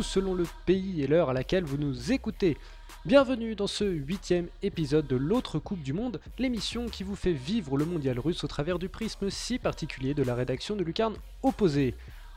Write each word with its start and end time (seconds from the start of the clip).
selon 0.00 0.32
le 0.32 0.44
pays 0.64 1.02
et 1.02 1.06
l'heure 1.06 1.28
à 1.28 1.34
laquelle 1.34 1.64
vous 1.64 1.76
nous 1.76 2.12
écoutez. 2.12 2.56
Bienvenue 3.04 3.54
dans 3.54 3.66
ce 3.66 3.84
huitième 3.84 4.48
épisode 4.62 5.06
de 5.06 5.16
l'autre 5.16 5.58
Coupe 5.58 5.82
du 5.82 5.92
Monde, 5.92 6.20
l'émission 6.38 6.86
qui 6.86 7.02
vous 7.02 7.16
fait 7.16 7.32
vivre 7.32 7.76
le 7.76 7.84
mondial 7.84 8.18
russe 8.18 8.44
au 8.44 8.48
travers 8.48 8.78
du 8.78 8.88
prisme 8.88 9.28
si 9.28 9.58
particulier 9.58 10.14
de 10.14 10.22
la 10.22 10.34
rédaction 10.34 10.76
de 10.76 10.84
Lucarne 10.84 11.16
Opposée. 11.42 11.94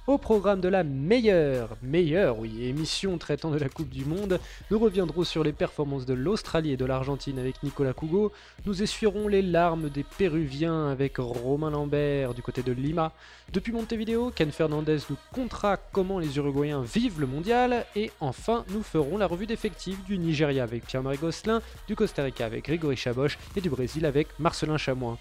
Au 0.07 0.19
programme 0.19 0.61
de 0.61 0.67
la 0.67 0.83
meilleure, 0.83 1.77
meilleure, 1.81 2.37
émission 2.61 3.17
traitant 3.17 3.49
de 3.49 3.57
la 3.57 3.69
Coupe 3.69 3.89
du 3.89 4.05
Monde, 4.05 4.39
nous 4.69 4.77
reviendrons 4.77 5.23
sur 5.23 5.43
les 5.43 5.51
performances 5.51 6.05
de 6.05 6.13
l'Australie 6.13 6.73
et 6.73 6.77
de 6.77 6.85
l'Argentine 6.85 7.39
avec 7.39 7.63
Nicolas 7.63 7.93
Cougo, 7.93 8.31
nous 8.67 8.83
essuierons 8.83 9.27
les 9.27 9.41
larmes 9.41 9.89
des 9.89 10.03
Péruviens 10.03 10.89
avec 10.89 11.17
Romain 11.17 11.71
Lambert 11.71 12.35
du 12.35 12.43
côté 12.43 12.61
de 12.61 12.71
Lima. 12.71 13.13
Depuis 13.51 13.71
Montevideo, 13.71 14.29
Ken 14.29 14.51
Fernandez 14.51 14.99
nous 15.09 15.17
contera 15.33 15.77
comment 15.77 16.19
les 16.19 16.37
Uruguayens 16.37 16.83
vivent 16.83 17.19
le 17.19 17.25
mondial, 17.25 17.87
et 17.95 18.11
enfin, 18.19 18.63
nous 18.69 18.83
ferons 18.83 19.17
la 19.17 19.25
revue 19.25 19.47
d'effectifs 19.47 20.03
du 20.03 20.19
Nigeria 20.19 20.61
avec 20.61 20.85
Pierre-Marie 20.85 21.17
Gosselin, 21.17 21.63
du 21.87 21.95
Costa 21.95 22.21
Rica 22.21 22.45
avec 22.45 22.65
Grégory 22.65 22.95
Chaboch 22.95 23.39
et 23.55 23.61
du 23.61 23.71
Brésil 23.71 24.05
avec 24.05 24.27
Marcelin 24.37 24.77
Chamois. 24.77 25.17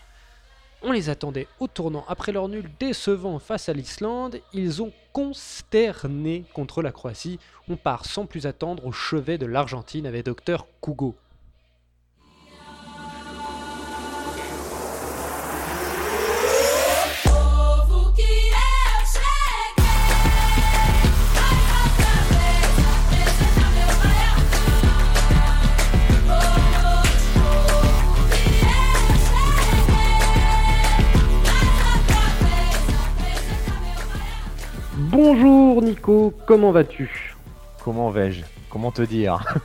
On 0.86 0.92
les 0.92 1.08
attendait 1.08 1.48
au 1.60 1.66
tournant 1.66 2.04
après 2.08 2.30
leur 2.30 2.46
nul 2.46 2.70
décevant 2.78 3.38
face 3.38 3.70
à 3.70 3.72
l'Islande. 3.72 4.40
Ils 4.52 4.82
ont 4.82 4.92
consterné 5.14 6.44
contre 6.52 6.82
la 6.82 6.92
Croatie. 6.92 7.38
On 7.70 7.76
part 7.76 8.04
sans 8.04 8.26
plus 8.26 8.44
attendre 8.44 8.84
au 8.84 8.92
chevet 8.92 9.38
de 9.38 9.46
l'Argentine 9.46 10.06
avec 10.06 10.26
Dr 10.26 10.66
Kugo. 10.82 11.14
Bonjour 35.26 35.80
Nico, 35.80 36.34
comment 36.46 36.70
vas-tu? 36.70 37.34
Comment 37.82 38.10
vais-je? 38.10 38.42
Comment 38.68 38.90
te 38.90 39.00
dire? 39.00 39.42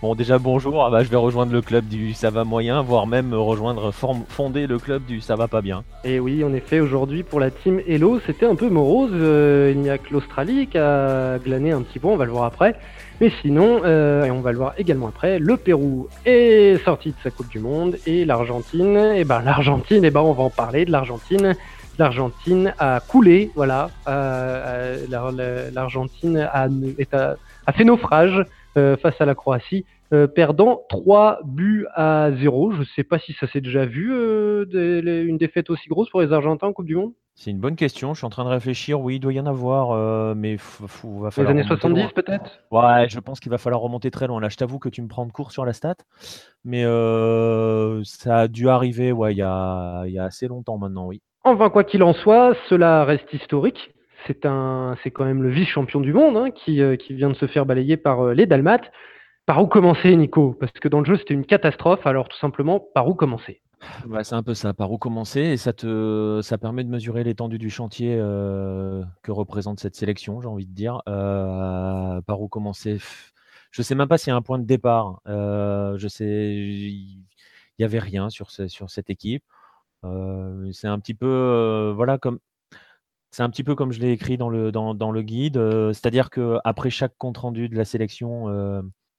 Bon, 0.00 0.14
déjà 0.14 0.38
bonjour, 0.38 0.84
ah 0.84 0.90
bah, 0.90 1.02
je 1.02 1.08
vais 1.08 1.16
rejoindre 1.16 1.52
le 1.52 1.60
club 1.60 1.86
du 1.86 2.14
ça 2.14 2.30
va 2.30 2.44
moyen, 2.44 2.82
voire 2.82 3.06
même 3.06 3.34
rejoindre, 3.34 3.92
fonder 3.92 4.66
le 4.66 4.78
club 4.78 5.04
du 5.04 5.20
ça 5.20 5.34
va 5.34 5.48
pas 5.48 5.60
bien. 5.60 5.82
Et 6.04 6.20
oui, 6.20 6.44
en 6.44 6.52
effet, 6.52 6.80
aujourd'hui 6.80 7.24
pour 7.24 7.40
la 7.40 7.50
team 7.50 7.80
Hello, 7.86 8.20
c'était 8.26 8.46
un 8.46 8.54
peu 8.54 8.68
morose. 8.68 9.10
Euh, 9.12 9.72
il 9.74 9.80
n'y 9.80 9.90
a 9.90 9.98
que 9.98 10.12
l'Australie 10.12 10.68
qui 10.68 10.78
a 10.78 11.38
glané 11.38 11.72
un 11.72 11.82
petit 11.82 11.98
peu, 11.98 12.06
on 12.08 12.16
va 12.16 12.24
le 12.24 12.30
voir 12.30 12.44
après. 12.44 12.76
Mais 13.20 13.32
sinon, 13.42 13.80
euh, 13.84 14.24
et 14.24 14.30
on 14.30 14.40
va 14.40 14.52
le 14.52 14.58
voir 14.58 14.74
également 14.78 15.08
après, 15.08 15.38
le 15.38 15.56
Pérou 15.56 16.08
est 16.24 16.82
sorti 16.84 17.10
de 17.10 17.16
sa 17.22 17.30
Coupe 17.30 17.48
du 17.48 17.58
Monde 17.58 17.96
et 18.06 18.24
l'Argentine, 18.24 18.96
et 19.16 19.24
ben 19.24 19.42
l'Argentine, 19.42 20.04
et 20.04 20.10
ben 20.10 20.20
on 20.20 20.32
va 20.32 20.44
en 20.44 20.50
parler 20.50 20.84
de 20.84 20.92
l'Argentine 20.92 21.54
l'Argentine 21.98 22.74
a 22.78 23.00
coulé, 23.00 23.50
voilà. 23.54 23.90
Euh, 24.08 24.98
euh, 25.10 25.70
L'Argentine 25.72 26.36
a, 26.38 26.68
a, 27.66 27.72
fait 27.72 27.84
naufrage 27.84 28.44
euh, 28.76 28.96
face 28.96 29.20
à 29.20 29.24
la 29.24 29.34
Croatie, 29.34 29.84
perdant 30.34 30.82
3 30.88 31.40
buts 31.44 31.86
à 31.94 32.30
0. 32.32 32.72
Je 32.72 32.80
ne 32.80 32.84
sais 32.84 33.04
pas 33.04 33.18
si 33.18 33.32
ça 33.34 33.46
s'est 33.46 33.60
déjà 33.60 33.86
vu, 33.86 34.10
une 34.12 35.38
défaite 35.38 35.70
aussi 35.70 35.88
grosse 35.88 36.10
pour 36.10 36.20
les 36.20 36.32
Argentins 36.32 36.68
en 36.68 36.72
Coupe 36.72 36.86
du 36.86 36.96
Monde. 36.96 37.12
C'est 37.38 37.50
une 37.50 37.58
bonne 37.58 37.76
question. 37.76 38.14
Je 38.14 38.18
suis 38.20 38.26
en 38.26 38.30
train 38.30 38.44
de 38.44 38.48
réfléchir. 38.48 38.98
Oui, 38.98 39.16
il 39.16 39.20
doit 39.20 39.32
y 39.32 39.40
en 39.40 39.44
avoir, 39.46 40.34
mais 40.34 40.52
il 40.52 40.58
va 41.20 41.30
falloir. 41.30 41.54
Les 41.54 41.60
années 41.60 41.68
70 41.68 42.12
peut-être? 42.14 42.60
Ouais, 42.70 43.08
je 43.10 43.20
pense 43.20 43.40
qu'il 43.40 43.50
va 43.50 43.58
falloir 43.58 43.82
remonter 43.82 44.10
très 44.10 44.26
loin. 44.26 44.40
Là, 44.40 44.48
je 44.48 44.56
t'avoue 44.56 44.78
que 44.78 44.88
tu 44.88 45.02
me 45.02 45.08
prends 45.08 45.26
de 45.26 45.32
court 45.32 45.52
sur 45.52 45.64
la 45.64 45.72
stat, 45.72 45.96
mais 46.64 46.82
ça 48.04 48.38
a 48.38 48.48
dû 48.48 48.68
arriver 48.68 49.12
ouais, 49.12 49.34
il, 49.34 49.38
y 49.38 49.42
a, 49.42 50.04
il 50.06 50.12
y 50.12 50.18
a 50.18 50.24
assez 50.24 50.46
longtemps 50.46 50.78
maintenant, 50.78 51.06
oui. 51.06 51.20
Enfin, 51.46 51.70
quoi 51.70 51.84
qu'il 51.84 52.02
en 52.02 52.12
soit, 52.12 52.56
cela 52.68 53.04
reste 53.04 53.32
historique. 53.32 53.94
C'est 54.26 54.40
quand 54.40 55.24
même 55.24 55.44
le 55.44 55.48
vice-champion 55.48 56.00
du 56.00 56.12
monde 56.12 56.36
hein, 56.36 56.50
qui, 56.50 56.82
euh, 56.82 56.96
qui, 56.96 57.14
vient 57.14 57.30
de 57.30 57.36
se 57.36 57.46
faire 57.46 57.64
balayer 57.64 57.96
par 57.96 58.20
euh, 58.20 58.34
les 58.34 58.46
Dalmates. 58.46 58.90
Par 59.46 59.62
où 59.62 59.68
commencer, 59.68 60.16
Nico? 60.16 60.56
Parce 60.58 60.72
que 60.72 60.88
dans 60.88 60.98
le 60.98 61.04
jeu, 61.04 61.16
c'était 61.16 61.34
une 61.34 61.46
catastrophe. 61.46 62.04
Alors, 62.04 62.28
tout 62.28 62.36
simplement, 62.38 62.80
par 62.80 63.06
où 63.06 63.14
commencer? 63.14 63.60
Bah, 64.06 64.24
c'est 64.24 64.34
un 64.34 64.42
peu 64.42 64.54
ça, 64.54 64.74
par 64.74 64.90
où 64.90 64.98
commencer 64.98 65.40
et 65.40 65.56
ça 65.56 65.72
te 65.72 66.40
ça 66.42 66.58
permet 66.58 66.82
de 66.82 66.88
mesurer 66.88 67.22
l'étendue 67.22 67.58
du 67.58 67.70
chantier 67.70 68.16
euh, 68.18 69.04
que 69.22 69.30
représente 69.30 69.78
cette 69.78 69.94
sélection, 69.94 70.40
j'ai 70.40 70.48
envie 70.48 70.66
de 70.66 70.74
dire. 70.74 71.02
par 71.06 72.40
où 72.40 72.48
commencer? 72.48 72.98
Je 73.70 73.82
sais 73.82 73.94
même 73.94 74.08
pas 74.08 74.18
s'il 74.18 74.32
y 74.32 74.34
a 74.34 74.36
un 74.36 74.42
point 74.42 74.58
de 74.58 74.64
départ. 74.64 75.20
je 75.26 76.06
sais, 76.08 76.26
il 76.26 77.24
y 77.78 77.84
avait 77.84 78.00
rien 78.00 78.30
sur 78.30 78.50
cette 78.50 79.10
équipe 79.10 79.44
c'est 80.02 80.88
un 80.88 80.98
petit 80.98 81.14
peu, 81.14 81.92
voilà, 81.96 82.18
comme 82.18 82.38
c'est 83.30 83.42
un 83.42 83.50
petit 83.50 83.64
peu 83.64 83.74
comme 83.74 83.92
je 83.92 84.00
l'ai 84.00 84.12
écrit 84.12 84.38
dans 84.38 84.48
le 84.48 84.72
dans 84.72 85.10
le 85.10 85.22
guide, 85.22 85.58
c'est-à-dire 85.92 86.30
qu'après 86.30 86.90
chaque 86.90 87.16
compte 87.18 87.38
rendu 87.38 87.68
de 87.68 87.76
la 87.76 87.84
sélection, 87.84 88.48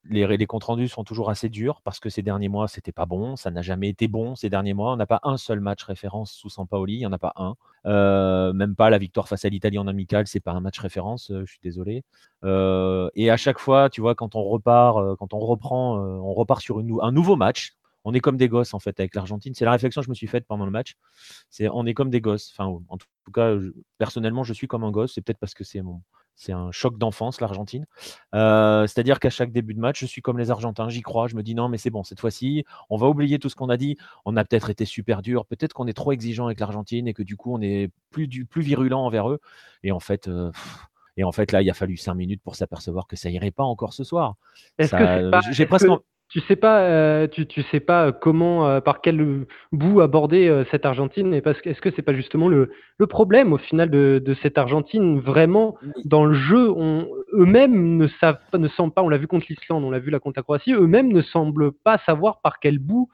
les 0.09 0.37
les 0.37 0.45
comptes 0.47 0.63
rendus 0.63 0.87
sont 0.87 1.03
toujours 1.03 1.29
assez 1.29 1.49
durs 1.49 1.81
parce 1.83 1.99
que 1.99 2.09
ces 2.09 2.21
derniers 2.21 2.47
mois, 2.49 2.67
c'était 2.67 2.91
pas 2.91 3.05
bon, 3.05 3.35
ça 3.35 3.51
n'a 3.51 3.61
jamais 3.61 3.89
été 3.89 4.07
bon 4.07 4.35
ces 4.35 4.49
derniers 4.49 4.73
mois. 4.73 4.93
On 4.93 4.95
n'a 4.95 5.05
pas 5.05 5.19
un 5.23 5.37
seul 5.37 5.59
match 5.59 5.83
référence 5.83 6.31
sous 6.31 6.49
Sampaoli, 6.49 6.95
il 6.95 6.99
y 7.01 7.05
en 7.05 7.13
a 7.13 7.19
pas 7.19 7.33
un. 7.35 7.55
même 8.53 8.75
pas 8.75 8.89
la 8.89 8.97
victoire 8.97 9.27
face 9.27 9.45
à 9.45 9.49
l'Italie 9.49 9.77
en 9.77 9.87
amical, 9.87 10.25
c'est 10.27 10.39
pas 10.39 10.53
un 10.53 10.61
match 10.61 10.79
référence, 10.79 11.31
je 11.31 11.45
suis 11.45 11.59
désolé. 11.61 12.03
et 12.43 13.29
à 13.29 13.37
chaque 13.37 13.59
fois, 13.59 13.89
tu 13.89 14.01
vois, 14.01 14.15
quand 14.15 14.35
on 14.35 14.43
repart, 14.43 15.15
quand 15.17 15.33
on 15.33 15.39
reprend, 15.39 15.97
on 15.99 16.33
repart 16.33 16.61
sur 16.61 16.79
un 16.79 17.11
nouveau 17.11 17.35
match 17.35 17.73
on 18.03 18.13
est 18.13 18.19
comme 18.19 18.37
des 18.37 18.47
gosses 18.47 18.73
en 18.73 18.79
fait 18.79 18.99
avec 18.99 19.15
l'Argentine. 19.15 19.53
C'est 19.53 19.65
la 19.65 19.71
réflexion 19.71 20.01
que 20.01 20.05
je 20.05 20.09
me 20.09 20.15
suis 20.15 20.27
faite 20.27 20.45
pendant 20.47 20.65
le 20.65 20.71
match. 20.71 20.95
C'est 21.49 21.67
on 21.69 21.85
est 21.85 21.93
comme 21.93 22.09
des 22.09 22.21
gosses. 22.21 22.51
Enfin, 22.53 22.65
en 22.87 22.97
tout 22.97 23.07
cas, 23.33 23.55
personnellement, 23.97 24.43
je 24.43 24.53
suis 24.53 24.67
comme 24.67 24.83
un 24.83 24.91
gosse. 24.91 25.13
C'est 25.15 25.21
peut-être 25.21 25.39
parce 25.39 25.53
que 25.53 25.63
c'est 25.63 25.81
mon, 25.81 26.01
c'est 26.37 26.53
un 26.53 26.71
choc 26.71 26.97
d'enfance 26.97 27.41
l'Argentine. 27.41 27.85
Euh, 28.35 28.85
c'est-à-dire 28.87 29.19
qu'à 29.19 29.31
chaque 29.31 29.51
début 29.51 29.73
de 29.73 29.79
match, 29.79 29.99
je 29.99 30.05
suis 30.05 30.21
comme 30.21 30.37
les 30.37 30.51
Argentins. 30.51 30.87
J'y 30.87 31.01
crois. 31.01 31.27
Je 31.27 31.35
me 31.35 31.43
dis 31.43 31.55
non, 31.55 31.67
mais 31.67 31.77
c'est 31.77 31.89
bon 31.89 32.03
cette 32.03 32.19
fois-ci. 32.19 32.63
On 32.89 32.95
va 32.95 33.07
oublier 33.07 33.39
tout 33.39 33.49
ce 33.49 33.55
qu'on 33.55 33.69
a 33.69 33.77
dit. 33.77 33.97
On 34.23 34.37
a 34.37 34.45
peut-être 34.45 34.69
été 34.69 34.85
super 34.85 35.21
dur. 35.21 35.45
Peut-être 35.45 35.73
qu'on 35.73 35.87
est 35.87 35.93
trop 35.93 36.11
exigeant 36.11 36.45
avec 36.45 36.59
l'Argentine 36.59 37.07
et 37.07 37.13
que 37.13 37.23
du 37.23 37.35
coup, 37.35 37.53
on 37.53 37.61
est 37.61 37.91
plus 38.11 38.27
du 38.27 38.45
plus 38.45 38.61
virulent 38.61 39.03
envers 39.03 39.29
eux. 39.29 39.39
Et 39.83 39.91
en 39.91 39.99
fait. 39.99 40.27
Euh, 40.27 40.51
et 41.19 41.23
en 41.23 41.31
fait, 41.31 41.51
là, 41.51 41.63
il 41.63 41.69
a 41.71 41.73
fallu 41.73 41.97
cinq 41.97 42.13
minutes 42.13 42.43
pour 42.43 42.55
s'apercevoir 42.55 43.07
que 43.07 43.15
ça 43.15 43.31
irait 43.31 43.49
pas 43.49 43.63
encore 43.63 43.91
ce 43.91 44.03
soir. 44.03 44.35
J'ai 44.77 45.65
presque, 45.65 45.87
tu 46.29 46.41
sais 46.41 46.57
pas, 46.57 46.81
euh, 46.81 47.27
tu, 47.27 47.47
tu, 47.47 47.63
sais 47.63 47.79
pas 47.79 48.11
comment, 48.11 48.67
euh, 48.67 48.81
par 48.81 48.99
quel 49.01 49.45
bout 49.71 50.01
aborder 50.01 50.49
euh, 50.49 50.65
cette 50.71 50.85
Argentine 50.85 51.33
et 51.33 51.41
parce 51.41 51.61
que 51.61 51.69
est-ce 51.69 51.79
que 51.79 51.89
c'est 51.95 52.01
pas 52.01 52.13
justement 52.13 52.49
le, 52.49 52.71
le, 52.97 53.07
problème 53.07 53.53
au 53.53 53.57
final 53.57 53.89
de, 53.89 54.21
de, 54.23 54.35
cette 54.41 54.57
Argentine? 54.57 55.19
Vraiment 55.21 55.77
dans 56.03 56.25
le 56.25 56.33
jeu, 56.33 56.73
eux-mêmes 57.33 57.97
ne 57.97 58.07
savent 58.19 58.39
ne 58.53 58.67
semblent 58.67 58.93
pas, 58.93 59.03
on 59.03 59.09
l'a 59.09 59.17
vu 59.17 59.27
contre 59.27 59.45
l'Islande, 59.49 59.85
on 59.85 59.91
l'a 59.91 59.99
vu 59.99 60.09
là 60.09 60.19
contre 60.19 60.39
la 60.39 60.43
Croatie, 60.43 60.73
eux-mêmes 60.73 61.13
ne 61.13 61.21
semblent 61.21 61.71
pas 61.71 61.97
savoir 62.05 62.41
par 62.41 62.59
quel 62.59 62.79
bout 62.79 63.09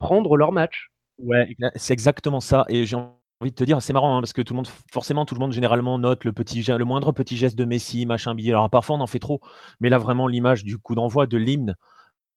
prendre 0.00 0.36
leur 0.36 0.50
match. 0.50 0.90
Ouais, 1.18 1.48
c'est 1.76 1.92
exactement 1.92 2.40
ça 2.40 2.64
et 2.68 2.86
j'ai 2.86 2.96
envie 2.96 3.50
de 3.50 3.56
te 3.56 3.64
dire, 3.64 3.80
c'est 3.82 3.92
marrant 3.92 4.16
hein, 4.16 4.20
parce 4.20 4.32
que 4.32 4.42
tout 4.42 4.52
le 4.52 4.56
monde, 4.56 4.68
forcément, 4.92 5.24
tout 5.24 5.34
le 5.34 5.40
monde 5.40 5.52
généralement 5.52 5.96
note 5.98 6.24
le 6.24 6.32
petit, 6.32 6.62
le 6.62 6.84
moindre 6.84 7.12
petit 7.12 7.36
geste 7.36 7.56
de 7.56 7.64
Messi, 7.64 8.04
machin, 8.04 8.34
billet. 8.34 8.50
Alors 8.50 8.68
parfois 8.68 8.96
on 8.96 9.00
en 9.00 9.06
fait 9.06 9.20
trop, 9.20 9.40
mais 9.80 9.90
là 9.90 9.98
vraiment 9.98 10.26
l'image 10.26 10.64
du 10.64 10.78
coup 10.78 10.96
d'envoi 10.96 11.28
de 11.28 11.36
l'hymne 11.36 11.76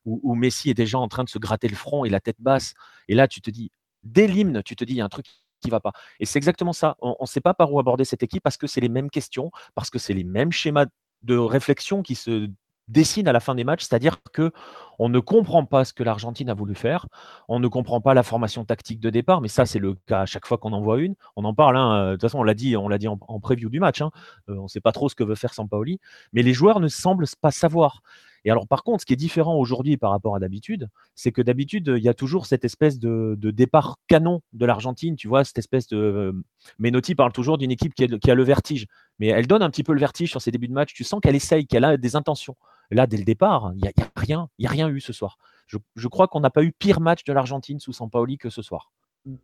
où, 0.06 0.36
Messi 0.36 0.70
est 0.70 0.76
déjà 0.76 0.98
en 0.98 1.08
train 1.08 1.24
de 1.24 1.30
se 1.30 1.40
gratter 1.40 1.68
le 1.68 1.76
front 1.76 2.06
et 2.06 2.10
la 2.10 2.20
tête 2.20 2.38
basse. 2.40 2.74
Et 3.08 3.16
là, 3.16 3.28
tu 3.28 3.42
te 3.42 3.50
dis, 3.50 3.72
dès 4.04 4.28
l'hymne, 4.28 4.64
tu 4.64 4.76
te 4.76 4.84
dis, 4.84 4.94
il 4.94 4.98
y 4.98 5.02
a 5.02 5.06
un 5.06 5.10
truc 5.10 5.26
qui 5.62 5.70
va 5.70 5.80
pas. 5.80 5.94
Et 6.20 6.26
c'est 6.26 6.38
exactement 6.38 6.74
ça. 6.74 6.98
On 7.02 7.16
ne 7.20 7.28
sait 7.28 7.42
pas 7.42 7.54
par 7.54 7.72
où 7.72 7.80
aborder 7.80 8.04
cette 8.04 8.24
équipe 8.24 8.44
parce 8.44 8.58
que 8.58 8.68
c'est 8.68 8.82
les 8.82 8.90
mêmes 8.90 9.10
questions, 9.10 9.52
parce 9.76 9.90
que 9.90 10.00
c'est 10.00 10.14
les 10.14 10.24
mêmes 10.24 10.52
schémas 10.52 10.88
de 11.22 11.38
réflexion 11.38 12.02
qui 12.02 12.16
se 12.16 12.50
dessinent 12.88 13.28
à 13.28 13.32
la 13.32 13.40
fin 13.40 13.56
des 13.56 13.64
matchs, 13.64 13.84
c'est-à-dire 13.84 14.18
que 14.34 14.52
on 15.00 15.10
ne 15.10 15.20
comprend 15.20 15.66
pas 15.66 15.86
ce 15.86 15.94
que 15.94 16.04
l'Argentine 16.04 16.50
a 16.50 16.54
voulu 16.54 16.76
faire, 16.76 17.08
on 17.48 17.60
ne 17.60 17.68
comprend 17.68 18.02
pas 18.02 18.14
la 18.14 18.24
formation 18.24 18.66
tactique 18.66 19.00
de 19.00 19.10
départ, 19.10 19.42
mais 19.42 19.48
ça 19.48 19.66
c'est 19.66 19.80
le 19.80 19.96
cas 20.08 20.22
à 20.22 20.26
chaque 20.26 20.46
fois 20.46 20.58
qu'on 20.58 20.74
en 20.74 20.82
voit 20.82 21.00
une. 21.00 21.16
On 21.36 21.46
en 21.46 21.54
parle, 21.54 21.78
hein, 21.78 22.08
de 22.08 22.12
toute 22.14 22.24
façon 22.24 22.40
on 22.40 22.44
l'a 22.44 22.54
dit, 22.54 22.76
on 22.76 22.90
l'a 22.90 22.98
dit 22.98 23.08
en, 23.08 23.18
preview 23.40 23.70
du 23.70 23.80
match, 23.80 24.02
hein. 24.02 24.12
euh, 24.50 24.58
on 24.58 24.64
ne 24.64 24.68
sait 24.68 24.82
pas 24.82 24.92
trop 24.92 25.10
ce 25.10 25.16
que 25.16 25.24
veut 25.24 25.36
faire 25.36 25.54
Sampaoli, 25.54 26.00
mais 26.34 26.42
les 26.44 26.54
joueurs 26.54 26.80
ne 26.80 26.88
semblent 26.88 27.26
pas 27.40 27.52
savoir. 27.52 28.02
Et 28.44 28.52
alors, 28.52 28.68
par 28.68 28.84
contre, 28.84 29.02
ce 29.02 29.06
qui 29.06 29.14
est 29.14 29.18
différent 29.18 29.56
aujourd'hui 29.56 29.98
par 29.98 30.12
rapport 30.12 30.36
à 30.36 30.40
d'habitude, 30.40 30.90
c'est 31.16 31.32
que 31.32 31.42
d'habitude, 31.42 31.94
il 31.96 32.04
y 32.04 32.10
a 32.10 32.14
toujours 32.14 32.46
cette 32.46 32.66
espèce 32.66 33.00
de, 33.00 33.36
départ 33.52 33.98
canon 34.08 34.42
de 34.54 34.66
l'Argentine, 34.66 35.16
tu 35.16 35.28
vois, 35.28 35.44
cette 35.44 35.60
espèce 35.60 35.88
de. 35.88 35.98
Euh, 35.98 36.32
Menotti 36.80 37.16
parle 37.16 37.32
toujours 37.32 37.58
d'une 37.58 37.72
équipe 37.72 37.94
qui 37.94 38.04
a, 38.04 38.36
le 38.36 38.44
vertige, 38.44 38.88
mais 39.20 39.28
elle 39.28 39.48
donne 39.48 39.62
un 39.62 39.70
petit 39.70 39.84
peu 39.84 39.94
le 39.94 40.00
vertige 40.00 40.32
sur 40.32 40.42
ses 40.42 40.52
débuts 40.52 40.68
de 40.68 40.74
match. 40.74 40.94
Tu 40.94 41.04
sens 41.04 41.20
qu'elle 41.22 41.36
essaye, 41.36 41.68
qu'elle 41.68 41.84
a 41.84 41.98
des 41.98 42.16
intentions. 42.16 42.56
Là, 42.90 43.08
dès 43.08 43.18
le 43.18 43.24
départ, 43.24 43.72
il 43.76 43.82
n'y 43.82 43.88
a, 43.88 43.92
rien, 44.16 44.50
il 44.58 44.64
y 44.64 44.68
a 44.68 44.72
rien 44.72 44.90
eu 44.90 45.00
ce 45.00 45.14
soir. 45.14 45.38
Je, 45.68 46.08
crois 46.10 46.28
qu'on 46.28 46.42
n'a 46.42 46.50
pas 46.50 46.64
eu 46.64 46.74
pire 46.74 47.00
match 47.00 47.24
de 47.24 47.32
l'Argentine 47.32 47.80
sous 47.80 47.94
Sampaoli 47.94 48.38
que 48.38 48.50
ce 48.50 48.62
soir. 48.62 48.92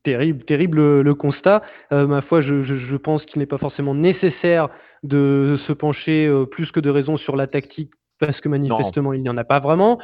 Terrible, 0.03 0.44
terrible 0.44 1.01
le 1.01 1.15
constat. 1.15 1.61
ma 1.91 2.21
foi, 2.21 2.41
je 2.41 2.95
pense 2.97 3.23
qu'il 3.25 3.39
n'est 3.39 3.45
pas 3.45 3.59
forcément 3.59 3.95
nécessaire 3.95 4.67
de 5.03 5.57
se 5.65 5.71
pencher 5.71 6.29
plus 6.51 6.71
que 6.71 6.81
de 6.81 6.89
raison 6.89 7.15
sur 7.15 7.38
la 7.38 7.47
tactique 7.47 7.91
parce 8.19 8.40
que 8.42 8.50
manifestement 8.50 9.14
il 9.14 9.22
n'y 9.22 9.30
en 9.30 9.38
a 9.38 9.44
pas 9.44 9.60
vraiment. 9.60 10.00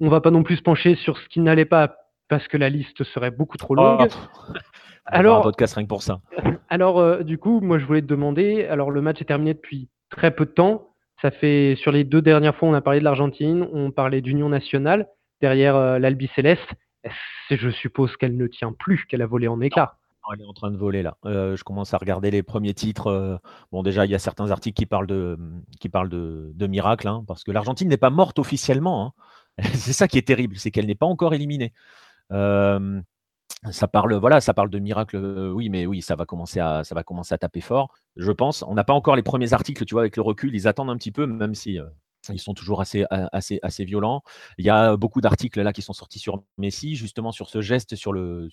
On 0.00 0.08
va 0.08 0.20
pas 0.20 0.30
non 0.30 0.42
plus 0.42 0.56
se 0.56 0.62
pencher 0.62 0.94
sur 0.96 1.18
ce 1.18 1.28
qui 1.28 1.40
n'allait 1.40 1.64
pas 1.64 1.96
parce 2.28 2.48
que 2.48 2.56
la 2.56 2.68
liste 2.68 3.04
serait 3.04 3.30
beaucoup 3.30 3.56
trop 3.56 3.74
longue. 3.74 4.08
Oh. 4.10 4.52
alors, 5.06 5.38
un 5.40 5.42
podcast 5.42 5.74
rien 5.74 5.84
que 5.84 5.88
pour 5.88 6.02
ça. 6.02 6.20
Alors, 6.70 7.22
du 7.22 7.36
coup, 7.36 7.60
moi 7.60 7.78
je 7.78 7.84
voulais 7.84 8.00
te 8.00 8.06
demander. 8.06 8.64
Alors, 8.64 8.90
le 8.90 9.02
match 9.02 9.20
est 9.20 9.26
terminé 9.26 9.52
depuis 9.52 9.90
très 10.08 10.30
peu 10.30 10.46
de 10.46 10.50
temps. 10.50 10.88
Ça 11.20 11.30
fait 11.30 11.76
sur 11.76 11.92
les 11.92 12.04
deux 12.04 12.22
dernières 12.22 12.56
fois, 12.56 12.68
on 12.68 12.74
a 12.74 12.80
parlé 12.80 12.98
de 12.98 13.04
l'Argentine, 13.04 13.68
on 13.72 13.90
parlait 13.90 14.22
d'Union 14.22 14.48
nationale 14.48 15.08
derrière 15.40 15.98
l'Albi 15.98 16.30
Céleste. 16.34 16.68
Je 17.50 17.70
suppose 17.70 18.16
qu'elle 18.16 18.36
ne 18.36 18.46
tient 18.46 18.72
plus, 18.72 19.04
qu'elle 19.04 19.22
a 19.22 19.26
volé 19.26 19.46
en 19.46 19.60
écart 19.60 19.98
elle 20.32 20.40
est 20.40 20.46
en 20.46 20.52
train 20.52 20.70
de 20.70 20.76
voler 20.76 21.02
là. 21.02 21.16
Euh, 21.24 21.56
je 21.56 21.64
commence 21.64 21.94
à 21.94 21.98
regarder 21.98 22.30
les 22.30 22.42
premiers 22.42 22.74
titres. 22.74 23.08
Euh, 23.08 23.36
bon, 23.72 23.82
déjà, 23.82 24.04
il 24.04 24.10
y 24.10 24.14
a 24.14 24.18
certains 24.18 24.50
articles 24.50 24.76
qui 24.76 24.86
parlent 24.86 25.06
de, 25.06 25.38
qui 25.80 25.88
parlent 25.88 26.08
de, 26.08 26.66
miracle, 26.66 27.08
hein, 27.08 27.24
parce 27.26 27.44
que 27.44 27.50
l'Argentine 27.50 27.88
n'est 27.88 27.96
pas 27.96 28.10
morte 28.10 28.38
officiellement. 28.38 29.06
Hein. 29.58 29.62
c'est 29.74 29.92
ça 29.92 30.08
qui 30.08 30.18
est 30.18 30.26
terrible, 30.26 30.56
c'est 30.56 30.70
qu'elle 30.70 30.86
n'est 30.86 30.94
pas 30.94 31.06
encore 31.06 31.34
éliminée. 31.34 31.72
Euh, 32.30 33.00
ça 33.70 33.88
parle, 33.88 34.14
voilà, 34.14 34.40
ça 34.40 34.54
parle 34.54 34.70
de 34.70 34.78
miracle. 34.78 35.16
oui, 35.54 35.68
mais 35.68 35.86
oui, 35.86 36.02
ça 36.02 36.16
va 36.16 36.24
commencer 36.24 36.60
à, 36.60 36.82
taper 37.38 37.60
fort. 37.60 37.92
Je 38.16 38.32
pense. 38.32 38.64
On 38.66 38.74
n'a 38.74 38.84
pas 38.84 38.94
encore 38.94 39.16
les 39.16 39.22
premiers 39.22 39.52
articles, 39.52 39.84
tu 39.84 39.94
vois, 39.94 40.02
avec 40.02 40.16
le 40.16 40.22
recul, 40.22 40.54
ils 40.54 40.68
attendent 40.68 40.90
un 40.90 40.96
petit 40.96 41.12
peu, 41.12 41.26
même 41.26 41.54
si. 41.54 41.78
ils 42.28 42.40
sont 42.40 42.54
toujours 42.54 42.80
assez, 42.80 43.06
violents. 43.80 44.22
Il 44.58 44.64
y 44.64 44.70
a 44.70 44.96
beaucoup 44.96 45.20
d'articles 45.20 45.60
là 45.60 45.72
qui 45.72 45.82
sont 45.82 45.92
sortis 45.92 46.18
sur 46.18 46.42
Messi, 46.58 46.96
justement 46.96 47.30
sur 47.30 47.48
ce 47.48 47.60
geste 47.60 47.94
sur 47.94 48.12
le, 48.12 48.48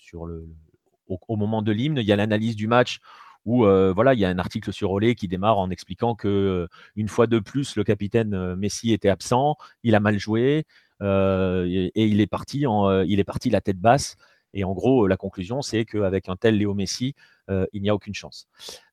au, 1.28 1.36
moment 1.36 1.62
de 1.62 1.72
l'hymne. 1.72 1.98
Il 1.98 2.06
y 2.06 2.12
a 2.12 2.16
l'analyse 2.16 2.56
du 2.56 2.66
match 2.66 3.00
où 3.44 3.64
euh, 3.64 3.92
voilà, 3.94 4.14
il 4.14 4.20
y 4.20 4.24
a 4.24 4.28
un 4.28 4.38
article 4.38 4.72
sur 4.72 4.90
Olé 4.90 5.14
qui 5.14 5.28
démarre 5.28 5.58
en 5.58 5.70
expliquant 5.70 6.14
que 6.14 6.28
euh, 6.28 6.68
une 6.96 7.08
fois 7.08 7.26
de 7.26 7.38
plus, 7.38 7.76
le 7.76 7.84
capitaine 7.84 8.34
euh, 8.34 8.56
Messi 8.56 8.92
était 8.92 9.08
absent, 9.08 9.56
il 9.82 9.94
a 9.94 10.00
mal 10.00 10.18
joué 10.18 10.66
et, 11.02 11.90
il 11.94 12.20
est 12.20 12.26
parti 12.26 12.66
il 13.06 13.20
est 13.20 13.24
parti 13.24 13.48
la 13.50 13.60
tête 13.60 13.78
basse. 13.78 14.16
Et 14.52 14.64
en 14.64 14.72
gros, 14.72 15.06
la 15.06 15.16
conclusion, 15.16 15.62
c'est 15.62 15.84
qu'avec 15.84 16.28
un 16.28 16.36
tel 16.36 16.58
Léo 16.58 16.74
Messi, 16.74 17.14
il 17.48 17.80
n'y 17.80 17.88
a 17.88 17.94
aucune 17.94 18.12
chance. 18.12 18.48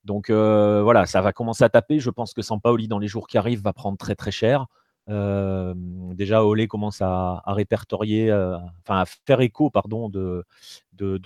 Donc 0.06 0.32
voilà, 0.32 1.06
ça 1.06 1.22
va 1.22 1.34
commencer 1.34 1.66
à 1.66 1.70
taper. 1.70 2.00
Je 2.00 2.10
pense 2.10 2.34
que 2.34 2.42
Sampaoli, 2.42 2.88
dans 2.88 3.00
les 3.00 3.10
jours 3.10 3.28
qui 3.28 3.38
arrivent, 3.38 3.62
va 3.62 3.74
prendre 3.74 3.98
très 3.98 4.16
très 4.16 4.32
cher 4.32 4.68
déjà, 5.08 6.44
Olé 6.44 6.68
commence 6.68 7.02
à, 7.02 7.44
répertorier, 7.48 8.32
enfin 8.34 9.02
à 9.02 9.06
faire 9.06 9.42
écho, 9.42 9.70
pardon, 9.70 10.10
de, 10.10 10.44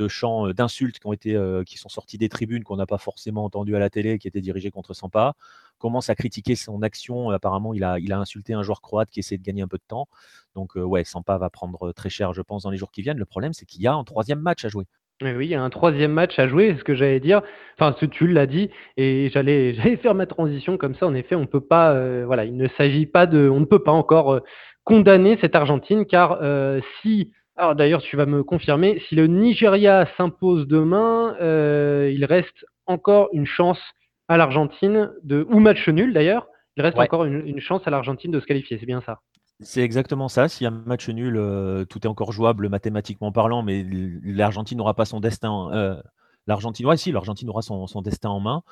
chants 0.08 0.50
d'insultes 0.50 1.00
qui 1.00 1.08
ont 1.08 1.14
été, 1.14 1.40
qui 1.66 1.78
sont 1.78 1.90
sortis 1.90 2.18
des 2.18 2.30
tribunes 2.30 2.64
qu'on 2.64 2.78
n'a 2.78 2.86
pas 2.86 2.98
forcément 2.98 3.44
entendu 3.46 3.76
à 3.76 3.80
la 3.80 3.90
télé, 3.90 4.20
qui 4.20 4.28
étaient 4.28 4.42
dirigés 4.42 4.72
contre 4.72 4.94
Sampa. 4.94 5.34
Commence 5.80 6.10
à 6.12 6.16
critiquer 6.16 6.56
son 6.56 6.84
action. 6.84 7.32
Apparemment, 7.32 7.74
il 7.74 7.84
a, 7.84 8.20
insulté 8.20 8.54
un 8.54 8.64
joueur 8.64 8.82
croate 8.82 9.10
qui 9.10 9.20
essaie 9.20 9.38
de 9.38 9.44
gagner 9.44 9.64
un 9.64 9.68
peu 9.68 9.78
de 9.78 9.84
temps. 9.88 10.08
Donc, 10.56 10.76
ouais, 10.76 11.04
Sampa 11.04 11.38
va 11.38 11.50
prendre 11.50 11.92
très 11.94 12.10
cher, 12.10 12.34
je 12.34 12.42
pense, 12.42 12.64
dans 12.64 12.70
les 12.70 12.78
jours 12.78 12.92
qui 12.92 13.02
viennent. 13.02 13.18
Le 13.18 13.26
problème, 13.26 13.54
c'est 13.54 13.66
qu'il 13.66 13.82
y 13.82 13.88
a 13.88 13.94
un 13.94 14.04
troisième 14.04 14.40
match 14.40 14.64
à 14.66 14.70
jouer. 14.70 14.86
Oui, 15.24 15.46
il 15.46 15.52
y 15.52 15.56
a 15.56 15.62
un 15.62 15.70
troisième 15.70 16.12
match 16.12 16.38
à 16.40 16.48
jouer, 16.48 16.72
c'est 16.72 16.80
ce 16.80 16.84
que 16.84 16.96
j'allais 16.96 17.20
dire. 17.20 17.42
Enfin, 17.78 17.96
ce, 18.00 18.06
tu 18.06 18.28
l'as 18.28 18.48
dit, 18.48 18.70
et 18.98 19.30
j'allais, 19.34 19.74
j'allais 19.76 19.98
faire 19.98 20.16
ma 20.16 20.26
transition 20.26 20.78
comme 20.78 20.96
ça. 20.96 21.06
En 21.06 21.14
effet, 21.14 21.36
on 21.36 21.46
peut 21.46 21.62
pas, 21.62 21.94
euh, 21.94 22.24
voilà, 22.26 22.46
il 22.46 22.58
ne 22.58 22.68
s'agit 22.70 23.06
pas 23.06 23.26
de, 23.26 23.50
on 23.50 23.60
ne 23.60 23.66
peut 23.66 23.84
pas 23.84 23.92
encore 23.92 24.34
euh, 24.34 24.40
condamner 24.84 25.38
cette 25.42 25.56
Argentine, 25.56 26.06
car 26.06 26.40
euh, 26.42 26.80
si, 27.02 27.32
alors 27.56 27.76
d'ailleurs, 27.76 28.02
tu 28.02 28.18
vas 28.18 28.26
me 28.26 28.44
confirmer, 28.44 29.02
si 29.08 29.16
le 29.16 29.28
Nigeria 29.28 30.08
s'impose 30.18 30.68
demain, 30.68 31.36
il 31.40 32.26
reste 32.26 32.66
encore 32.88 33.30
une 33.34 33.46
chance 33.46 33.80
à 34.28 34.38
l'Argentine 34.38 35.12
de, 35.24 35.46
ou 35.50 35.60
match 35.60 35.88
nul 35.88 36.14
d'ailleurs, 36.14 36.48
il 36.78 36.84
reste 36.84 36.98
encore 36.98 37.26
une 37.26 37.60
chance 37.60 37.82
à 37.86 37.92
l'Argentine 37.92 38.32
de 38.32 38.40
se 38.40 38.46
qualifier. 38.46 38.78
C'est 38.80 38.86
bien 38.86 39.02
ça. 39.06 39.20
C'est 39.64 39.82
exactement 39.82 40.28
ça. 40.28 40.48
S'il 40.48 40.64
y 40.64 40.68
a 40.68 40.70
un 40.72 40.84
match 40.86 41.08
nul, 41.10 41.38
euh, 41.38 41.86
tout 41.86 42.00
est 42.04 42.08
encore 42.08 42.32
jouable 42.32 42.68
mathématiquement 42.70 43.32
parlant, 43.32 43.62
mais 43.62 43.86
l'Argentine 44.24 44.78
n'aura 44.78 44.96
pas 44.96 45.06
son 45.06 45.20
destin. 45.20 45.70
Euh, 45.74 46.02
L'Argentine, 46.48 46.88
ouais, 46.88 46.98
si, 46.98 47.12
l'Argentine 47.12 47.50
aura 47.50 47.62
son, 47.62 48.02
destin 48.02 48.30
en 48.30 48.40
main. 48.40 48.64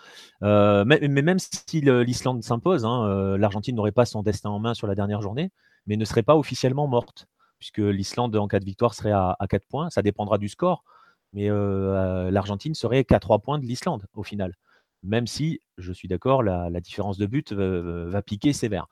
Euh, 0.41 0.83
mais, 0.85 1.07
même 1.07 1.37
si 1.37 1.81
l'Islande 1.81 2.41
s'impose, 2.43 2.83
hein, 2.83 3.37
l'Argentine 3.37 3.75
n'aurait 3.75 3.91
pas 3.91 4.05
son 4.05 4.23
destin 4.23 4.49
en 4.49 4.57
main 4.57 4.73
sur 4.73 4.87
la 4.87 4.95
dernière 4.95 5.21
journée, 5.21 5.51
mais 5.85 5.95
ne 5.95 6.03
serait 6.03 6.23
pas 6.23 6.35
officiellement 6.35 6.87
morte, 6.87 7.27
puisque 7.59 7.77
l'Islande, 7.77 8.35
en 8.35 8.47
cas 8.47 8.59
de 8.59 8.65
victoire, 8.65 8.95
serait 8.95 9.11
à, 9.11 9.35
à 9.39 9.47
4 9.47 9.67
points. 9.67 9.89
Ça 9.91 10.01
dépendra 10.01 10.39
du 10.39 10.49
score, 10.49 10.83
mais 11.31 11.47
l'Argentine 11.47 12.73
serait 12.73 13.03
qu'à 13.03 13.19
3 13.19 13.37
points 13.39 13.59
de 13.59 13.65
l'Islande 13.65 14.07
au 14.15 14.23
final. 14.23 14.55
Même 15.03 15.27
si, 15.27 15.61
je 15.77 15.93
suis 15.93 16.07
d'accord, 16.07 16.41
la, 16.41 16.81
différence 16.81 17.19
de 17.19 17.27
but 17.27 17.53
va 17.53 18.21
piquer 18.23 18.51
sévère. 18.51 18.87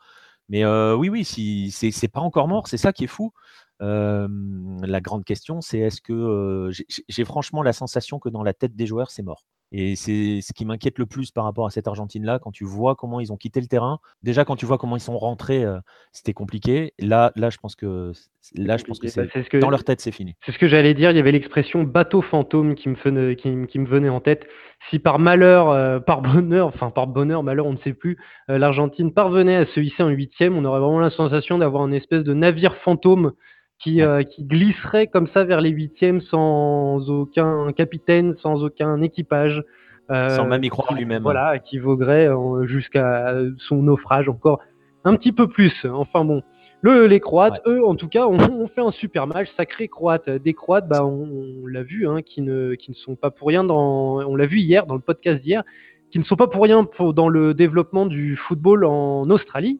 Mais 0.49 0.65
oui, 0.65 1.09
oui, 1.09 1.25
si, 1.25 1.71
c'est 1.71 2.07
pas 2.07 2.21
encore 2.21 2.47
mort, 2.47 2.67
c'est 2.67 2.77
ça 2.77 2.93
qui 2.93 3.05
est 3.05 3.07
fou. 3.07 3.31
la 3.79 5.01
grande 5.01 5.25
question, 5.25 5.61
c'est 5.61 5.79
est-ce 5.79 6.01
que 6.01 6.71
j'ai 7.07 7.25
franchement 7.25 7.63
la 7.63 7.73
sensation 7.73 8.19
que 8.19 8.29
dans 8.29 8.43
la 8.43 8.53
tête 8.53 8.75
des 8.75 8.85
joueurs, 8.85 9.11
c'est 9.11 9.23
mort. 9.23 9.45
Et 9.71 9.95
c'est 9.95 10.39
ce 10.41 10.53
qui 10.53 10.65
m'inquiète 10.65 10.97
le 10.97 11.05
plus 11.05 11.31
par 11.31 11.43
rapport 11.43 11.65
à 11.65 11.69
cette 11.69 11.87
Argentine-là, 11.87 12.39
quand 12.39 12.51
tu 12.51 12.63
vois 12.63 12.95
comment 12.95 13.19
ils 13.19 13.33
ont 13.33 13.37
quitté 13.37 13.59
le 13.59 13.67
terrain. 13.67 13.99
Déjà, 14.23 14.45
quand 14.45 14.55
tu 14.55 14.65
vois 14.65 14.77
comment 14.77 14.95
ils 14.95 15.01
sont 15.01 15.17
rentrés, 15.17 15.65
c'était 16.11 16.33
compliqué. 16.33 16.93
Là, 16.99 17.31
là, 17.35 17.49
je 17.49 17.57
pense 17.57 17.75
que 17.75 18.13
là, 18.55 18.77
je 18.77 18.85
pense 18.85 18.99
que, 18.99 19.07
bah, 19.15 19.59
dans 19.59 19.69
leur 19.69 19.83
tête, 19.83 19.99
c'est 19.99 20.11
fini. 20.11 20.35
C'est 20.45 20.53
ce 20.53 20.57
que 20.57 20.67
j'allais 20.67 20.93
dire. 20.93 21.11
Il 21.11 21.17
y 21.17 21.19
avait 21.19 21.31
l'expression 21.31 21.83
bateau 21.83 22.21
fantôme 22.21 22.75
qui 22.75 22.89
me, 22.89 22.95
venait, 22.95 23.35
qui, 23.35 23.49
me 23.49 23.87
venait 23.87 24.09
en 24.09 24.21
tête. 24.21 24.47
Si 24.89 24.99
par 24.99 25.19
malheur, 25.19 26.03
par 26.05 26.21
bonheur, 26.21 26.67
enfin 26.67 26.89
par 26.89 27.07
bonheur, 27.07 27.43
malheur, 27.43 27.65
on 27.65 27.73
ne 27.73 27.79
sait 27.79 27.93
plus, 27.93 28.17
l'Argentine 28.47 29.13
parvenait 29.13 29.55
à 29.55 29.65
se 29.65 29.79
hisser 29.79 30.03
en 30.03 30.09
huitième, 30.09 30.55
on 30.55 30.63
aurait 30.65 30.79
vraiment 30.79 30.99
la 30.99 31.09
sensation 31.09 31.57
d'avoir 31.57 31.83
un 31.83 31.91
espèce 31.91 32.23
de 32.23 32.33
navire 32.33 32.75
fantôme 32.77 33.33
qui, 33.79 34.01
euh, 34.01 34.23
qui 34.23 34.43
glisserait 34.43 35.07
comme 35.07 35.27
ça 35.27 35.43
vers 35.43 35.61
les 35.61 35.69
huitièmes 35.69 36.21
sans 36.21 37.09
aucun 37.09 37.71
capitaine, 37.73 38.35
sans 38.41 38.63
aucun 38.63 39.01
équipage. 39.01 39.63
Euh, 40.09 40.29
sans 40.29 40.45
même 40.45 40.63
y 40.63 40.69
croire 40.69 40.93
lui-même. 40.93 41.21
Voilà, 41.21 41.59
qui 41.59 41.79
voguerait 41.79 42.27
euh, 42.27 42.65
jusqu'à 42.65 43.35
son 43.57 43.83
naufrage 43.83 44.29
encore 44.29 44.61
un 45.03 45.15
petit 45.15 45.31
peu 45.31 45.47
plus. 45.47 45.85
Enfin 45.85 46.25
bon. 46.25 46.41
Le, 46.81 47.07
les 47.07 47.19
Croates, 47.19 47.59
eux, 47.65 47.83
en 47.83 47.95
tout 47.95 48.07
cas, 48.07 48.27
ont, 48.27 48.67
fait 48.67 48.81
un 48.81 48.91
super 48.91 49.25
match, 49.25 49.49
sacré 49.57 49.87
Croate. 49.87 50.29
Des 50.29 50.53
Croates, 50.53 50.87
bah, 50.87 51.03
on, 51.03 51.65
l'a 51.65 51.81
vu, 51.81 52.07
hein, 52.07 52.21
qui, 52.21 52.43
ne, 52.43 52.75
qui 52.75 52.91
ne 52.91 52.95
sont 52.95 53.15
pas 53.15 53.31
pour 53.31 53.47
rien 53.47 53.63
dans. 53.63 54.19
On 54.19 54.35
l'a 54.35 54.45
vu 54.45 54.59
hier, 54.59 54.85
dans 54.85 54.93
le 54.93 55.01
podcast 55.01 55.41
d'hier, 55.41 55.63
qui 56.11 56.19
ne 56.19 56.23
sont 56.23 56.35
pas 56.35 56.45
pour 56.45 56.61
rien 56.61 56.83
pour, 56.83 57.15
dans 57.15 57.29
le 57.29 57.55
développement 57.55 58.05
du 58.05 58.37
football 58.37 58.85
en 58.85 59.27
Australie. 59.31 59.79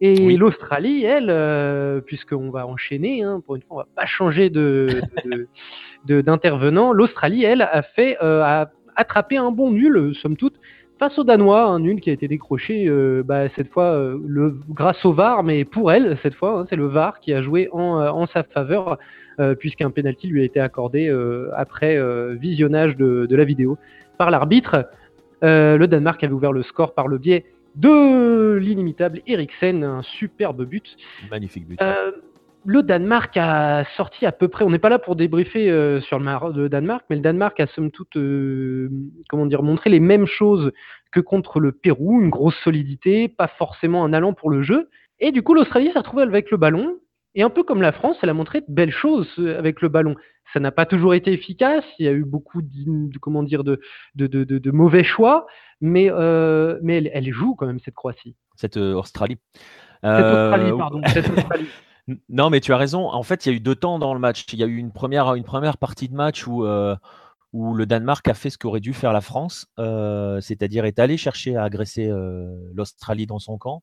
Et 0.00 0.36
l'Australie, 0.36 1.04
elle, 1.04 1.28
euh, 1.30 2.00
puisqu'on 2.00 2.50
va 2.50 2.66
enchaîner, 2.66 3.22
hein, 3.22 3.40
pour 3.44 3.56
une 3.56 3.62
fois, 3.62 3.76
on 3.76 3.78
va 3.78 3.86
pas 3.94 4.06
changer 4.06 4.50
de, 4.50 5.00
d'intervenant. 6.06 6.92
L'Australie, 6.92 7.44
elle, 7.44 7.62
a 7.62 7.82
fait 7.82 8.18
euh, 8.22 8.42
a 8.42 8.70
attrapé 8.96 9.36
un 9.36 9.50
bon 9.50 9.70
nul, 9.70 10.14
somme 10.20 10.36
toute, 10.36 10.54
face 10.98 11.18
aux 11.18 11.24
Danois, 11.24 11.64
un 11.64 11.80
nul 11.80 12.00
qui 12.00 12.10
a 12.10 12.12
été 12.12 12.28
décroché 12.28 12.86
euh, 12.86 13.22
bah, 13.24 13.48
cette 13.56 13.70
fois 13.70 14.14
le, 14.26 14.56
grâce 14.68 15.04
au 15.04 15.12
VAR, 15.12 15.42
mais 15.42 15.64
pour 15.64 15.90
elle, 15.92 16.18
cette 16.22 16.34
fois, 16.34 16.60
hein, 16.60 16.66
c'est 16.68 16.76
le 16.76 16.86
VAR 16.86 17.20
qui 17.20 17.32
a 17.32 17.42
joué 17.42 17.68
en, 17.72 17.80
en 17.80 18.26
sa 18.26 18.42
faveur, 18.42 18.98
puisqu'un 19.58 19.90
penalty 19.90 20.28
lui 20.28 20.42
a 20.42 20.44
été 20.44 20.60
accordé 20.60 21.12
après 21.56 21.98
visionnage 22.36 22.96
de, 22.96 23.26
de, 23.26 23.36
la 23.36 23.42
vidéo 23.42 23.78
par 24.16 24.30
l'arbitre. 24.30 24.88
le 25.42 25.86
Danemark 25.86 26.22
avait 26.22 26.32
ouvert 26.32 26.52
le 26.52 26.62
score 26.62 26.94
par 26.94 27.08
le 27.08 27.18
biais 27.18 27.44
de 27.74 28.56
l'inimitable 28.56 29.20
Eriksen, 29.26 29.82
un 29.84 30.02
superbe 30.02 30.64
but. 30.64 30.84
Magnifique 31.30 31.66
but. 31.66 31.80
Euh, 31.82 32.12
le 32.66 32.82
Danemark 32.82 33.36
a 33.36 33.84
sorti 33.96 34.24
à 34.24 34.32
peu 34.32 34.48
près, 34.48 34.64
on 34.64 34.70
n'est 34.70 34.78
pas 34.78 34.88
là 34.88 34.98
pour 34.98 35.16
débriefer 35.16 35.70
euh, 35.70 36.00
sur 36.00 36.18
le, 36.18 36.68
Danemark, 36.68 37.04
mais 37.10 37.16
le 37.16 37.22
Danemark 37.22 37.58
a 37.60 37.66
somme 37.66 37.90
toute, 37.90 38.16
euh, 38.16 38.88
comment 39.28 39.46
dire, 39.46 39.62
montré 39.62 39.90
les 39.90 40.00
mêmes 40.00 40.26
choses 40.26 40.72
que 41.12 41.20
contre 41.20 41.60
le 41.60 41.72
Pérou, 41.72 42.20
une 42.20 42.30
grosse 42.30 42.56
solidité, 42.64 43.28
pas 43.28 43.48
forcément 43.48 44.04
un 44.04 44.12
allant 44.12 44.32
pour 44.32 44.50
le 44.50 44.62
jeu. 44.62 44.88
Et 45.20 45.30
du 45.30 45.42
coup, 45.42 45.54
l'Australie 45.54 45.90
s'est 45.92 45.98
retrouvée 45.98 46.22
avec 46.22 46.50
le 46.50 46.56
ballon, 46.56 46.98
et 47.34 47.42
un 47.42 47.50
peu 47.50 47.64
comme 47.64 47.82
la 47.82 47.92
France, 47.92 48.16
elle 48.22 48.30
a 48.30 48.34
montré 48.34 48.60
de 48.60 48.66
belles 48.68 48.92
choses 48.92 49.28
avec 49.58 49.82
le 49.82 49.88
ballon. 49.88 50.14
Ça 50.52 50.60
n'a 50.60 50.70
pas 50.70 50.86
toujours 50.86 51.14
été 51.14 51.32
efficace, 51.32 51.84
il 51.98 52.06
y 52.06 52.08
a 52.08 52.12
eu 52.12 52.24
beaucoup 52.24 52.62
de, 52.62 53.18
comment 53.18 53.42
dire, 53.42 53.64
de, 53.64 53.80
de, 54.14 54.26
de 54.26 54.70
mauvais 54.70 55.04
choix, 55.04 55.46
mais, 55.84 56.10
euh, 56.10 56.78
mais 56.82 57.04
elle, 57.12 57.30
joue 57.30 57.54
quand 57.54 57.66
même 57.66 57.78
cette 57.78 57.92
Croatie. 57.92 58.34
Cette 58.56 58.78
euh, 58.78 58.94
Australie. 58.94 59.36
Cette 60.02 60.12
Australie, 60.12 60.70
euh, 60.70 60.78
pardon. 60.78 61.00
Cette 61.06 61.28
Australie. 61.28 61.68
Non, 62.28 62.50
mais 62.50 62.60
tu 62.60 62.70
as 62.74 62.76
raison. 62.76 63.08
En 63.08 63.22
fait, 63.22 63.46
il 63.46 63.48
y 63.48 63.52
a 63.52 63.56
eu 63.56 63.60
deux 63.60 63.74
temps 63.74 63.98
dans 63.98 64.12
le 64.12 64.20
match. 64.20 64.44
Il 64.52 64.58
y 64.58 64.62
a 64.62 64.66
eu 64.66 64.76
une 64.76 64.92
première, 64.92 65.34
une 65.36 65.44
première 65.44 65.78
partie 65.78 66.10
de 66.10 66.14
match 66.14 66.46
où, 66.46 66.66
où 67.54 67.74
le 67.74 67.86
Danemark 67.86 68.28
a 68.28 68.34
fait 68.34 68.50
ce 68.50 68.58
qu'aurait 68.58 68.80
dû 68.80 68.92
faire 68.92 69.14
la 69.14 69.22
France, 69.22 69.66
c'est-à-dire 69.78 70.84
est 70.84 70.98
allé 70.98 71.16
chercher 71.16 71.56
à 71.56 71.62
agresser 71.62 72.12
l'Australie 72.74 73.24
dans 73.24 73.38
son 73.38 73.56
camp. 73.56 73.82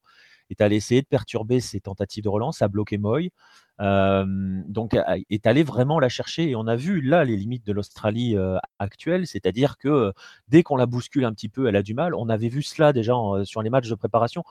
Est 0.52 0.62
allé 0.62 0.76
essayer 0.76 1.02
de 1.02 1.08
perturber 1.08 1.60
ses 1.60 1.80
tentatives 1.80 2.24
de 2.24 2.30
relance, 2.30 2.62
a 2.62 2.68
bloqué 2.68 2.98
Moy, 2.98 3.32
donc 3.80 4.96
est 5.30 5.48
allé 5.48 5.64
vraiment 5.64 6.00
la 6.00 6.10
chercher. 6.10 6.50
Et 6.50 6.56
on 6.56 6.68
a 6.68 6.76
vu 6.76 7.02
là 7.02 7.24
les 7.24 7.36
limites 7.38 7.66
de 7.66 7.74
l'Australie 7.74 8.36
actuelle, 8.80 9.28
c'est-à-dire 9.28 9.78
que 9.78 10.14
dès 10.48 10.64
qu'on 10.64 10.76
la 10.76 10.86
bouscule 10.86 11.26
un 11.26 11.34
petit 11.34 11.50
peu, 11.50 11.68
elle 11.68 11.76
a 11.76 11.84
du 11.84 11.94
mal. 11.94 12.14
On 12.14 12.30
avait 12.30 12.50
vu 12.50 12.62
cela 12.62 12.94
déjà 12.94 13.14
sur 13.44 13.62
les 13.62 13.70
matchs 13.70 13.90
de 13.90 13.96
préparation. 13.96 14.44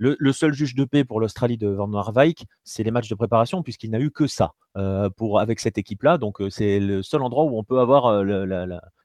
Le, 0.00 0.32
seul 0.32 0.52
juge 0.52 0.76
de 0.76 0.84
paix 0.84 1.04
pour 1.04 1.20
l'Australie 1.20 1.58
de 1.58 1.66
Van 1.66 1.88
Marwijk, 1.88 2.46
c'est 2.62 2.84
les 2.84 2.92
matchs 2.92 3.08
de 3.08 3.16
préparation, 3.16 3.64
puisqu'il 3.64 3.90
n'a 3.90 4.00
eu 4.00 4.10
que 4.10 4.26
ça 4.26 4.52
avec 4.74 5.58
cette 5.58 5.78
équipe-là. 5.78 6.18
Donc, 6.18 6.40
c'est 6.50 6.78
le 6.78 7.02
seul 7.02 7.22
endroit 7.22 7.44
où 7.44 7.58
on 7.58 7.64
peut 7.64 7.80
avoir, 7.80 8.22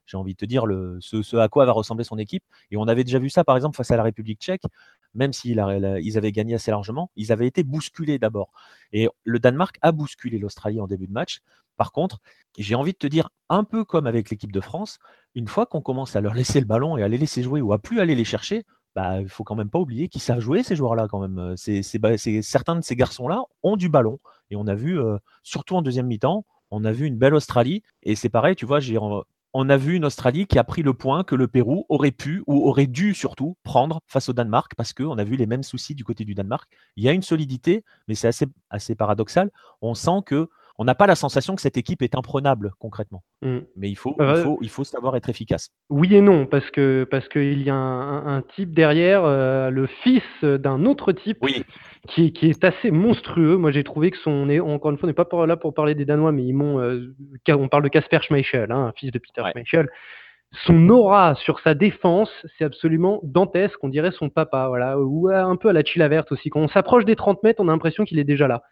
j'ai 0.06 0.16
envie 0.16 0.32
de 0.32 0.38
te 0.38 0.44
dire, 0.44 0.66
le, 0.66 0.98
ce, 1.00 1.36
à 1.36 1.48
quoi 1.48 1.64
va 1.64 1.72
ressembler 1.72 2.04
son 2.04 2.18
équipe. 2.18 2.44
Et 2.70 2.76
on 2.76 2.88
avait 2.88 3.04
déjà 3.04 3.18
vu 3.18 3.30
ça, 3.30 3.44
par 3.44 3.56
exemple, 3.56 3.76
face 3.76 3.90
à 3.90 3.96
la 3.96 4.02
République 4.02 4.40
tchèque, 4.40 4.62
même 5.14 5.32
s'ils 5.32 5.60
avaient 5.60 6.32
gagné 6.32 6.54
assez 6.54 6.70
largement, 6.70 7.10
ils 7.16 7.32
avaient 7.32 7.46
été 7.46 7.62
bousculés 7.62 8.18
d'abord. 8.18 8.50
Et 8.92 9.08
le 9.24 9.38
Danemark 9.38 9.78
a 9.80 9.92
bousculé 9.92 10.38
l'Australie 10.38 10.80
en 10.80 10.86
début 10.86 11.06
de 11.06 11.12
match. 11.12 11.40
Par 11.76 11.92
contre, 11.92 12.20
j'ai 12.58 12.74
envie 12.74 12.92
de 12.92 12.98
te 12.98 13.06
dire, 13.06 13.30
un 13.48 13.64
peu 13.64 13.84
comme 13.84 14.06
avec 14.06 14.30
l'équipe 14.30 14.52
de 14.52 14.60
France, 14.60 14.98
une 15.34 15.48
fois 15.48 15.66
qu'on 15.66 15.80
commence 15.80 16.14
à 16.16 16.20
leur 16.20 16.34
laisser 16.34 16.60
le 16.60 16.66
ballon 16.66 16.96
et 16.96 17.02
à 17.02 17.08
les 17.08 17.18
laisser 17.18 17.42
jouer 17.42 17.60
ou 17.60 17.72
à 17.72 17.78
plus 17.78 18.00
aller 18.00 18.14
les 18.14 18.24
chercher, 18.24 18.64
bah, 18.94 19.20
il 19.20 19.28
faut 19.28 19.42
quand 19.42 19.56
même 19.56 19.70
pas 19.70 19.80
oublier 19.80 20.08
qu'ils 20.08 20.20
savent 20.20 20.38
jouer 20.38 20.62
ces 20.62 20.76
joueurs-là 20.76 21.08
quand 21.08 21.20
même. 21.20 21.56
Certains 21.56 22.76
de 22.76 22.80
ces 22.82 22.96
garçons-là 22.96 23.42
ont 23.64 23.76
du 23.76 23.88
ballon 23.88 24.20
et 24.50 24.56
on 24.56 24.66
a 24.68 24.74
vu, 24.74 25.00
surtout 25.42 25.74
en 25.74 25.82
deuxième 25.82 26.06
mi-temps, 26.06 26.44
on 26.70 26.84
a 26.84 26.92
vu 26.92 27.06
une 27.06 27.16
belle 27.16 27.34
Australie 27.34 27.82
et 28.02 28.14
c'est 28.14 28.28
pareil, 28.28 28.54
tu 28.54 28.66
vois, 28.66 28.78
on 29.54 29.68
a 29.70 29.76
vu 29.76 29.94
une 29.94 30.04
Australie 30.04 30.46
qui 30.46 30.58
a 30.58 30.64
pris 30.64 30.82
le 30.82 30.92
point 30.94 31.22
que 31.22 31.36
le 31.36 31.46
Pérou 31.46 31.86
aurait 31.88 32.10
pu 32.10 32.42
ou 32.48 32.68
aurait 32.68 32.88
dû 32.88 33.14
surtout 33.14 33.56
prendre 33.62 34.00
face 34.08 34.28
au 34.28 34.32
Danemark 34.32 34.74
parce 34.76 34.92
qu'on 34.92 35.16
a 35.16 35.24
vu 35.24 35.36
les 35.36 35.46
mêmes 35.46 35.62
soucis 35.62 35.94
du 35.94 36.02
côté 36.02 36.24
du 36.24 36.34
Danemark. 36.34 36.68
Il 36.96 37.04
y 37.04 37.08
a 37.08 37.12
une 37.12 37.22
solidité, 37.22 37.84
mais 38.08 38.16
c'est 38.16 38.26
assez, 38.26 38.46
assez 38.68 38.96
paradoxal. 38.96 39.50
On 39.80 39.94
sent 39.94 40.22
que 40.26 40.48
on 40.78 40.84
n'a 40.84 40.94
pas 40.94 41.06
la 41.06 41.14
sensation 41.14 41.54
que 41.54 41.62
cette 41.62 41.76
équipe 41.76 42.02
est 42.02 42.14
imprenable 42.16 42.72
concrètement. 42.78 43.22
Mm. 43.42 43.58
Mais 43.76 43.90
il 43.90 43.94
faut, 43.94 44.16
il, 44.18 44.36
faut, 44.36 44.58
il 44.60 44.70
faut 44.70 44.84
savoir 44.84 45.16
être 45.16 45.28
efficace. 45.28 45.70
Oui 45.88 46.14
et 46.14 46.20
non, 46.20 46.46
parce 46.46 46.70
que 46.70 47.06
parce 47.10 47.28
qu'il 47.28 47.62
y 47.62 47.70
a 47.70 47.74
un, 47.74 48.42
type 48.42 48.74
derrière, 48.74 49.24
euh, 49.24 49.70
le 49.70 49.86
fils 49.86 50.22
d'un 50.42 50.84
autre 50.84 51.12
type, 51.12 51.38
qui, 52.08 52.32
qui, 52.32 52.50
est 52.50 52.64
assez 52.64 52.90
monstrueux. 52.90 53.56
Moi, 53.56 53.70
j'ai 53.70 53.84
trouvé 53.84 54.10
que 54.10 54.18
son, 54.18 54.48
encore 54.60 54.90
une 54.90 54.98
fois, 54.98 55.06
on 55.06 55.08
n'est 55.08 55.12
pas 55.14 55.46
là 55.46 55.56
pour 55.56 55.74
parler 55.74 55.94
des 55.94 56.04
Danois, 56.04 56.32
mais 56.32 56.44
ils 56.44 56.52
m'ont, 56.52 56.80
euh, 56.80 57.14
on 57.48 57.68
parle 57.68 57.84
de 57.84 57.88
Casper 57.88 58.18
Schmeichel, 58.22 58.70
hein, 58.72 58.92
fils 58.96 59.10
de 59.10 59.18
Peter 59.18 59.42
Schmeichel. 59.52 59.88
Son 60.66 60.88
aura 60.88 61.34
sur 61.34 61.58
sa 61.60 61.74
défense, 61.74 62.30
c'est 62.56 62.64
absolument 62.64 63.20
dantesque. 63.24 63.82
On 63.82 63.88
dirait 63.88 64.12
son 64.12 64.28
papa, 64.28 64.68
voilà, 64.68 64.98
ou 65.00 65.28
un 65.28 65.56
peu 65.56 65.68
à 65.68 65.72
la 65.72 66.08
verte 66.08 66.30
aussi. 66.30 66.48
Quand 66.48 66.60
on 66.60 66.68
s'approche 66.68 67.04
des 67.04 67.16
30 67.16 67.42
mètres, 67.42 67.60
on 67.60 67.68
a 67.68 67.72
l'impression 67.72 68.04
qu'il 68.04 68.20
est 68.20 68.24
déjà 68.24 68.46
là. 68.46 68.62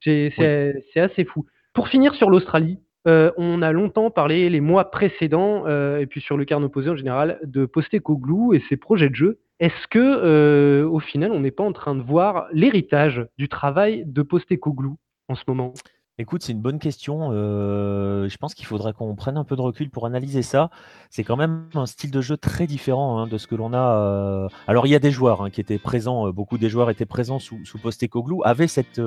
C'est 0.00 1.00
assez 1.00 1.24
fou. 1.24 1.46
Pour 1.74 1.88
finir 1.88 2.14
sur 2.14 2.30
l'Australie, 2.30 2.78
euh, 3.08 3.30
on 3.36 3.62
a 3.62 3.72
longtemps 3.72 4.10
parlé 4.10 4.50
les 4.50 4.60
mois 4.60 4.90
précédents, 4.90 5.64
euh, 5.66 5.98
et 5.98 6.06
puis 6.06 6.20
sur 6.20 6.36
le 6.36 6.44
carnet 6.44 6.66
opposé 6.66 6.90
en 6.90 6.96
général, 6.96 7.38
de 7.44 7.64
Postecoglou 7.64 8.52
et 8.52 8.62
ses 8.68 8.76
projets 8.76 9.08
de 9.08 9.14
jeu. 9.14 9.40
Est-ce 9.58 9.88
que, 9.88 9.98
euh, 9.98 10.88
au 10.88 11.00
final, 11.00 11.32
on 11.32 11.40
n'est 11.40 11.50
pas 11.50 11.64
en 11.64 11.72
train 11.72 11.94
de 11.94 12.02
voir 12.02 12.46
l'héritage 12.52 13.26
du 13.38 13.48
travail 13.48 14.04
de 14.06 14.22
Postecoglou 14.22 14.96
en 15.28 15.34
ce 15.34 15.44
moment? 15.46 15.74
Écoute, 16.20 16.42
c'est 16.42 16.52
une 16.52 16.60
bonne 16.60 16.78
question. 16.78 17.32
je 17.32 18.36
pense 18.36 18.52
qu'il 18.52 18.66
faudrait 18.66 18.92
qu'on 18.92 19.14
prenne 19.14 19.38
un 19.38 19.44
peu 19.44 19.56
de 19.56 19.62
recul 19.62 19.88
pour 19.88 20.04
analyser 20.04 20.42
ça. 20.42 20.68
C'est 21.08 21.24
quand 21.24 21.38
même 21.38 21.64
un 21.74 21.86
style 21.86 22.10
de 22.10 22.20
jeu 22.20 22.36
très 22.36 22.66
différent 22.66 23.18
hein, 23.18 23.26
de 23.26 23.38
ce 23.38 23.46
que 23.46 23.54
l'on 23.54 23.72
a. 23.72 24.48
Alors, 24.66 24.86
il 24.86 24.90
y 24.90 24.94
a 24.94 24.98
des 24.98 25.10
joueurs 25.10 25.40
hein, 25.40 25.48
qui 25.48 25.62
étaient 25.62 25.78
présents, 25.78 26.30
beaucoup 26.30 26.58
des 26.58 26.68
joueurs 26.68 26.90
étaient 26.90 27.06
présents 27.06 27.38
sous, 27.38 27.64
sous 27.64 27.78
Postecoglou, 27.78 28.42
avaient 28.44 28.68
cette, 28.68 29.00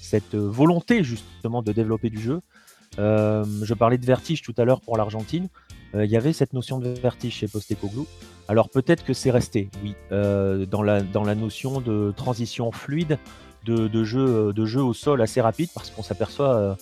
cette 0.00 0.34
volonté 0.34 1.04
justement 1.04 1.60
de 1.60 1.72
développer 1.72 2.08
du 2.08 2.20
jeu. 2.20 2.40
je 2.96 3.74
parlais 3.74 3.98
de 3.98 4.06
vertige 4.06 4.40
tout 4.40 4.54
à 4.56 4.64
l'heure 4.64 4.80
pour 4.80 4.96
l'Argentine. 4.96 5.48
Il 5.92 6.10
y 6.10 6.16
avait 6.16 6.32
cette 6.32 6.54
notion 6.54 6.78
de 6.78 6.88
vertige 6.88 7.34
chez 7.34 7.48
Postecoglou. 7.48 8.06
Alors 8.48 8.70
peut-être 8.70 9.04
que 9.04 9.12
c'est 9.12 9.30
resté, 9.30 9.68
oui, 9.82 9.94
dans, 10.10 10.82
la, 10.82 11.02
dans 11.02 11.22
la 11.22 11.34
notion 11.34 11.82
de 11.82 12.14
transition 12.16 12.72
fluide 12.72 13.18
de, 13.66 14.04
jeu, 14.04 14.26
euh, 14.26 14.52
de 14.52 14.64
jeu 14.64 14.82
au 14.82 14.94
sol 14.94 15.20
assez 15.20 15.40
rapide 15.40 15.68
parce 15.74 15.90
qu'on 15.90 16.02
s'aperçoit, 16.02 16.54
euh, 16.54 16.74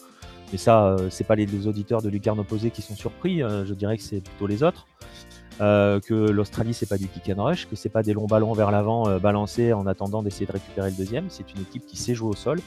mais 0.52 0.58
ça, 0.58 0.86
euh, 0.86 1.08
c'est 1.10 1.24
pas 1.24 1.34
les, 1.34 1.66
auditeurs 1.66 2.02
de 2.02 2.08
Lucarne 2.08 2.38
opposé 2.38 2.70
qui 2.70 2.82
sont 2.82 2.94
surpris, 2.94 3.40
je 3.40 3.74
dirais 3.74 3.96
que 3.96 4.02
c'est 4.02 4.20
plutôt 4.20 4.46
les 4.46 4.62
autres. 4.62 4.86
que 5.58 6.30
l'Australie 6.30 6.74
c'est 6.74 6.88
pas 6.88 6.98
du 6.98 7.08
kick 7.08 7.30
and 7.36 7.42
rush, 7.42 7.66
que 7.68 7.76
c'est 7.76 7.88
pas 7.88 8.02
des 8.02 8.12
longs 8.12 8.26
ballons 8.26 8.52
vers 8.52 8.70
l'avant 8.70 9.18
balancés 9.18 9.72
en 9.72 9.86
attendant 9.86 10.22
d'essayer 10.22 10.46
de 10.46 10.52
récupérer 10.52 10.90
le 10.90 10.96
deuxième. 10.96 11.26
C'est 11.28 11.52
une 11.54 11.62
équipe 11.62 11.86
qui 11.86 11.96
sait 11.96 12.14
jouer 12.14 12.30
au 12.30 12.36
sol. 12.36 12.60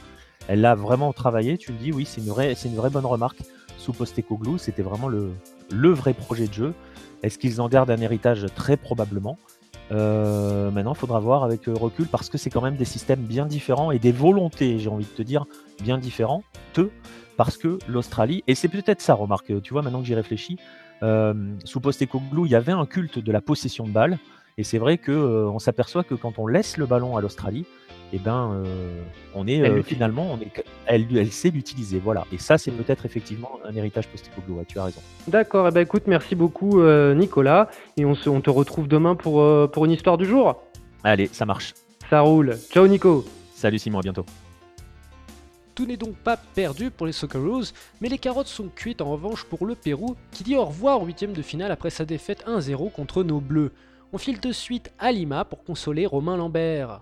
Elle 0.48 0.62
l'a 0.62 0.76
vraiment 0.76 1.12
travaillé. 1.14 1.58
Tu 1.58 1.72
le 1.74 1.78
dis, 1.78 1.92
oui, 1.92 2.06
c'est 2.06 2.22
une 2.22 2.28
vraie, 2.28 2.56
c'est 2.56 2.70
une 2.70 2.76
vraie 2.76 2.90
bonne 2.90 3.06
remarque. 3.06 3.40
Sous 3.78 3.94
Postecoglou, 3.94 4.58
c'était 4.58 4.82
vraiment 4.82 5.10
le, 5.10 5.32
le 5.72 5.90
vrai 5.90 6.14
projet 6.14 6.48
de 6.48 6.54
jeu. 6.54 6.74
Est-ce 7.24 7.38
qu'ils 7.38 7.62
en 7.62 7.68
gardent 7.68 7.92
un 7.92 8.02
héritage? 8.02 8.46
Très 8.56 8.78
probablement. 8.78 9.38
Euh, 9.92 10.70
maintenant, 10.72 10.94
il 10.94 10.98
faudra 10.98 11.20
voir 11.20 11.44
avec 11.44 11.68
euh, 11.68 11.74
recul 11.74 12.08
parce 12.08 12.30
que 12.30 12.38
c'est 12.38 12.50
quand 12.50 12.62
même 12.62 12.76
des 12.76 12.86
systèmes 12.86 13.22
bien 13.22 13.46
différents 13.46 13.92
et 13.92 14.00
des 14.00 14.12
volontés, 14.12 14.80
j'ai 14.80 14.90
envie 14.90 15.06
de 15.06 15.10
te 15.10 15.22
dire, 15.22 15.46
bien 15.82 15.98
différentes. 15.98 16.44
Parce 17.38 17.58
que 17.58 17.78
l'Australie, 17.88 18.44
et 18.48 18.56
c'est 18.56 18.68
peut-être 18.68 19.02
ça, 19.02 19.14
remarque, 19.14 19.62
tu 19.62 19.74
vois, 19.74 19.84
maintenant 19.84 20.02
que 20.02 20.08
j'y 20.08 20.16
réfléchis, 20.16 20.58
euh, 21.04 21.34
sous 21.64 21.80
Postecoglou, 21.80 22.46
il 22.46 22.52
y 22.52 22.56
avait 22.56 22.72
un 22.72 22.86
culte 22.86 23.20
de 23.20 23.32
la 23.32 23.42
possession 23.42 23.86
de 23.86 23.92
balle. 23.92 24.18
Et 24.58 24.64
c'est 24.64 24.80
vrai 24.80 24.98
qu'on 24.98 25.14
on 25.14 25.60
s'aperçoit 25.60 26.04
que 26.04 26.16
quand 26.16 26.40
on 26.40 26.48
laisse 26.48 26.78
le 26.78 26.88
ballon 26.88 27.16
à 27.16 27.22
l'Australie, 27.22 27.66
eh 28.14 28.20
ben, 28.20 28.64
euh, 28.66 29.04
on 29.36 29.48
est 29.48 29.62
euh, 29.62 29.84
finalement, 29.84 30.32
on 30.32 30.40
est, 30.40 30.64
elle, 30.86 31.06
elle 31.16 31.32
sait 31.32 31.50
l'utiliser, 31.50 32.00
voilà. 32.00 32.26
Et 32.32 32.38
ça, 32.38 32.58
c'est 32.58 32.72
peut-être 32.72 33.06
effectivement 33.06 33.60
un 33.66 33.76
héritage 33.76 34.08
Postecoglou. 34.08 34.64
tu 34.68 34.80
as 34.80 34.86
raison. 34.86 35.02
D'accord. 35.28 35.68
Eh 35.68 35.72
ben, 35.72 35.82
écoute, 35.82 36.04
merci 36.08 36.36
beaucoup, 36.36 36.80
euh, 36.80 37.14
Nicolas, 37.14 37.70
et 37.98 38.06
on, 38.06 38.16
se, 38.16 38.30
on 38.30 38.40
te 38.40 38.50
retrouve 38.50 38.88
demain 38.88 39.16
pour 39.16 39.44
pour 39.72 39.86
une 39.86 39.92
histoire 39.92 40.18
du 40.18 40.26
jour. 40.26 40.62
Allez, 41.04 41.28
ça 41.28 41.46
marche. 41.46 41.74
Ça 42.10 42.22
roule. 42.22 42.58
Ciao, 42.72 42.88
Nico. 42.88 43.26
Salut 43.54 43.80
Simon, 43.80 44.00
à 44.00 44.02
bientôt. 44.04 44.26
Tout 45.76 45.86
n'est 45.86 45.98
donc 45.98 46.16
pas 46.16 46.38
perdu 46.38 46.90
pour 46.90 47.06
les 47.06 47.12
Socceroos, 47.12 47.74
mais 48.02 48.10
les 48.10 48.18
carottes 48.18 48.48
sont 48.48 48.68
cuites 48.68 49.02
en 49.02 49.12
revanche 49.12 49.44
pour 49.44 49.66
le 49.66 49.76
Pérou, 49.76 50.16
qui 50.32 50.44
dit 50.44 50.56
au 50.56 50.66
revoir 50.66 51.02
au 51.02 51.06
huitième 51.06 51.34
de 51.34 51.42
finale 51.42 51.72
après 51.72 51.92
sa 51.92 52.06
défaite 52.06 52.44
1-0 52.48 52.92
contre 52.92 53.24
nos 53.24 53.40
Bleus. 53.40 53.72
On 54.14 54.18
file 54.18 54.40
de 54.40 54.52
suite 54.52 54.92
à 54.98 55.12
Lima 55.12 55.44
pour 55.46 55.64
consoler 55.64 56.06
Romain 56.06 56.38
Lambert. 56.38 57.02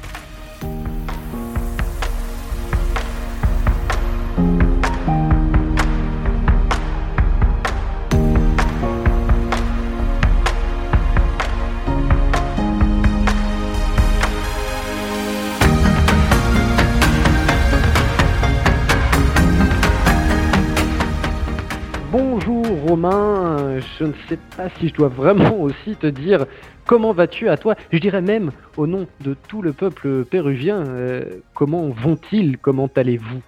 Romain, 22.91 23.79
je 23.79 24.03
ne 24.03 24.13
sais 24.27 24.37
pas 24.57 24.69
si 24.77 24.89
je 24.89 24.93
dois 24.93 25.07
vraiment 25.07 25.55
aussi 25.61 25.95
te 25.95 26.07
dire 26.07 26.45
comment 26.85 27.13
vas-tu 27.13 27.49
à 27.49 27.57
toi. 27.57 27.75
Je 27.91 27.97
dirais 27.99 28.21
même 28.21 28.51
au 28.77 28.85
nom 28.85 29.07
de 29.21 29.35
tout 29.47 29.61
le 29.61 29.73
peuple 29.73 30.25
péruvien, 30.25 30.85
euh, 30.85 31.23
comment 31.53 31.89
vont-ils? 31.89 32.57
Comment 32.57 32.89
allez-vous? 32.95 33.41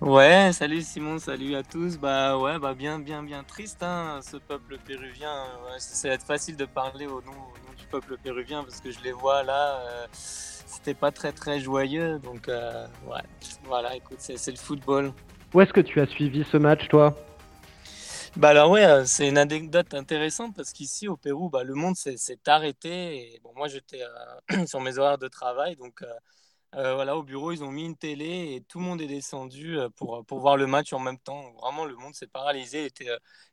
Ouais, 0.00 0.50
salut 0.52 0.82
Simon, 0.82 1.18
salut 1.18 1.54
à 1.54 1.62
tous. 1.62 1.98
Bah 1.98 2.38
ouais, 2.38 2.58
bah 2.58 2.74
bien, 2.74 2.98
bien, 2.98 3.22
bien 3.22 3.42
triste, 3.44 3.82
hein, 3.82 4.20
ce 4.22 4.36
peuple 4.36 4.78
péruvien. 4.86 5.32
c'est 5.78 6.20
facile 6.22 6.56
de 6.56 6.64
parler 6.66 7.06
au 7.06 7.22
nom, 7.22 7.36
du 7.78 7.84
peuple 7.90 8.16
péruvien 8.22 8.62
parce 8.62 8.80
que 8.80 8.90
je 8.90 9.00
les 9.02 9.12
vois 9.12 9.42
là. 9.42 9.80
Euh, 9.80 10.06
c'était 10.12 10.94
pas 10.94 11.10
très 11.10 11.32
très 11.32 11.60
joyeux, 11.60 12.18
donc 12.18 12.48
euh, 12.48 12.86
ouais, 13.06 13.22
voilà. 13.64 13.96
Écoute, 13.96 14.18
c'est 14.18 14.50
le 14.50 14.56
football. 14.56 15.12
Où 15.52 15.60
est-ce 15.60 15.72
que 15.72 15.80
tu 15.80 16.00
as 16.00 16.06
suivi 16.06 16.44
ce 16.44 16.56
match, 16.56 16.88
toi? 16.88 17.16
Bah 18.36 18.50
alors 18.50 18.70
ouais, 18.70 18.84
euh, 18.84 19.04
c'est 19.04 19.28
une 19.28 19.38
anecdote 19.38 19.92
intéressante 19.92 20.54
parce 20.54 20.72
qu'ici 20.72 21.08
au 21.08 21.16
Pérou, 21.16 21.50
bah, 21.50 21.64
le 21.64 21.74
monde 21.74 21.96
s'est 21.96 22.38
arrêté. 22.46 23.40
Bon, 23.42 23.52
moi 23.56 23.66
j'étais 23.66 24.02
euh, 24.02 24.66
sur 24.66 24.80
mes 24.80 24.98
horaires 24.98 25.18
de 25.18 25.26
travail, 25.26 25.74
donc 25.76 26.02
euh, 26.76 26.94
voilà, 26.94 27.16
au 27.16 27.24
bureau 27.24 27.50
ils 27.50 27.64
ont 27.64 27.72
mis 27.72 27.84
une 27.84 27.96
télé 27.96 28.54
et 28.54 28.60
tout 28.68 28.78
le 28.78 28.84
monde 28.84 29.00
est 29.00 29.08
descendu 29.08 29.76
pour, 29.96 30.24
pour 30.24 30.38
voir 30.38 30.56
le 30.56 30.68
match 30.68 30.92
en 30.92 31.00
même 31.00 31.18
temps. 31.18 31.52
Vraiment, 31.60 31.84
le 31.84 31.96
monde 31.96 32.14
s'est 32.14 32.28
paralysé. 32.28 32.82
Il 32.82 32.86
était 32.86 33.08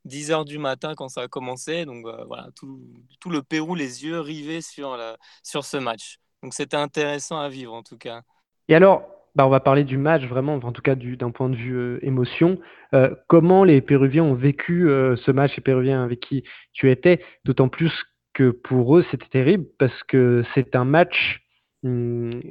10 0.05 0.31
heures 0.31 0.45
du 0.45 0.59
matin 0.59 0.93
quand 0.95 1.09
ça 1.09 1.21
a 1.21 1.27
commencé, 1.27 1.85
donc 1.85 2.05
voilà, 2.27 2.49
tout, 2.55 2.79
tout, 3.19 3.31
le 3.31 3.41
Pérou 3.41 3.73
les 3.73 4.05
yeux 4.05 4.19
rivés 4.19 4.61
sur, 4.61 4.95
sur 5.43 5.65
ce 5.65 5.77
match. 5.77 6.19
Donc 6.43 6.53
c'était 6.53 6.77
intéressant 6.77 7.39
à 7.39 7.49
vivre 7.49 7.73
en 7.73 7.81
tout 7.81 7.97
cas. 7.97 8.21
Et 8.67 8.75
alors, 8.75 9.16
bah, 9.37 9.45
on 9.45 9.51
va 9.51 9.59
parler 9.59 9.83
du 9.83 9.99
match 9.99 10.23
vraiment, 10.23 10.55
en 10.55 10.71
tout 10.71 10.81
cas 10.81 10.95
d'un 10.95 11.29
point 11.29 11.47
de 11.47 11.55
vue 11.55 11.77
euh, 11.77 11.99
émotion. 12.01 12.57
Euh, 12.95 13.13
comment 13.27 13.63
les 13.63 13.81
Péruviens 13.81 14.23
ont 14.23 14.33
vécu 14.33 14.89
euh, 14.89 15.15
ce 15.15 15.29
match, 15.29 15.55
les 15.55 15.61
Péruviens 15.61 16.03
avec 16.03 16.21
qui 16.21 16.43
tu 16.73 16.89
étais, 16.89 17.23
d'autant 17.45 17.69
plus 17.69 17.93
que 18.33 18.49
pour 18.49 18.97
eux 18.97 19.05
c'était 19.11 19.27
terrible 19.27 19.65
parce 19.77 20.03
que 20.05 20.43
c'est 20.55 20.75
un 20.75 20.85
match 20.85 21.43
hum, 21.83 22.41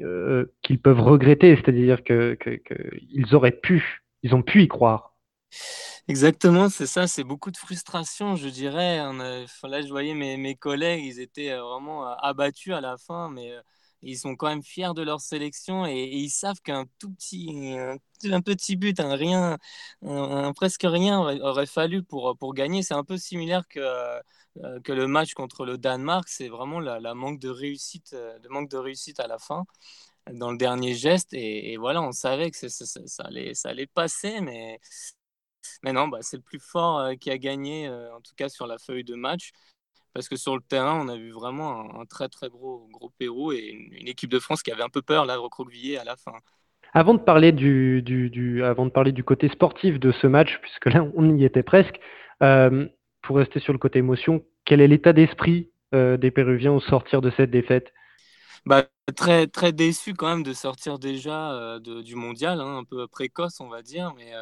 qu'ils 0.62 0.80
peuvent 0.80 1.00
regretter, 1.00 1.56
c'est-à-dire 1.56 2.04
qu'ils 2.04 2.36
que, 2.36 3.34
auraient 3.34 3.50
pu, 3.50 4.04
ils 4.22 4.36
ont 4.36 4.42
pu 4.42 4.62
y 4.62 4.68
croire. 4.68 5.16
Exactement, 6.06 6.68
c'est 6.68 6.86
ça, 6.86 7.08
c'est 7.08 7.24
beaucoup 7.24 7.50
de 7.50 7.56
frustration, 7.56 8.36
je 8.36 8.48
dirais. 8.48 8.98
là, 8.98 9.82
je 9.82 9.88
voyais 9.88 10.14
mes, 10.14 10.36
mes, 10.36 10.54
collègues, 10.54 11.04
ils 11.04 11.18
étaient 11.18 11.56
vraiment 11.56 12.06
abattus 12.18 12.74
à 12.74 12.80
la 12.80 12.96
fin, 12.96 13.28
mais 13.28 13.50
ils 14.02 14.18
sont 14.18 14.36
quand 14.36 14.48
même 14.48 14.62
fiers 14.62 14.94
de 14.94 15.02
leur 15.02 15.20
sélection 15.20 15.86
et, 15.86 16.04
ils 16.04 16.30
savent 16.30 16.60
qu'un 16.60 16.86
tout 16.98 17.10
petit, 17.12 17.76
un, 18.24 18.40
petit 18.42 18.76
but, 18.76 19.00
un 19.00 19.14
rien, 19.14 19.58
un, 20.02 20.52
presque 20.52 20.84
rien 20.84 21.20
aurait, 21.20 21.66
fallu 21.66 22.02
pour, 22.02 22.36
pour 22.38 22.54
gagner. 22.54 22.82
C'est 22.82 22.94
un 22.94 23.04
peu 23.04 23.16
similaire 23.18 23.66
que, 23.68 23.80
euh, 24.64 24.80
que 24.80 24.92
le 24.92 25.06
match 25.06 25.34
contre 25.34 25.64
le 25.66 25.78
Danemark. 25.78 26.28
C'est 26.28 26.48
vraiment 26.48 26.80
la, 26.80 27.14
manque 27.14 27.38
de 27.40 27.48
réussite, 27.48 28.12
euh, 28.14 28.38
de 28.38 28.48
manque 28.48 28.70
de 28.70 28.76
réussite 28.78 29.20
à 29.20 29.26
la 29.26 29.38
fin 29.38 29.64
dans 30.32 30.50
le 30.52 30.58
dernier 30.58 30.94
geste. 30.94 31.32
Et, 31.34 31.76
voilà, 31.76 32.02
on 32.02 32.12
savait 32.12 32.50
que 32.50 32.56
ça, 32.56 32.68
ça, 32.68 33.24
allait, 33.24 33.54
ça 33.54 33.70
allait 33.70 33.86
passer, 33.86 34.40
mais, 34.40 34.80
mais 35.82 35.92
non, 35.92 36.08
bah, 36.08 36.18
c'est 36.22 36.36
le 36.36 36.42
plus 36.42 36.60
fort 36.60 36.98
euh, 36.98 37.14
qui 37.14 37.30
a 37.30 37.38
gagné, 37.38 37.88
en 37.88 38.20
tout 38.20 38.34
cas 38.36 38.48
sur 38.48 38.66
la 38.66 38.78
feuille 38.78 39.04
de 39.04 39.14
match 39.14 39.52
parce 40.16 40.30
que 40.30 40.36
sur 40.36 40.56
le 40.56 40.62
terrain, 40.62 40.98
on 41.04 41.08
a 41.08 41.16
vu 41.16 41.30
vraiment 41.30 42.00
un, 42.00 42.06
très 42.06 42.28
très 42.28 42.48
gros, 42.48 42.88
gros 42.90 43.10
Pérou 43.18 43.52
et 43.52 43.68
une, 44.00 44.08
équipe 44.08 44.30
de 44.30 44.38
France 44.38 44.62
qui 44.62 44.72
avait 44.72 44.82
un 44.82 44.88
peu 44.88 45.02
peur, 45.02 45.26
là, 45.26 45.36
recroquevillée 45.36 45.98
à 45.98 46.04
la 46.04 46.16
fin. 46.16 46.32
Avant 46.94 47.12
de, 47.12 47.18
parler 47.18 47.52
du, 47.52 48.00
du, 48.00 48.64
avant 48.64 48.86
de 48.86 48.90
parler 48.90 49.12
du 49.12 49.22
côté 49.24 49.50
sportif 49.50 50.00
de 50.00 50.12
ce 50.12 50.26
match, 50.26 50.58
puisque 50.62 50.86
là, 50.86 51.06
on 51.16 51.36
y 51.36 51.44
était 51.44 51.62
presque, 51.62 52.00
euh, 52.42 52.86
pour 53.20 53.36
rester 53.36 53.60
sur 53.60 53.74
le 53.74 53.78
côté 53.78 53.98
émotion, 53.98 54.42
quel 54.64 54.80
est 54.80 54.88
l'état 54.88 55.12
d'esprit 55.12 55.68
euh, 55.94 56.16
des 56.16 56.30
Péruviens 56.30 56.72
au 56.72 56.80
sortir 56.80 57.20
de 57.20 57.30
cette 57.36 57.50
défaite? 57.50 57.92
Bah, 58.66 58.88
très, 59.14 59.46
très 59.46 59.72
déçu 59.72 60.14
quand 60.14 60.26
même 60.26 60.42
de 60.42 60.52
sortir 60.52 60.98
déjà 60.98 61.78
du 61.78 62.16
mondial, 62.16 62.60
hein, 62.60 62.78
un 62.78 62.84
peu 62.84 63.06
précoce, 63.06 63.60
on 63.60 63.68
va 63.68 63.82
dire. 63.82 64.12
Mais 64.16 64.32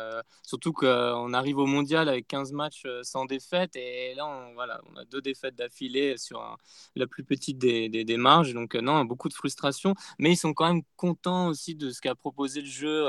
surtout 0.43 0.73
qu'on 0.73 1.33
arrive 1.35 1.59
au 1.59 1.67
mondial 1.67 2.09
avec 2.09 2.27
15 2.29 2.53
matchs 2.53 2.87
sans 3.03 3.27
défaite. 3.27 3.77
Et 3.77 4.15
là, 4.15 4.27
on, 4.27 4.55
voilà, 4.55 4.81
on 4.91 4.97
a 4.97 5.05
deux 5.05 5.21
défaites 5.21 5.55
d'affilée 5.57 6.17
sur 6.17 6.57
la 6.97 7.07
plus 7.07 7.23
petite 7.25 7.59
des, 7.59 7.89
des, 7.91 8.17
marges. 8.17 8.55
Donc, 8.55 8.75
non, 8.75 9.05
beaucoup 9.05 9.29
de 9.29 9.35
frustration. 9.35 9.95
Mais 10.19 10.33
ils 10.33 10.37
sont 10.37 10.55
quand 10.55 10.73
même 10.73 10.83
contents 10.97 11.49
aussi 11.49 11.75
de 11.75 11.91
ce 11.91 12.01
qu'a 12.01 12.15
proposé 12.15 12.63
le 12.63 12.67
jeu 12.67 13.07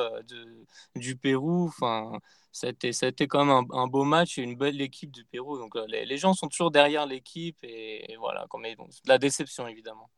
du 0.96 1.16
Pérou. 1.16 1.68
Enfin, 1.68 2.20
a 2.64 2.68
été 2.68 3.28
quand 3.28 3.46
même 3.46 3.66
un, 3.72 3.88
beau 3.88 4.04
match 4.04 4.38
et 4.38 4.42
une 4.44 4.58
belle 4.58 4.82
équipe 4.82 5.12
du 5.12 5.24
Pérou. 5.26 5.58
Donc, 5.58 5.76
les, 5.88 6.18
gens 6.18 6.34
sont 6.34 6.50
toujours 6.50 6.72
derrière 6.72 7.06
l'équipe. 7.06 7.58
Et, 7.64 8.16
voilà, 8.20 8.46
comme, 8.50 8.64
de 8.64 9.08
la 9.08 9.18
déception, 9.18 9.68
évidemment. 9.68 10.10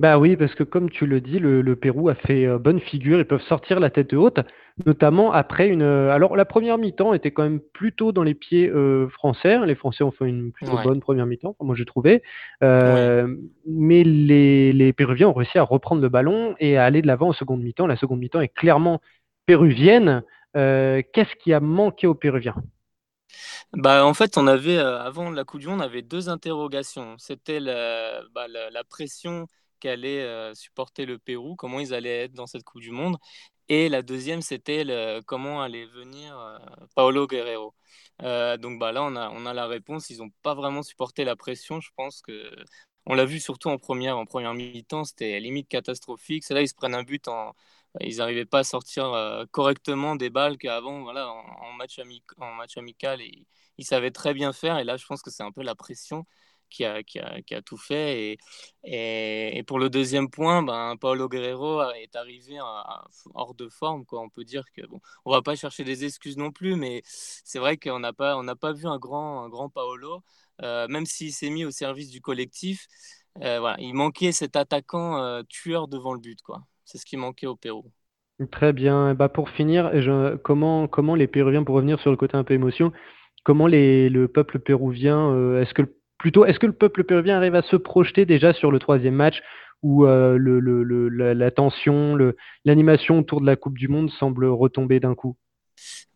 Bah 0.00 0.18
oui, 0.18 0.34
parce 0.34 0.54
que 0.54 0.62
comme 0.62 0.88
tu 0.88 1.04
le 1.04 1.20
dis, 1.20 1.38
le, 1.38 1.76
Pérou 1.76 2.08
a 2.08 2.14
fait 2.14 2.46
euh, 2.46 2.58
bonne 2.58 2.80
figure. 2.80 3.18
Ils 3.18 3.26
peuvent 3.26 3.42
sortir 3.42 3.80
la 3.80 3.90
tête 3.90 4.14
haute, 4.14 4.40
notamment 4.86 5.30
après 5.30 5.68
une. 5.68 5.82
Euh, 5.82 6.10
alors 6.10 6.38
la 6.38 6.46
première 6.46 6.78
mi-temps 6.78 7.12
était 7.12 7.32
quand 7.32 7.42
même 7.42 7.60
plutôt 7.60 8.10
dans 8.10 8.22
les 8.22 8.32
pieds 8.32 8.70
euh, 8.70 9.10
français. 9.10 9.58
Les 9.66 9.74
Français 9.74 10.02
ont 10.02 10.10
fait 10.10 10.24
une 10.24 10.52
plutôt 10.52 10.78
bonne 10.82 11.00
première 11.00 11.26
mi-temps, 11.26 11.54
moi 11.60 11.76
j'ai 11.76 11.84
trouvé. 11.84 12.22
Mais 12.62 14.02
les, 14.02 14.72
les 14.72 14.92
Péruviens 14.94 15.28
ont 15.28 15.34
réussi 15.34 15.58
à 15.58 15.64
reprendre 15.64 16.00
le 16.00 16.08
ballon 16.08 16.54
et 16.58 16.78
à 16.78 16.84
aller 16.86 17.02
de 17.02 17.06
l'avant 17.06 17.28
en 17.28 17.34
seconde 17.34 17.60
mi-temps. 17.62 17.86
La 17.86 17.96
seconde 17.96 18.20
mi-temps 18.20 18.40
est 18.40 18.48
clairement 18.48 19.02
péruvienne. 19.44 20.22
Qu'est-ce 20.54 21.36
qui 21.42 21.52
a 21.52 21.60
manqué 21.60 22.06
aux 22.06 22.14
Péruviens? 22.14 22.56
Bah, 23.74 24.06
en 24.06 24.14
fait, 24.14 24.38
on 24.38 24.46
avait, 24.46 24.78
avant 24.78 25.30
la 25.30 25.44
Coupe 25.44 25.60
du 25.60 25.68
Monde, 25.68 25.80
on 25.80 25.84
avait 25.84 26.00
deux 26.00 26.30
interrogations. 26.30 27.16
C'était 27.18 27.60
la, 27.60 28.22
bah, 28.34 28.46
la 28.48 28.82
pression 28.82 29.46
qu'allait 29.80 30.20
euh, 30.22 30.54
supporter 30.54 31.06
le 31.06 31.18
Pérou, 31.18 31.56
comment 31.56 31.80
ils 31.80 31.94
allaient 31.94 32.24
être 32.24 32.34
dans 32.34 32.46
cette 32.46 32.64
Coupe 32.64 32.82
du 32.82 32.90
Monde. 32.90 33.16
Et 33.68 33.88
la 33.88 34.02
deuxième, 34.02 34.42
c'était 34.42 34.84
comment 35.26 35.62
allait 35.62 35.86
venir 35.86 36.38
euh, 36.38 36.58
Paolo 36.96 37.26
Guerrero. 37.26 37.74
Euh, 38.22 38.56
donc 38.56 38.78
bah, 38.80 38.92
là, 38.92 39.02
on 39.04 39.16
a, 39.16 39.30
on 39.30 39.46
a 39.46 39.54
la 39.54 39.66
réponse. 39.66 40.10
Ils 40.10 40.18
n'ont 40.18 40.30
pas 40.42 40.54
vraiment 40.54 40.82
supporté 40.82 41.24
la 41.24 41.36
pression. 41.36 41.80
Je 41.80 41.90
pense 41.96 42.22
que 42.22 42.50
on 43.06 43.14
l'a 43.14 43.24
vu 43.24 43.40
surtout 43.40 43.68
en 43.70 43.78
première, 43.78 44.18
en 44.18 44.26
première 44.26 44.54
mi-temps, 44.54 45.04
c'était 45.04 45.40
limite 45.40 45.68
catastrophique. 45.68 46.44
C'est 46.44 46.54
là 46.54 46.62
ils 46.62 46.68
se 46.68 46.74
prennent 46.74 46.94
un 46.94 47.02
but 47.02 47.28
ils 48.00 48.18
n'arrivaient 48.18 48.44
pas 48.46 48.60
à 48.60 48.64
sortir 48.64 49.46
correctement 49.50 50.16
des 50.16 50.30
balles 50.30 50.58
qu'avant, 50.58 51.02
voilà, 51.02 51.28
en, 51.28 51.72
match, 51.72 52.00
en 52.38 52.52
match 52.52 52.76
amical, 52.76 53.20
et, 53.20 53.46
ils 53.78 53.84
savaient 53.84 54.10
très 54.10 54.34
bien 54.34 54.52
faire. 54.52 54.78
Et 54.78 54.84
là, 54.84 54.96
je 54.96 55.06
pense 55.06 55.22
que 55.22 55.30
c'est 55.30 55.42
un 55.42 55.52
peu 55.52 55.62
la 55.62 55.74
pression 55.74 56.26
qui 56.70 56.84
a, 56.84 57.02
qui 57.02 57.18
a, 57.18 57.42
qui 57.42 57.54
a 57.54 57.62
tout 57.62 57.76
fait. 57.76 58.38
Et, 58.84 59.58
et, 59.58 59.62
pour 59.64 59.78
le 59.78 59.90
deuxième 59.90 60.30
point, 60.30 60.62
ben, 60.62 60.96
Paulo 60.98 61.28
Guerrero 61.28 61.82
est 61.92 62.16
arrivé 62.16 62.58
hors 63.34 63.54
de 63.54 63.68
forme. 63.68 64.04
Quoi. 64.06 64.20
On 64.20 64.30
peut 64.30 64.44
dire 64.44 64.64
que, 64.74 64.86
bon, 64.86 65.00
on 65.24 65.32
va 65.32 65.42
pas 65.42 65.56
chercher 65.56 65.84
des 65.84 66.04
excuses 66.04 66.36
non 66.36 66.50
plus, 66.50 66.76
mais 66.76 67.02
c'est 67.04 67.58
vrai 67.58 67.76
qu'on 67.76 67.98
n'a 67.98 68.12
pas, 68.12 68.40
pas 68.60 68.72
vu 68.72 68.86
un 68.86 68.98
grand, 68.98 69.42
un 69.42 69.48
grand 69.48 69.68
Paolo, 69.68 70.22
euh, 70.62 70.88
même 70.88 71.06
s'il 71.06 71.32
s'est 71.32 71.50
mis 71.50 71.64
au 71.64 71.70
service 71.70 72.10
du 72.10 72.20
collectif. 72.20 72.86
Euh, 73.42 73.60
voilà, 73.60 73.76
il 73.80 73.94
manquait 73.94 74.32
cet 74.32 74.56
attaquant 74.56 75.18
euh, 75.18 75.42
tueur 75.48 75.88
devant 75.88 76.14
le 76.14 76.20
but. 76.20 76.38
C'est 76.84 76.98
ce 76.98 77.06
qui 77.06 77.16
manquait 77.16 77.46
au 77.46 77.56
Pérou. 77.56 77.90
Très 78.50 78.72
bien. 78.72 79.14
Bah 79.14 79.28
pour 79.28 79.50
finir, 79.50 79.92
comment, 80.42 80.88
comment 80.88 81.14
les 81.14 81.26
Péruviens, 81.26 81.62
pour 81.62 81.74
revenir 81.74 82.00
sur 82.00 82.10
le 82.10 82.16
côté 82.16 82.36
un 82.36 82.44
peu 82.44 82.54
émotion, 82.54 82.90
comment 83.44 83.66
les, 83.66 84.08
le 84.08 84.28
peuple 84.28 84.58
péruvien, 84.58 85.60
est-ce 85.60 85.74
que 85.74 85.82
le 85.82 85.99
plutôt, 86.20 86.44
est-ce 86.44 86.58
que 86.58 86.66
le 86.66 86.72
peuple 86.72 87.04
péruvien 87.04 87.36
arrive 87.36 87.54
à 87.54 87.62
se 87.62 87.76
projeter 87.76 88.26
déjà 88.26 88.52
sur 88.52 88.70
le 88.70 88.78
troisième 88.78 89.14
match 89.14 89.42
où 89.82 90.04
euh, 90.04 90.38
la, 91.34 91.50
tension, 91.50 92.16
l'animation 92.64 93.18
autour 93.18 93.40
de 93.40 93.46
la 93.46 93.56
Coupe 93.56 93.78
du 93.78 93.88
Monde 93.88 94.10
semble 94.10 94.46
retomber 94.46 95.00
d'un 95.00 95.14
coup? 95.14 95.36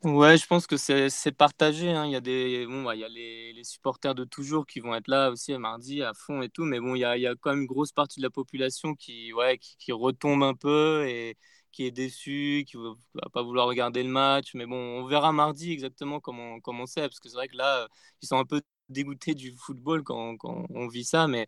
Ouais, 0.03 0.37
je 0.37 0.47
pense 0.47 0.67
que 0.67 0.77
c'est 0.77 1.33
partagé. 1.33 1.91
Hein. 1.91 2.05
Il 2.05 2.13
y 2.13 2.17
a, 2.17 2.21
des, 2.21 2.67
bon, 2.67 2.83
bah, 2.83 2.95
il 2.95 3.01
y 3.01 3.05
a 3.05 3.09
les, 3.09 3.65
supporters 3.65 4.15
de 4.15 4.25
toujours 4.25 4.67
qui 4.67 4.81
vont 4.81 4.95
être 4.95 5.09
là 5.09 5.31
aussi 5.31 5.57
mardi 5.57 6.03
à 6.03 6.13
fond 6.13 6.43
et 6.43 6.51
tout. 6.51 6.65
Mais 6.65 6.79
bon, 6.79 6.95
il 6.95 6.99
y 6.99 7.05
a, 7.05 7.17
il 7.17 7.23
y 7.23 7.27
a 7.27 7.35
quand 7.35 7.51
même 7.51 7.63
une 7.63 7.67
grosse 7.67 7.93
partie 7.93 8.21
de 8.21 8.25
la 8.25 8.31
population 8.31 8.95
qui, 8.95 9.33
ouais, 9.33 9.59
qui, 9.59 9.93
retombe 9.93 10.43
un 10.43 10.55
peu 10.55 11.07
et 11.09 11.39
qui 11.73 11.87
est 11.87 11.91
déçu, 11.91 12.65
qui 12.69 12.77
ne 12.77 12.91
va 13.15 13.29
pas 13.33 13.43
vouloir 13.43 13.67
regarder 13.67 14.03
le 14.03 14.11
match. 14.11 14.51
Mais 14.55 14.67
bon, 14.67 14.77
on 14.77 15.07
verra 15.07 15.33
mardi 15.33 15.73
exactement 15.73 16.21
comment, 16.21 16.61
comment 16.61 16.85
c'est. 16.85 17.01
Parce 17.01 17.19
que 17.19 17.31
c'est 17.31 17.37
vrai 17.37 17.49
que 17.49 17.57
là, 17.57 17.89
ils 18.21 18.29
sont 18.29 18.37
un 18.37 18.45
peu 18.45 18.61
dégoûté 18.89 19.35
du 19.35 19.55
football 19.57 20.03
quand, 20.03 20.37
on 20.43 20.89
vit 20.89 21.05
ça, 21.05 21.27
mais, 21.27 21.47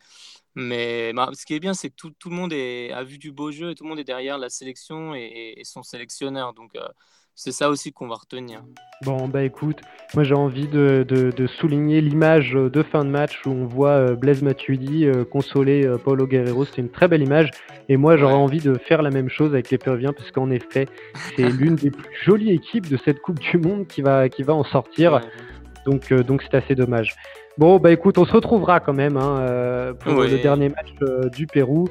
mais 0.55 1.13
bah, 1.13 1.31
ce 1.35 1.45
qui 1.45 1.55
est 1.55 1.61
bien, 1.61 1.75
c'est 1.75 1.91
que 1.91 1.95
tout, 1.97 2.11
tout, 2.19 2.31
le 2.31 2.37
monde 2.37 2.53
est, 2.53 2.91
a 2.93 3.05
vu 3.05 3.19
du 3.19 3.33
beau 3.33 3.51
jeu 3.51 3.71
et 3.71 3.75
tout 3.75 3.85
le 3.85 3.91
monde 3.91 3.99
est 3.99 4.05
derrière 4.05 4.39
la 4.39 4.49
sélection 4.49 5.15
et, 5.15 5.61
son 5.65 5.83
sélectionneur. 5.83 6.55
Donc, 6.55 6.75
euh, 6.77 6.89
c'est 7.35 7.53
ça 7.53 7.69
aussi 7.69 7.93
qu'on 7.93 8.09
va 8.09 8.15
retenir. 8.15 8.65
Bon, 9.05 9.29
bah 9.29 9.43
écoute, 9.43 9.79
moi 10.15 10.25
j'ai 10.25 10.35
envie 10.35 10.69
de, 10.69 11.05
de, 11.07 11.47
souligner 11.47 12.01
l'image 12.01 12.53
de 12.53 12.83
fin 12.83 13.05
de 13.05 13.11
match 13.11 13.45
où 13.45 13.51
on 13.51 13.67
voit 13.67 13.91
euh, 13.91 14.15
Blaise 14.15 14.41
Matuidi 14.41 15.05
euh, 15.05 15.27
consoler 15.27 15.87
Paulo 16.03 16.27
Guerrero. 16.27 16.65
C'était 16.65 16.81
une 16.81 16.91
très 16.91 17.09
belle 17.09 17.23
image. 17.23 17.51
Et 17.91 17.99
moi 17.99 18.17
j'aurais 18.17 18.33
envie 18.33 18.61
de 18.61 18.79
faire 18.79 19.03
la 19.03 19.11
même 19.11 19.29
chose 19.29 19.53
avec 19.53 19.71
les 19.71 19.77
Péruviens 19.77 20.15
parce 20.15 20.31
qu'en 20.31 20.51
effet, 20.51 20.87
c'est 21.37 21.49
l'une 21.51 21.75
des 21.75 21.91
plus 21.91 22.09
jolies 22.25 22.53
équipes 22.53 22.89
de 22.89 22.97
cette 22.97 23.21
Coupe 23.21 23.39
du 23.39 23.59
Monde 23.59 23.87
qui 23.87 24.01
va, 24.01 24.31
qui 24.31 24.43
va 24.43 24.55
en 24.55 24.65
sortir. 24.65 25.21
Donc, 25.87 26.11
euh, 26.11 26.23
donc 26.23 26.43
c'est 26.43 26.57
assez 26.57 26.75
dommage. 26.75 27.15
Bon, 27.57 27.79
bah 27.79 27.91
écoute, 27.91 28.19
on 28.19 28.27
se 28.27 28.33
retrouvera 28.33 28.81
quand 28.81 28.93
même 28.93 29.17
hein, 29.17 29.39
euh, 29.41 29.95
pour 29.95 30.13
le 30.13 30.39
dernier 30.43 30.69
match 30.69 30.93
euh, 31.03 31.31
du 31.31 31.47
Pérou 31.47 31.89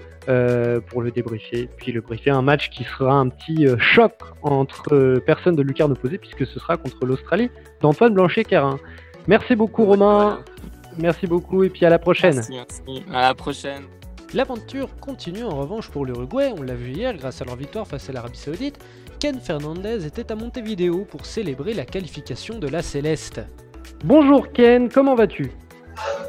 pour 0.88 1.01
le 1.01 1.12
débriefer, 1.12 1.69
puis 1.77 1.91
le 1.91 2.01
briefer. 2.01 2.31
Un 2.31 2.41
match 2.41 2.69
qui 2.69 2.84
sera 2.84 3.13
un 3.13 3.29
petit 3.29 3.67
choc 3.77 4.13
entre 4.41 5.19
personnes 5.25 5.55
de 5.55 5.62
lucarne 5.62 5.91
opposée, 5.91 6.17
puisque 6.17 6.45
ce 6.47 6.60
sera 6.60 6.77
contre 6.77 7.05
l'Australie 7.05 7.49
d'Antoine 7.81 8.13
Blanchet-Carin. 8.13 8.79
Merci 9.27 9.55
beaucoup, 9.55 9.86
Romain. 9.86 10.39
Merci 10.97 11.27
beaucoup, 11.27 11.63
et 11.63 11.69
puis 11.69 11.86
à 11.86 11.89
la 11.89 11.99
prochaine. 11.99 12.41
Merci, 12.49 13.03
À 13.13 13.21
la 13.21 13.36
prochaine. 13.36 13.84
L'aventure 14.34 14.89
continue 14.99 15.43
en 15.43 15.55
revanche 15.55 15.89
pour 15.89 16.05
l'Uruguay, 16.05 16.51
on 16.58 16.63
l'a 16.63 16.73
vu 16.73 16.91
hier 16.91 17.15
grâce 17.15 17.41
à 17.41 17.45
leur 17.45 17.55
victoire 17.55 17.88
face 17.88 18.10
à 18.10 18.13
l'Arabie 18.13 18.38
Saoudite. 18.38 18.79
Ken 19.19 19.39
Fernandez 19.39 20.05
était 20.05 20.31
à 20.31 20.36
Montevideo 20.36 21.05
pour 21.05 21.25
célébrer 21.25 21.73
la 21.73 21.86
qualification 21.86 22.60
de 22.60 22.67
la 22.67 22.81
Céleste. 22.81 23.41
Bonjour 24.04 24.52
Ken, 24.52 24.89
comment 24.89 25.15
vas-tu? 25.15 25.52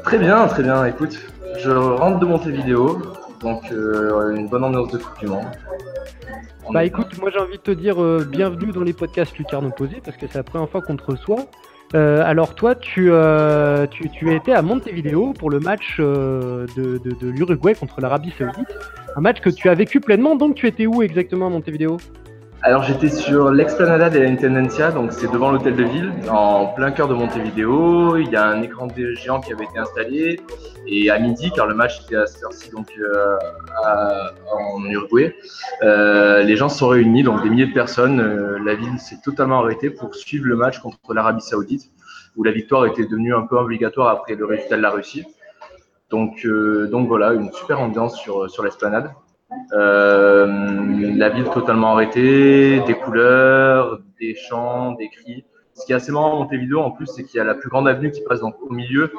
Très 0.03 0.17
bien, 0.17 0.47
très 0.47 0.63
bien. 0.63 0.85
Écoute, 0.85 1.19
je 1.59 1.69
rentre 1.69 2.19
de 2.19 2.25
monter 2.25 2.51
vidéo, 2.51 3.01
donc 3.41 3.63
euh, 3.71 4.35
une 4.35 4.47
bonne 4.47 4.63
ambiance 4.63 4.91
de 4.91 4.97
Coupe 4.97 5.19
du 5.19 5.27
Monde. 5.27 5.45
bah 6.71 6.85
écoute, 6.85 7.17
moi 7.19 7.29
j'ai 7.31 7.39
envie 7.39 7.57
de 7.57 7.61
te 7.61 7.71
dire 7.71 8.01
euh, 8.01 8.25
bienvenue 8.29 8.71
dans 8.71 8.83
les 8.83 8.93
podcasts 8.93 9.37
Lucarne 9.37 9.65
Opposé 9.65 10.01
parce 10.03 10.17
que 10.17 10.27
c'est 10.27 10.37
la 10.37 10.43
première 10.43 10.69
fois 10.69 10.81
qu'on 10.81 10.95
te 10.95 11.03
reçoit. 11.03 11.45
Euh, 11.95 12.21
alors 12.25 12.55
toi, 12.55 12.75
tu, 12.75 13.11
tu, 13.91 14.09
tu, 14.09 14.29
as 14.29 14.33
été 14.33 14.53
à 14.53 14.61
Montevideo 14.61 15.33
pour 15.33 15.49
le 15.49 15.59
match 15.59 15.99
de, 15.99 16.65
de, 16.75 17.27
l'Uruguay 17.27 17.75
contre 17.75 18.01
l'Arabie 18.01 18.33
Saoudite. 18.37 18.67
Un 19.15 19.21
match 19.21 19.39
que 19.39 19.49
tu 19.49 19.69
as 19.69 19.73
vécu 19.73 19.99
pleinement, 19.99 20.35
donc 20.35 20.55
tu 20.55 20.67
étais 20.67 20.85
où 20.85 21.01
exactement 21.01 21.47
à 21.47 21.49
Montevideo 21.49 21.97
Alors 22.63 22.81
j'étais 22.83 23.09
sur 23.09 23.51
l'Explanada 23.51 24.09
de 24.09 24.17
la 24.17 24.29
Intendencia, 24.29 24.91
donc 24.91 25.13
c'est 25.13 25.31
devant 25.31 25.51
l'hôtel 25.51 25.75
de 25.75 25.83
ville, 25.83 26.11
en 26.29 26.65
plein 26.65 26.91
cœur 26.91 27.07
de 27.07 27.13
Montevideo. 27.13 28.17
Il 28.17 28.31
y 28.31 28.35
a 28.35 28.47
un 28.47 28.61
écran 28.63 28.87
géant 29.13 29.39
qui 29.39 29.53
avait 29.53 29.65
été 29.65 29.77
installé. 29.77 30.41
Et 30.87 31.11
à 31.11 31.19
midi, 31.19 31.51
car 31.51 31.67
le 31.67 31.75
match 31.75 32.01
était 32.03 32.15
à 32.15 32.25
cette 32.25 32.43
heure-ci 32.43 32.71
donc 32.71 32.87
euh, 32.97 33.37
en 34.51 34.83
Uruguay, 34.85 35.35
euh, 35.83 36.41
les 36.43 36.55
gens 36.55 36.67
se 36.67 36.79
sont 36.79 36.87
réunis, 36.87 37.21
donc 37.21 37.43
des 37.43 37.49
milliers 37.49 37.67
de 37.67 37.73
personnes. 37.73 38.19
Euh, 38.19 38.57
la 38.65 38.73
ville 38.73 38.97
s'est 38.97 39.19
totalement 39.23 39.59
arrêtée 39.59 39.91
pour 39.91 40.15
suivre 40.15 40.47
le 40.47 40.55
match 40.55 40.79
contre 40.79 41.13
l'Arabie 41.13 41.41
Saoudite, 41.41 41.91
où 42.35 42.43
la 42.43 42.51
victoire 42.51 42.87
était 42.87 43.05
devenue 43.05 43.35
un 43.35 43.43
peu 43.43 43.57
obligatoire 43.57 44.07
après 44.09 44.33
le 44.33 44.45
résultat 44.45 44.77
de 44.77 44.81
la 44.81 44.89
Russie. 44.89 45.25
Donc, 46.09 46.47
donc 46.89 47.07
voilà, 47.07 47.33
une 47.33 47.51
super 47.51 47.81
ambiance 47.81 48.17
sur, 48.17 48.49
sur 48.49 48.63
l'esplanade. 48.63 49.11
Euh, 49.73 51.15
la 51.15 51.29
ville 51.29 51.49
totalement 51.49 51.93
arrêtée, 51.93 52.81
des 52.81 52.95
couleurs, 52.95 53.99
des 54.19 54.35
chants, 54.35 54.93
des 54.93 55.09
cris. 55.09 55.45
Ce 55.73 55.85
qui 55.85 55.91
est 55.91 55.95
assez 55.95 56.11
marrant 56.11 56.33
à 56.33 56.35
Montevideo 56.35 56.79
en 56.79 56.91
plus, 56.91 57.05
c'est 57.05 57.23
qu'il 57.23 57.37
y 57.37 57.39
a 57.39 57.43
la 57.43 57.53
plus 57.53 57.69
grande 57.69 57.87
avenue 57.87 58.09
qui 58.09 58.21
passe 58.21 58.39
donc 58.39 58.55
au 58.61 58.73
milieu 58.73 59.11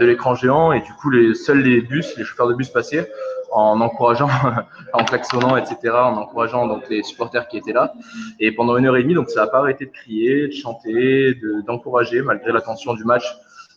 de 0.00 0.06
l'écran 0.06 0.34
géant 0.34 0.72
et 0.72 0.80
du 0.80 0.92
coup, 0.94 1.10
les, 1.10 1.34
seuls 1.34 1.60
les 1.60 1.82
bus, 1.82 2.16
les 2.16 2.24
chauffeurs 2.24 2.48
de 2.48 2.54
bus 2.54 2.70
passaient 2.70 3.10
en 3.52 3.80
encourageant, 3.80 4.28
en 4.94 5.04
klaxonnant, 5.04 5.56
etc., 5.56 5.76
en 5.94 6.16
encourageant 6.16 6.66
donc 6.66 6.88
les 6.88 7.02
supporters 7.02 7.46
qui 7.48 7.58
étaient 7.58 7.72
là. 7.72 7.92
Et 8.40 8.50
pendant 8.52 8.76
une 8.78 8.86
heure 8.86 8.96
et 8.96 9.02
demie, 9.02 9.14
donc 9.14 9.28
ça 9.28 9.42
n'a 9.42 9.46
pas 9.46 9.58
arrêté 9.58 9.86
de 9.86 9.90
crier, 9.90 10.48
de 10.48 10.52
chanter, 10.52 11.38
d'encourager 11.66 12.22
malgré 12.22 12.50
la 12.50 12.62
tension 12.62 12.94
du 12.94 13.04
match 13.04 13.36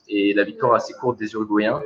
et 0.10 0.34
la 0.34 0.44
victoire 0.44 0.74
assez 0.74 0.94
courte 0.94 1.20
des 1.20 1.34
Uruguayens, 1.34 1.82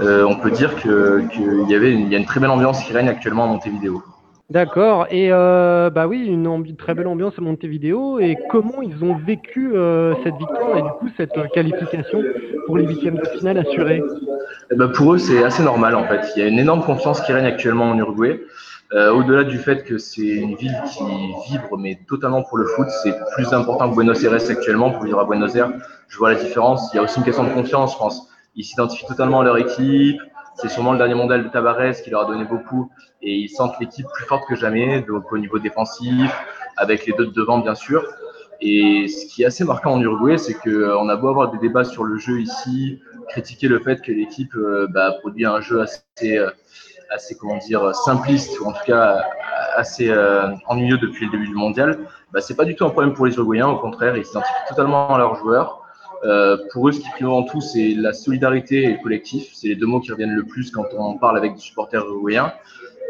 euh, 0.00 0.24
on 0.24 0.36
peut 0.36 0.50
dire 0.50 0.76
qu'il 0.76 1.66
y 1.68 1.74
avait 1.74 1.92
une, 1.92 2.10
y 2.10 2.14
a 2.14 2.18
une 2.18 2.24
très 2.24 2.40
belle 2.40 2.50
ambiance 2.50 2.82
qui 2.84 2.92
règne 2.92 3.08
actuellement 3.08 3.44
à 3.44 3.46
Montevideo. 3.48 4.02
D'accord. 4.50 5.06
Et 5.10 5.28
euh, 5.32 5.88
bah 5.88 6.06
oui, 6.06 6.26
une 6.26 6.76
très 6.76 6.94
belle 6.94 7.06
ambiance 7.06 7.34
à 7.38 7.40
Montevideo. 7.40 8.20
Et 8.20 8.36
comment 8.50 8.82
ils 8.82 9.02
ont 9.02 9.16
vécu 9.16 9.72
euh, 9.74 10.14
cette 10.22 10.36
victoire 10.36 10.76
et 10.76 10.82
du 10.82 10.88
coup 11.00 11.08
cette 11.16 11.32
qualification 11.52 12.22
pour 12.66 12.76
les 12.76 12.86
huitièmes 12.86 13.16
de 13.16 13.26
finale 13.38 13.58
assurés 13.58 14.02
eh 14.70 14.74
ben 14.76 14.88
Pour 14.88 15.14
eux, 15.14 15.18
c'est 15.18 15.42
assez 15.42 15.62
normal 15.62 15.94
en 15.94 16.04
fait. 16.04 16.20
Il 16.36 16.42
y 16.42 16.42
a 16.44 16.48
une 16.48 16.58
énorme 16.58 16.82
confiance 16.82 17.22
qui 17.22 17.32
règne 17.32 17.46
actuellement 17.46 17.90
en 17.90 17.98
Uruguay. 17.98 18.40
Euh, 18.94 19.10
au-delà 19.10 19.42
du 19.42 19.58
fait 19.58 19.82
que 19.82 19.98
c'est 19.98 20.22
une 20.22 20.54
ville 20.54 20.76
qui 20.92 21.02
vibre, 21.48 21.76
mais 21.76 21.98
totalement 22.06 22.44
pour 22.44 22.58
le 22.58 22.66
foot, 22.66 22.86
c'est 23.02 23.12
plus 23.34 23.52
important 23.52 23.90
que 23.90 23.96
Buenos 23.96 24.22
Aires 24.22 24.34
actuellement. 24.34 24.92
Pour 24.92 25.02
vivre 25.02 25.18
à 25.18 25.24
Buenos 25.24 25.56
Aires, 25.56 25.72
je 26.06 26.16
vois 26.16 26.32
la 26.32 26.38
différence. 26.38 26.90
Il 26.92 26.96
y 26.96 27.00
a 27.00 27.02
aussi 27.02 27.18
une 27.18 27.24
question 27.24 27.42
de 27.42 27.52
confiance, 27.52 27.94
je 27.94 27.98
pense. 27.98 28.28
Ils 28.54 28.62
s'identifient 28.62 29.06
totalement 29.06 29.40
à 29.40 29.44
leur 29.44 29.58
équipe. 29.58 30.20
C'est 30.54 30.68
sûrement 30.68 30.92
le 30.92 30.98
dernier 30.98 31.14
mondial 31.14 31.42
de 31.42 31.48
Tavares 31.48 31.94
qui 32.04 32.10
leur 32.10 32.22
a 32.22 32.24
donné 32.26 32.44
beaucoup 32.44 32.88
et 33.20 33.34
ils 33.34 33.48
sentent 33.48 33.74
l'équipe 33.80 34.06
plus 34.14 34.24
forte 34.26 34.44
que 34.48 34.54
jamais, 34.54 35.00
donc 35.00 35.32
au 35.32 35.38
niveau 35.38 35.58
défensif, 35.58 36.30
avec 36.76 37.04
les 37.06 37.12
deux 37.14 37.26
de 37.26 37.32
devant 37.32 37.58
bien 37.58 37.74
sûr. 37.74 38.04
Et 38.60 39.08
ce 39.08 39.26
qui 39.26 39.42
est 39.42 39.46
assez 39.46 39.64
marquant 39.64 39.94
en 39.94 40.00
Uruguay, 40.00 40.38
c'est 40.38 40.54
qu'on 40.54 40.70
euh, 40.70 41.08
a 41.08 41.16
beau 41.16 41.28
avoir 41.28 41.50
des 41.50 41.58
débats 41.58 41.82
sur 41.82 42.04
le 42.04 42.16
jeu 42.16 42.40
ici, 42.40 43.00
critiquer 43.28 43.66
le 43.66 43.80
fait 43.80 44.00
que 44.00 44.12
l'équipe 44.12 44.54
euh, 44.54 44.86
bah, 44.88 45.16
produit 45.20 45.44
un 45.44 45.60
jeu 45.60 45.80
assez 45.80 46.38
assez 47.14 47.36
comment 47.36 47.56
dire 47.58 47.94
simpliste 47.94 48.58
ou 48.60 48.66
en 48.66 48.72
tout 48.72 48.84
cas 48.86 49.22
assez 49.76 50.08
euh, 50.08 50.52
ennuyeux 50.66 50.98
depuis 50.98 51.26
le 51.26 51.32
début 51.32 51.48
du 51.48 51.54
mondial, 51.54 51.98
bah, 52.32 52.40
c'est 52.40 52.56
pas 52.56 52.64
du 52.64 52.74
tout 52.74 52.84
un 52.84 52.90
problème 52.90 53.14
pour 53.14 53.26
les 53.26 53.34
Uruguayens. 53.34 53.68
Au 53.68 53.78
contraire, 53.78 54.16
ils 54.16 54.24
s'identifient 54.24 54.68
totalement 54.68 55.14
à 55.14 55.18
leurs 55.18 55.36
joueurs. 55.36 55.80
Euh, 56.24 56.56
pour 56.72 56.88
eux, 56.88 56.92
ce 56.92 57.00
qui 57.00 57.10
prime 57.10 57.26
avant 57.26 57.42
tout, 57.42 57.60
c'est 57.60 57.94
la 57.94 58.12
solidarité 58.12 58.84
et 58.84 58.92
le 58.92 59.02
collectif. 59.02 59.50
C'est 59.54 59.68
les 59.68 59.76
deux 59.76 59.86
mots 59.86 60.00
qui 60.00 60.10
reviennent 60.10 60.34
le 60.34 60.44
plus 60.44 60.70
quand 60.70 60.86
on 60.96 61.18
parle 61.18 61.36
avec 61.36 61.54
des 61.54 61.60
supporters 61.60 62.04
uruguayens. 62.04 62.52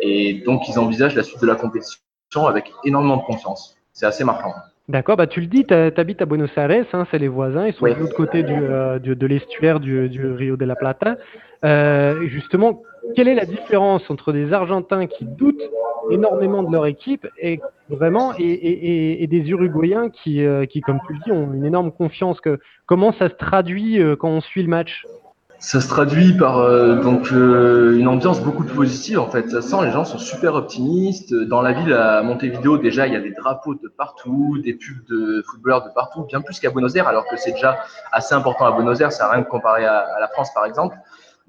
Et 0.01 0.43
donc, 0.45 0.69
ils 0.69 0.79
envisagent 0.79 1.15
la 1.15 1.23
suite 1.23 1.41
de 1.41 1.47
la 1.47 1.55
compétition 1.55 2.01
avec 2.47 2.73
énormément 2.85 3.17
de 3.17 3.23
confiance. 3.23 3.77
C'est 3.93 4.07
assez 4.07 4.25
marquant. 4.25 4.53
D'accord, 4.89 5.17
bah 5.17 5.27
tu 5.27 5.41
le 5.41 5.47
dis, 5.47 5.65
tu 5.65 5.73
habites 5.73 6.21
à 6.21 6.27
Buenos 6.27 6.51
Aires, 6.57 6.85
hein, 6.93 7.07
c'est 7.11 7.19
les 7.19 7.29
voisins, 7.29 7.67
ils 7.67 7.73
sont 7.73 7.87
de 7.87 7.95
l'autre 7.95 8.15
côté 8.15 8.43
du, 8.43 8.53
euh, 8.53 8.99
de 8.99 9.27
l'estuaire 9.27 9.81
du, 9.81 10.11
du, 10.11 10.27
Rio 10.27 10.57
de 10.59 10.65
la 10.67 10.77
Plata. 10.77 11.17
Euh, 11.65 12.27
justement, 12.27 12.83
quelle 13.17 13.29
est 13.29 13.35
la 13.35 13.47
différence 13.47 14.11
entre 14.11 14.33
des 14.33 14.53
Argentins 14.53 15.07
qui 15.07 15.25
doutent 15.25 15.63
énormément 16.11 16.63
de 16.63 16.73
leur 16.73 16.87
équipe 16.87 17.27
et 17.41 17.61
vraiment 17.89 18.33
et, 18.39 19.27
des 19.27 19.51
Uruguayens 19.51 20.11
qui, 20.11 20.45
euh, 20.45 20.67
qui, 20.67 20.81
comme 20.81 21.01
tu 21.07 21.15
le 21.15 21.19
dis, 21.25 21.33
ont 21.33 21.53
une 21.53 21.65
énorme 21.65 21.91
confiance 21.93 22.41
que, 22.41 22.59
Comment 22.87 23.13
ça 23.13 23.31
se 23.31 23.35
traduit 23.35 24.01
euh, 24.01 24.17
quand 24.17 24.29
on 24.29 24.41
suit 24.43 24.63
le 24.63 24.69
match? 24.69 25.07
Ça 25.65 25.81
se 25.81 25.89
traduit 25.89 26.35
par 26.35 26.59
euh, 26.59 26.97
donc 26.97 27.31
une 27.31 28.07
ambiance 28.07 28.41
beaucoup 28.41 28.65
plus 28.65 28.75
positive 28.75 29.19
en 29.19 29.31
fait. 29.31 29.49
Ça 29.49 29.63
sent 29.63 29.77
les 29.83 29.91
gens 29.91 30.05
sont 30.05 30.19
super 30.19 30.55
optimistes. 30.57 31.33
Dans 31.33 31.63
la 31.63 31.73
ville 31.73 31.95
à 31.95 32.23
Montevideo 32.23 32.77
déjà 32.77 33.07
il 33.07 33.15
y 33.15 33.17
a 33.17 33.21
des 33.21 33.33
drapeaux 33.33 33.75
de 33.75 33.89
partout, 33.89 34.59
des 34.63 34.75
pubs 34.75 35.03
de 35.09 35.43
footballeurs 35.47 35.83
de 35.83 35.91
partout, 35.95 36.25
bien 36.25 36.43
plus 36.43 36.61
qu'à 36.61 36.69
Buenos 36.69 36.95
Aires 36.97 37.09
alors 37.09 37.27
que 37.27 37.37
c'est 37.39 37.53
déjà 37.53 37.79
assez 38.13 38.35
important 38.35 38.67
à 38.67 38.73
Buenos 38.73 39.01
Aires. 39.01 39.11
Ça 39.11 39.25
n'a 39.25 39.31
rien 39.31 39.41
de 39.41 39.47
comparé 39.47 39.87
à, 39.87 40.07
la 40.21 40.29
France 40.29 40.53
par 40.55 40.67
exemple. 40.67 40.97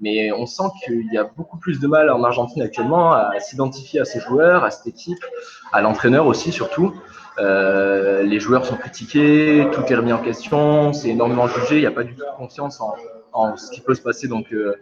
Mais 0.00 0.32
on 0.32 0.46
sent 0.46 0.70
qu'il 0.82 1.12
y 1.12 1.18
a 1.18 1.24
beaucoup 1.24 1.58
plus 1.58 1.78
de 1.78 1.86
mal 1.86 2.10
en 2.10 2.24
Argentine 2.24 2.62
actuellement 2.62 3.12
à 3.12 3.38
s'identifier 3.38 4.00
à 4.00 4.06
ces 4.06 4.20
joueurs, 4.20 4.64
à 4.64 4.70
cette 4.70 4.86
équipe, 4.86 5.24
à 5.72 5.82
l'entraîneur 5.82 6.26
aussi 6.26 6.52
surtout. 6.52 6.94
Euh, 7.38 8.22
les 8.22 8.40
joueurs 8.40 8.64
sont 8.64 8.76
critiqués, 8.76 9.68
tout 9.72 9.82
est 9.90 9.94
remis 9.94 10.14
en 10.14 10.18
question, 10.18 10.94
c'est 10.94 11.10
énormément 11.10 11.48
jugé, 11.48 11.76
il 11.76 11.80
n'y 11.80 11.86
a 11.86 11.90
pas 11.90 12.02
du 12.02 12.14
tout 12.14 12.24
de 12.24 12.36
confiance 12.38 12.80
en, 12.80 12.94
en, 13.36 13.56
ce 13.56 13.70
qui 13.70 13.80
peut 13.80 13.94
se 13.94 14.02
passer 14.02 14.28
donc 14.28 14.52
euh, 14.52 14.74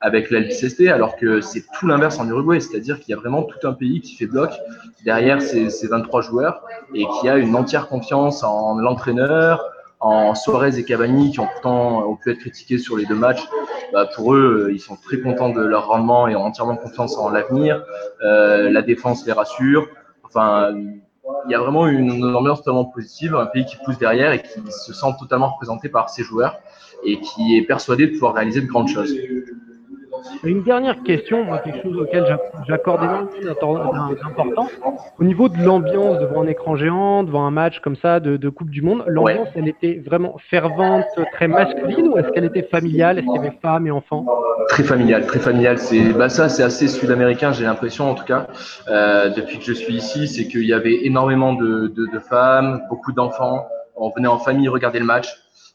avec 0.00 0.30
l'Albiceste, 0.30 0.80
alors 0.88 1.16
que 1.16 1.40
c'est 1.40 1.64
tout 1.78 1.86
l'inverse 1.86 2.18
en 2.18 2.28
Uruguay, 2.28 2.58
c'est-à-dire 2.60 3.00
qu'il 3.00 3.10
y 3.10 3.14
a 3.14 3.20
vraiment 3.20 3.42
tout 3.42 3.66
un 3.66 3.72
pays 3.72 4.00
qui 4.00 4.16
fait 4.16 4.26
bloc 4.26 4.50
derrière 5.04 5.42
ces, 5.42 5.68
ces 5.68 5.88
23 5.88 6.22
joueurs 6.22 6.62
et 6.94 7.04
qui 7.20 7.28
a 7.28 7.36
une 7.36 7.54
entière 7.54 7.88
confiance 7.88 8.42
en 8.42 8.78
l'entraîneur, 8.78 9.62
en 10.00 10.34
Suarez 10.34 10.78
et 10.78 10.84
Cavani, 10.84 11.30
qui 11.30 11.40
ont 11.40 11.46
pourtant 11.46 12.08
ont 12.08 12.16
pu 12.16 12.32
être 12.32 12.38
critiqués 12.38 12.78
sur 12.78 12.96
les 12.96 13.04
deux 13.04 13.14
matchs, 13.14 13.46
bah 13.92 14.08
pour 14.14 14.34
eux, 14.34 14.68
euh, 14.68 14.72
ils 14.72 14.80
sont 14.80 14.96
très 14.96 15.20
contents 15.20 15.50
de 15.50 15.60
leur 15.60 15.88
rendement 15.88 16.26
et 16.26 16.34
ont 16.34 16.44
entièrement 16.44 16.76
confiance 16.76 17.18
en 17.18 17.28
l'avenir. 17.28 17.84
Euh, 18.24 18.70
la 18.70 18.80
défense 18.80 19.26
les 19.26 19.32
rassure. 19.32 19.88
Enfin, 20.24 20.72
il 21.46 21.50
y 21.50 21.54
a 21.54 21.58
vraiment 21.58 21.86
une, 21.86 22.34
ambiance 22.34 22.58
totalement 22.58 22.86
positive, 22.86 23.34
un 23.34 23.46
pays 23.46 23.66
qui 23.66 23.76
pousse 23.84 23.98
derrière 23.98 24.32
et 24.32 24.42
qui 24.42 24.60
se 24.70 24.92
sent 24.92 25.14
totalement 25.18 25.50
représenté 25.50 25.88
par 25.88 26.08
ses 26.08 26.22
joueurs 26.22 26.56
et 27.04 27.20
qui 27.20 27.56
est 27.56 27.62
persuadé 27.62 28.06
de 28.06 28.12
pouvoir 28.12 28.34
réaliser 28.34 28.60
de 28.60 28.66
grandes 28.66 28.88
choses. 28.88 29.14
Une 30.44 30.62
dernière 30.62 31.02
question, 31.02 31.44
moi, 31.44 31.58
quelque 31.58 31.82
chose 31.82 31.96
auquel 31.96 32.24
j'accorde 32.68 33.02
énormément 33.02 34.12
d'importance. 34.22 34.70
Au 35.18 35.24
niveau 35.24 35.48
de 35.48 35.56
l'ambiance 35.62 36.18
devant 36.18 36.42
un 36.42 36.46
écran 36.46 36.76
géant, 36.76 37.24
devant 37.24 37.46
un 37.46 37.50
match 37.50 37.80
comme 37.80 37.96
ça 37.96 38.20
de, 38.20 38.48
Coupe 38.48 38.70
du 38.70 38.82
Monde, 38.82 39.04
l'ambiance, 39.06 39.48
elle 39.54 39.68
était 39.68 40.02
vraiment 40.04 40.36
fervente, 40.50 41.04
très 41.32 41.48
masculine 41.48 42.08
ou 42.08 42.18
est-ce 42.18 42.28
qu'elle 42.30 42.44
était 42.44 42.62
familiale? 42.62 43.18
Est-ce 43.18 43.26
qu'il 43.26 43.36
y 43.36 43.38
avait 43.38 43.56
femmes 43.62 43.86
et 43.86 43.90
enfants? 43.90 44.26
Très 44.68 44.82
familiale, 44.82 45.26
très 45.26 45.38
familiale. 45.38 45.78
C'est 45.78 46.12
bah 46.12 46.28
ça, 46.28 46.48
c'est 46.48 46.62
assez 46.62 46.88
sud-américain, 46.88 47.52
j'ai 47.52 47.64
l'impression 47.64 48.10
en 48.10 48.14
tout 48.14 48.24
cas, 48.24 48.48
euh, 48.88 49.30
depuis 49.30 49.58
que 49.58 49.64
je 49.64 49.72
suis 49.72 49.94
ici, 49.94 50.28
c'est 50.28 50.46
qu'il 50.46 50.64
y 50.64 50.72
avait 50.72 51.06
énormément 51.06 51.54
de, 51.54 51.88
de 51.88 52.18
femmes, 52.18 52.82
beaucoup 52.88 53.12
d'enfants. 53.12 53.66
On 53.96 54.10
venait 54.10 54.28
en 54.28 54.38
famille 54.38 54.68
regarder 54.68 54.98
le 54.98 55.04
match. 55.04 55.28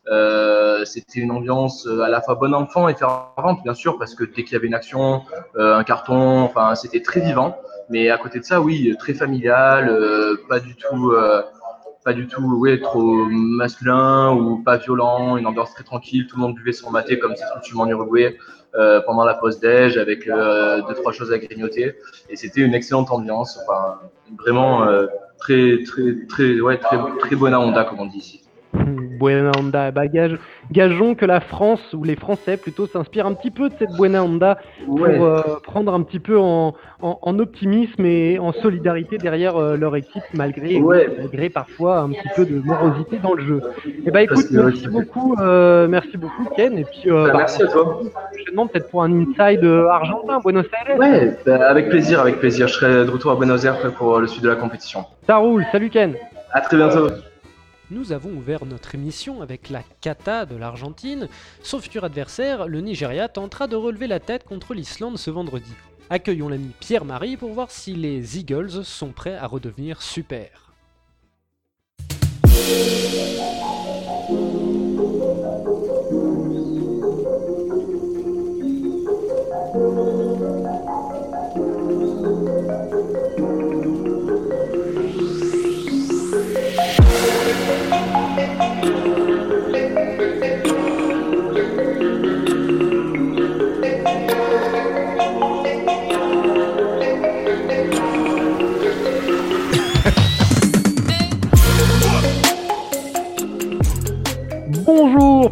Euh, 0.07 0.85
c'était 0.85 1.19
une 1.19 1.31
ambiance 1.31 1.87
euh, 1.87 2.01
à 2.01 2.09
la 2.09 2.21
fois 2.21 2.35
bon 2.35 2.53
enfant 2.53 2.87
et 2.87 2.93
fervente, 2.93 3.63
bien 3.63 3.73
sûr, 3.73 3.97
parce 3.97 4.13
que 4.13 4.23
dès 4.23 4.43
qu'il 4.43 4.53
y 4.53 4.55
avait 4.55 4.67
une 4.67 4.75
action, 4.75 5.23
euh, 5.55 5.75
un 5.75 5.83
carton, 5.83 6.41
enfin, 6.41 6.75
c'était 6.75 7.01
très 7.01 7.21
vivant. 7.21 7.57
Mais 7.89 8.09
à 8.09 8.17
côté 8.17 8.39
de 8.39 8.43
ça, 8.43 8.61
oui, 8.61 8.95
très 8.99 9.13
familial, 9.13 9.95
pas 10.49 10.59
du 10.59 10.75
tout, 10.75 11.13
pas 12.03 12.13
du 12.13 12.27
tout, 12.27 12.41
ouais, 12.57 12.79
trop 12.79 13.25
masculin 13.29 14.31
ou 14.33 14.57
pas 14.63 14.77
violent, 14.77 15.37
une 15.37 15.45
ambiance 15.45 15.71
très 15.71 15.83
tranquille. 15.83 16.25
Tout 16.27 16.37
le 16.37 16.41
monde 16.41 16.55
buvait 16.55 16.71
son 16.71 16.89
maté 16.89 17.19
comme 17.19 17.35
c'est 17.35 17.45
coutume 17.53 17.81
en 17.81 17.87
Uruguay 17.87 18.39
pendant 19.05 19.23
la 19.23 19.35
pause 19.35 19.59
déj 19.59 19.97
avec 19.97 20.25
deux 20.25 20.93
trois 20.95 21.11
choses 21.11 21.31
à 21.31 21.37
grignoter. 21.37 21.93
Et 22.29 22.35
c'était 22.35 22.61
une 22.61 22.73
excellente 22.73 23.11
ambiance, 23.11 23.59
enfin, 23.61 23.99
vraiment 24.35 24.87
très, 25.37 25.83
très, 25.83 26.25
très, 26.27 26.59
ouais, 26.59 26.79
très, 26.79 26.97
très 27.19 27.35
bonne 27.35 27.53
onda 27.53 27.83
comme 27.83 27.99
on 27.99 28.07
dit 28.07 28.17
ici. 28.17 28.44
Buena 29.17 29.51
Onda. 29.57 29.91
bagage 29.91 30.37
gageons 30.71 31.15
que 31.15 31.25
la 31.25 31.39
France, 31.39 31.81
ou 31.93 32.03
les 32.03 32.15
Français 32.15 32.57
plutôt, 32.57 32.87
s'inspirent 32.87 33.27
un 33.27 33.33
petit 33.33 33.51
peu 33.51 33.69
de 33.69 33.75
cette 33.77 33.91
Buena 33.91 34.23
Onda 34.23 34.57
pour 34.85 35.05
euh, 35.05 35.41
prendre 35.63 35.93
un 35.93 36.01
petit 36.03 36.19
peu 36.19 36.37
en, 36.37 36.73
optimisme 37.01 38.05
et 38.05 38.39
en 38.39 38.51
solidarité 38.51 39.17
derrière 39.17 39.57
euh, 39.57 39.75
leur 39.77 39.95
équipe, 39.95 40.23
malgré, 40.33 40.79
malgré 40.79 41.49
parfois 41.49 41.99
un 41.99 42.09
petit 42.09 42.29
peu 42.35 42.45
de 42.45 42.59
morosité 42.59 43.19
dans 43.21 43.33
le 43.33 43.43
jeu. 43.43 43.61
Et 43.85 44.03
eh 44.07 44.11
bah 44.11 44.21
écoute, 44.21 44.45
merci 44.51 44.87
beaucoup, 44.87 45.35
euh, 45.39 45.87
merci 45.87 46.17
beaucoup 46.17 46.45
Ken. 46.55 46.77
Et 46.77 46.85
puis, 46.85 47.09
bah, 47.09 47.27
bah, 47.27 47.33
merci 47.37 47.63
à 47.63 47.67
toi. 47.67 48.01
Prochainement, 48.31 48.67
peut-être 48.67 48.89
pour 48.89 49.03
un 49.03 49.11
inside 49.11 49.63
argentin, 49.63 50.39
Buenos 50.43 50.65
Aires. 50.65 50.97
Ouais, 50.97 51.37
bah, 51.45 51.67
avec 51.67 51.89
plaisir, 51.89 52.19
avec 52.19 52.39
plaisir. 52.39 52.67
Je 52.67 52.73
serai 52.73 53.05
de 53.05 53.09
retour 53.09 53.31
à 53.31 53.35
Buenos 53.35 53.65
Aires 53.65 53.79
pour 53.97 54.19
le 54.19 54.27
suite 54.27 54.43
de 54.43 54.49
la 54.49 54.55
compétition. 54.55 55.05
Ça 55.27 55.37
roule, 55.37 55.65
salut 55.71 55.89
Ken. 55.89 56.15
À 56.51 56.61
très 56.61 56.77
bientôt 56.77 57.09
nous 57.91 58.11
avons 58.11 58.31
ouvert 58.31 58.65
notre 58.65 58.95
émission 58.95 59.41
avec 59.41 59.69
la 59.69 59.83
kata 60.01 60.45
de 60.45 60.55
l'Argentine. 60.55 61.27
Son 61.63 61.79
futur 61.79 62.03
adversaire, 62.03 62.67
le 62.67 62.81
Nigeria, 62.81 63.27
tentera 63.27 63.67
de 63.67 63.75
relever 63.75 64.07
la 64.07 64.19
tête 64.19 64.43
contre 64.43 64.73
l'Islande 64.73 65.17
ce 65.17 65.31
vendredi. 65.31 65.71
Accueillons 66.09 66.49
l'ami 66.49 66.71
Pierre-Marie 66.79 67.37
pour 67.37 67.53
voir 67.53 67.71
si 67.71 67.93
les 67.93 68.37
Eagles 68.37 68.83
sont 68.83 69.11
prêts 69.11 69.35
à 69.35 69.47
redevenir 69.47 70.01
super. 70.01 70.71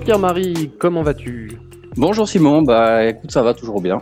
Pierre-Marie, 0.04 0.70
comment 0.80 1.02
vas-tu? 1.02 1.52
Bonjour 1.96 2.28
Simon, 2.28 2.62
bah 2.62 3.06
écoute, 3.06 3.32
ça 3.32 3.42
va 3.42 3.54
toujours 3.54 3.80
bien. 3.80 4.02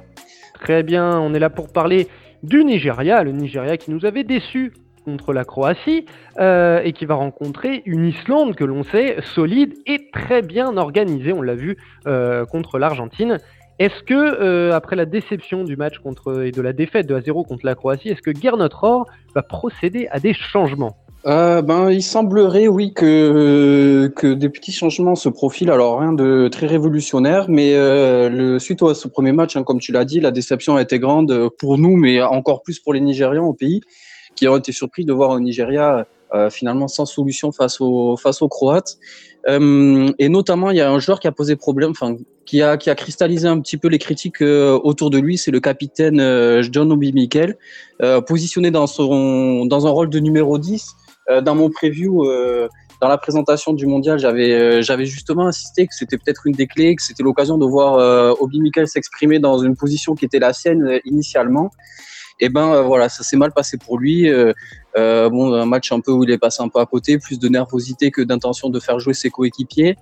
Très 0.56 0.82
bien, 0.82 1.20
on 1.20 1.36
est 1.36 1.40
là 1.40 1.52
pour 1.52 1.72
parler 1.72 2.08
du 2.42 2.64
Nigeria, 2.64 3.24
le 3.24 3.32
Nigeria 3.32 3.78
qui 3.78 3.92
nous 3.92 4.04
avait 4.04 4.24
déçus 4.24 4.74
contre 5.06 5.32
la 5.32 5.46
Croatie 5.46 6.06
euh, 6.40 6.82
et 6.84 6.94
qui 6.94 7.06
va 7.06 7.14
rencontrer 7.14 7.84
une 7.86 8.06
Islande 8.06 8.56
que 8.56 8.64
l'on 8.64 8.82
sait 8.84 9.18
solide 9.22 9.76
et 9.86 10.10
très 10.12 10.42
bien 10.42 10.76
organisée, 10.76 11.34
on 11.34 11.44
l'a 11.44 11.54
vu 11.54 11.78
euh, 12.08 12.48
contre 12.48 12.80
l'Argentine. 12.80 13.38
Est-ce 13.78 14.02
que, 14.02 14.14
euh, 14.16 14.74
après 14.74 14.96
la 14.96 15.06
déception 15.06 15.64
du 15.64 15.76
match 15.76 16.00
contre, 16.00 16.46
et 16.46 16.52
de 16.52 16.64
la 16.64 16.74
défaite 16.74 17.06
de 17.06 17.16
1-0 17.16 17.48
contre 17.48 17.64
la 17.64 17.76
Croatie, 17.76 18.10
est-ce 18.10 18.24
que 18.24 18.32
Gernot 18.34 18.70
Rohr 18.74 19.06
va 19.36 19.44
procéder 19.44 20.08
à 20.10 20.20
des 20.20 20.34
changements? 20.34 20.98
Euh, 21.26 21.62
ben, 21.62 21.92
il 21.92 22.02
semblerait, 22.02 22.68
oui, 22.68 22.94
que, 22.94 24.12
que 24.16 24.34
des 24.34 24.50
petits 24.50 24.72
changements 24.72 25.16
se 25.16 25.30
profilent. 25.30 25.72
Alors, 25.72 26.00
rien 26.00 26.14
de 26.14 26.48
très 26.52 26.68
révolutionnaire, 26.68 27.46
mais 27.48 27.74
euh, 27.76 28.30
le, 28.30 28.60
suite 28.60 28.82
à 28.84 28.94
ce 28.94 29.08
premier 29.08 29.32
match, 29.32 29.56
hein, 29.56 29.64
comme 29.64 29.80
tu 29.80 29.92
l'as 29.92 30.06
dit, 30.06 30.20
la 30.20 30.32
déception 30.32 30.76
a 30.76 30.82
été 30.82 31.00
grande 31.00 31.50
pour 31.60 31.78
nous, 31.78 31.96
mais 31.96 32.22
encore 32.22 32.64
plus 32.64 32.80
pour 32.80 32.94
les 32.94 33.02
Nigérians 33.02 33.46
au 33.46 33.54
pays, 33.54 33.82
qui 34.36 34.48
ont 34.48 34.58
été 34.58 34.72
surpris 34.72 35.06
de 35.06 35.14
voir 35.14 35.32
un 35.32 35.42
Nigeria 35.42 36.06
euh, 36.34 36.50
finalement 36.50 36.88
sans 36.88 37.06
solution 37.06 37.52
face 37.52 37.82
aux, 37.82 38.16
face 38.16 38.42
aux 38.42 38.48
Croates. 38.48 38.98
Euh, 39.50 40.10
et 40.18 40.30
notamment, 40.30 40.72
il 40.72 40.78
y 40.78 40.82
a 40.82 40.90
un 40.90 40.98
joueur 40.98 41.20
qui 41.20 41.28
a 41.28 41.34
posé 41.34 41.58
problème, 41.58 41.92
enfin, 41.92 42.16
qui 42.46 42.62
a, 42.62 42.78
qui 42.78 42.90
a 42.90 42.96
cristallisé 42.96 43.50
un 43.50 43.60
petit 43.60 43.76
peu 43.76 43.90
les 43.90 44.00
critiques 44.00 44.42
euh, 44.42 44.80
autour 44.82 45.10
de 45.10 45.18
lui, 45.18 45.38
c'est 45.38 45.52
le 45.52 45.60
capitaine 45.60 46.22
John 46.72 46.90
Obi 46.92 47.12
Mikel, 47.12 47.58
positionné 48.28 48.72
dans, 48.72 48.88
son, 48.88 49.66
dans 49.66 49.88
un 49.88 49.90
rôle 49.90 50.10
de 50.10 50.20
numéro 50.20 50.58
10. 50.58 50.96
Euh, 51.30 51.42
dans 51.42 51.56
mon 51.56 51.70
preview, 51.70 52.26
euh, 52.26 52.68
dans 53.00 53.08
la 53.08 53.18
présentation 53.18 53.74
du 53.74 53.86
mondial, 53.86 54.18
j'avais 54.20 54.54
euh, 54.54 54.82
j'avais 54.82 55.06
justement 55.06 55.48
insisté 55.48 55.86
que 55.88 55.94
c'était 55.94 56.18
peut-être 56.18 56.48
une 56.48 56.54
des 56.54 56.68
clés, 56.68 56.96
que 56.96 57.04
c'était 57.04 57.24
l'occasion 57.24 57.58
de 57.58 57.66
voir 57.66 58.42
Obi 58.42 58.60
Mikel 58.60 58.88
s'exprimer 58.88 59.40
dans 59.40 59.60
une 59.60 59.76
position 59.76 60.16
qui 60.16 60.26
était 60.26 60.40
la 60.40 60.54
sienne 60.54 61.00
initialement. 61.06 61.72
Et 62.44 62.50
ben 62.50 62.82
voilà, 62.82 63.08
ça 63.08 63.24
s'est 63.24 63.38
mal 63.38 63.52
passé 63.52 63.78
pour 63.78 64.00
lui. 64.00 64.28
bon, 64.96 65.54
un 65.54 65.66
match 65.66 65.92
un 65.92 66.00
peu 66.00 66.12
où 66.12 66.24
il 66.24 66.32
est 66.32 66.40
passé 66.40 66.64
un 66.64 66.70
peu 66.70 66.80
à 66.80 66.88
côté, 66.88 67.20
plus 67.20 67.38
de 67.38 67.48
nervosité 67.48 68.10
que 68.10 68.22
d'intention 68.22 68.70
de 68.70 68.80
faire 68.80 69.00
jouer 69.00 69.14
ses 69.14 69.30
coéquipiers. 69.30 69.96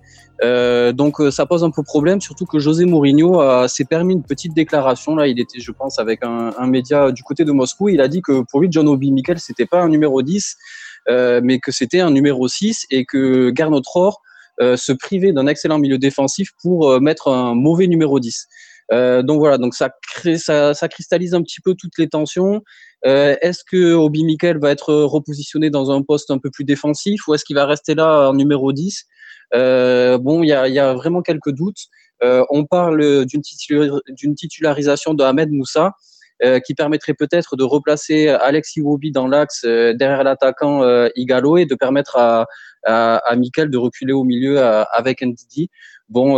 donc 0.93 1.21
ça 1.31 1.45
pose 1.45 1.65
un 1.65 1.71
peu 1.71 1.83
problème, 1.83 2.21
surtout 2.21 2.45
que 2.45 2.59
José 2.59 2.85
Mourinho 2.85 3.67
s'est 3.67 3.83
permis 3.83 4.13
une 4.13 4.23
petite 4.23 4.53
déclaration. 4.53 5.17
Là, 5.17 5.27
il 5.27 5.37
était, 5.37 5.59
je 5.59 5.71
pense, 5.71 5.99
avec 5.99 6.23
un, 6.23 6.67
média 6.67 7.11
du 7.11 7.23
côté 7.23 7.43
de 7.43 7.51
Moscou. 7.51 7.89
Il 7.89 7.99
a 7.99 8.07
dit 8.07 8.21
que 8.21 8.41
pour 8.49 8.61
lui, 8.61 8.69
John 8.71 8.87
Obi 8.87 9.11
Mikel, 9.11 9.37
c'était 9.39 9.65
pas 9.65 9.81
un 9.81 9.89
numéro 9.89 10.21
10, 10.21 10.55
euh, 10.55 10.59
mais 11.07 11.59
que 11.59 11.71
c'était 11.71 11.99
un 12.01 12.11
numéro 12.11 12.47
6 12.47 12.85
et 12.91 13.05
que 13.05 13.51
Gernot 13.55 13.81
Rohr 13.85 14.21
euh, 14.61 14.75
se 14.75 14.91
privait 14.91 15.31
d'un 15.31 15.47
excellent 15.47 15.79
milieu 15.79 15.97
défensif 15.97 16.51
pour 16.61 16.91
euh, 16.91 16.99
mettre 16.99 17.29
un 17.29 17.55
mauvais 17.55 17.87
numéro 17.87 18.19
10. 18.19 18.47
donc 18.91 19.39
voilà, 19.39 19.57
donc 19.57 19.73
ça, 19.73 19.89
crée, 20.11 20.37
ça, 20.37 20.73
ça, 20.73 20.89
cristallise 20.89 21.33
un 21.33 21.41
petit 21.43 21.61
peu 21.61 21.75
toutes 21.75 21.97
les 21.97 22.09
tensions. 22.09 22.61
est-ce 23.03 23.63
que 23.63 23.93
Obi 23.93 24.23
Mikel 24.25 24.59
va 24.59 24.71
être 24.71 24.93
repositionné 24.93 25.69
dans 25.69 25.91
un 25.91 26.01
poste 26.01 26.31
un 26.31 26.39
peu 26.39 26.49
plus 26.49 26.65
défensif 26.65 27.27
ou 27.27 27.35
est-ce 27.35 27.45
qu'il 27.45 27.55
va 27.55 27.65
rester 27.65 27.95
là 27.95 28.29
en 28.29 28.33
numéro 28.33 28.73
10 28.73 29.05
Bon, 29.53 30.43
il 30.43 30.47
y 30.47 30.53
a, 30.53 30.67
y 30.67 30.79
a, 30.79 30.93
vraiment 30.93 31.21
quelques 31.21 31.51
doutes. 31.51 31.85
on 32.21 32.65
parle 32.65 33.25
d'une 33.25 34.35
titularisation 34.35 35.13
de 35.13 35.23
Ahmed 35.23 35.51
Moussa. 35.51 35.93
Euh, 36.41 36.61
qui 36.61 36.73
permettrait 36.73 37.13
peut-être 37.13 37.57
de 37.57 37.65
replacer 37.65 38.29
Alex 38.29 38.77
Iwobi 38.77 39.11
dans 39.11 39.27
l'axe 39.27 39.65
euh, 39.65 39.93
derrière 39.93 40.23
l'attaquant 40.23 40.83
euh, 40.83 41.09
Igalo 41.17 41.57
et 41.57 41.65
de 41.65 41.75
permettre 41.75 42.15
à, 42.15 42.47
à, 42.85 43.35
Mikel 43.35 43.69
de 43.69 43.77
reculer 43.77 44.13
au 44.13 44.23
milieu 44.23 44.57
avec 44.63 45.21
Ndidi. 45.21 45.69
Bon, 46.07 46.35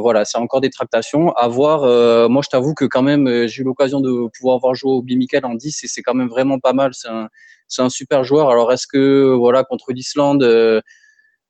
voilà, 0.00 0.24
c'est 0.24 0.36
encore 0.36 0.60
des 0.60 0.68
tractations. 0.68 1.30
À 1.34 1.46
voir. 1.46 1.82
moi, 2.28 2.42
je 2.44 2.48
t'avoue 2.48 2.74
que 2.74 2.84
quand 2.84 3.02
même, 3.02 3.46
j'ai 3.46 3.62
eu 3.62 3.64
l'occasion 3.64 4.00
de 4.00 4.28
pouvoir 4.36 4.58
voir 4.58 4.74
jouer 4.74 4.90
Obi 4.90 5.16
Mikel 5.16 5.46
en 5.46 5.54
10 5.54 5.84
et 5.84 5.86
c'est 5.86 6.02
quand 6.02 6.14
même 6.14 6.28
vraiment 6.28 6.58
pas 6.58 6.72
mal. 6.72 6.90
C'est 6.92 7.08
un, 7.08 7.28
c'est 7.68 7.82
un 7.82 7.88
super 7.88 8.24
joueur. 8.24 8.50
Alors, 8.50 8.72
est-ce 8.72 8.88
que, 8.88 9.32
voilà, 9.32 9.62
contre 9.62 9.92
l'Islande, 9.92 10.42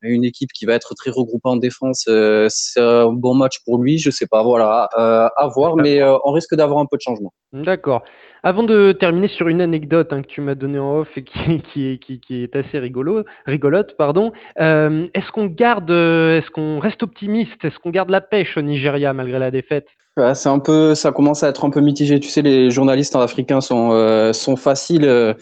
une 0.09 0.25
équipe 0.25 0.53
qui 0.53 0.67
va 0.67 0.75
être 0.75 0.95
très 0.95 1.11
regroupée 1.11 1.49
en 1.49 1.57
défense, 1.57 2.05
euh, 2.09 2.47
c'est 2.51 2.81
un 2.81 3.13
bon 3.13 3.35
match 3.35 3.61
pour 3.65 3.79
lui. 3.79 3.99
Je 3.99 4.11
sais 4.11 4.27
pas, 4.27 4.43
voilà, 4.43 4.89
euh, 4.99 5.29
à 5.37 5.49
voir, 5.49 5.77
mais 5.77 6.01
euh, 6.03 6.17
on 6.25 6.33
risque 6.33 6.55
d'avoir 6.55 6.79
un 6.79 6.87
peu 6.87 6.97
de 6.97 7.03
changement. 7.03 7.33
D'accord. 7.53 8.03
Avant 8.43 8.63
de 8.63 8.93
terminer 8.93 9.29
sur 9.29 9.49
une 9.49 9.61
anecdote 9.61 10.13
hein, 10.13 10.23
que 10.23 10.29
tu 10.29 10.41
m'as 10.41 10.55
donnée 10.55 10.79
en 10.79 11.01
off 11.01 11.09
et 11.17 11.25
qui, 11.25 11.63
qui, 11.73 11.99
qui, 11.99 12.21
qui 12.21 12.43
est 12.43 12.55
assez 12.55 12.79
rigolo, 12.79 13.25
rigolote, 13.47 13.97
pardon, 13.97 14.33
est-ce 14.59 15.33
qu'on 15.33 15.47
garde, 15.47 15.91
est-ce 15.91 16.51
qu'on 16.51 16.79
reste 16.79 17.03
optimiste, 17.03 17.65
est-ce 17.65 17.79
qu'on 17.79 17.91
garde 17.91 18.11
la 18.11 18.21
pêche 18.21 18.57
au 18.57 18.63
Nigeria 18.63 19.13
malgré 19.13 19.39
la 19.39 19.51
défaite? 19.51 19.87
C'est 20.33 20.49
un 20.49 20.61
peu, 20.61 20.95
ça 20.95 21.13
commence 21.13 21.43
à 21.43 21.49
être 21.51 21.67
un 21.67 21.71
peu 21.71 21.81
mitigé. 21.81 22.19
Tu 22.21 22.31
sais, 22.31 22.41
les 22.41 22.71
journalistes 22.71 23.15
africains 23.17 23.61
sont, 23.61 24.33
sont 24.33 24.57
faciles 24.57 25.05
euh, 25.05 25.35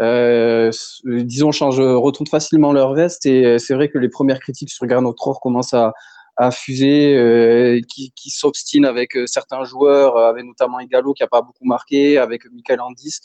disons, 0.00 1.52
change, 1.52 1.80
retournent 1.80 2.26
facilement 2.26 2.72
leur 2.72 2.94
veste. 2.94 3.26
Et 3.26 3.44
euh, 3.44 3.58
c'est 3.58 3.74
vrai 3.74 3.88
que 3.88 3.98
les 3.98 4.08
premières 4.08 4.40
critiques 4.40 4.70
sur 4.70 4.88
Gernot 4.88 5.14
Rohr 5.18 5.40
commencent 5.40 5.74
à, 5.74 5.92
à 6.36 6.50
fuser, 6.50 7.16
euh, 7.16 7.80
qui, 7.88 8.12
qui 8.14 8.30
s'obstinent 8.30 8.86
avec 8.86 9.16
euh, 9.16 9.26
certains 9.26 9.64
joueurs, 9.64 10.16
avec 10.16 10.44
notamment 10.44 10.78
Igalo 10.80 11.12
qui 11.14 11.22
a 11.22 11.26
pas 11.26 11.42
beaucoup 11.42 11.64
marqué, 11.64 12.18
avec 12.18 12.42
Michael 12.52 12.80
Andis. 12.80 13.20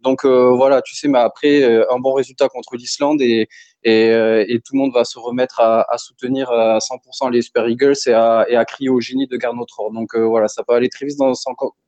Donc 0.00 0.24
voilà, 0.24 0.80
tu 0.80 0.94
sais, 0.94 1.08
mais 1.08 1.18
après 1.18 1.64
un 1.64 1.98
bon 1.98 2.12
résultat 2.12 2.48
contre 2.48 2.76
l'Islande 2.76 3.20
et, 3.20 3.48
et, 3.82 4.60
tout 4.64 4.74
le 4.74 4.78
monde 4.78 4.92
va 4.94 5.04
se 5.04 5.18
remettre 5.18 5.58
à, 5.58 5.98
soutenir 5.98 6.52
à 6.52 6.78
100% 6.78 7.32
les 7.32 7.42
Super 7.42 7.66
Eagles 7.66 7.96
et 8.06 8.12
à, 8.12 8.64
crier 8.64 8.90
au 8.90 9.00
génie 9.00 9.26
de 9.26 9.36
Gernot 9.36 9.66
Rohr. 9.76 9.90
Donc 9.90 10.14
voilà, 10.14 10.46
ça 10.46 10.62
peut 10.62 10.74
aller 10.74 10.88
très 10.88 11.04
vite 11.04 11.18
dans, 11.18 11.32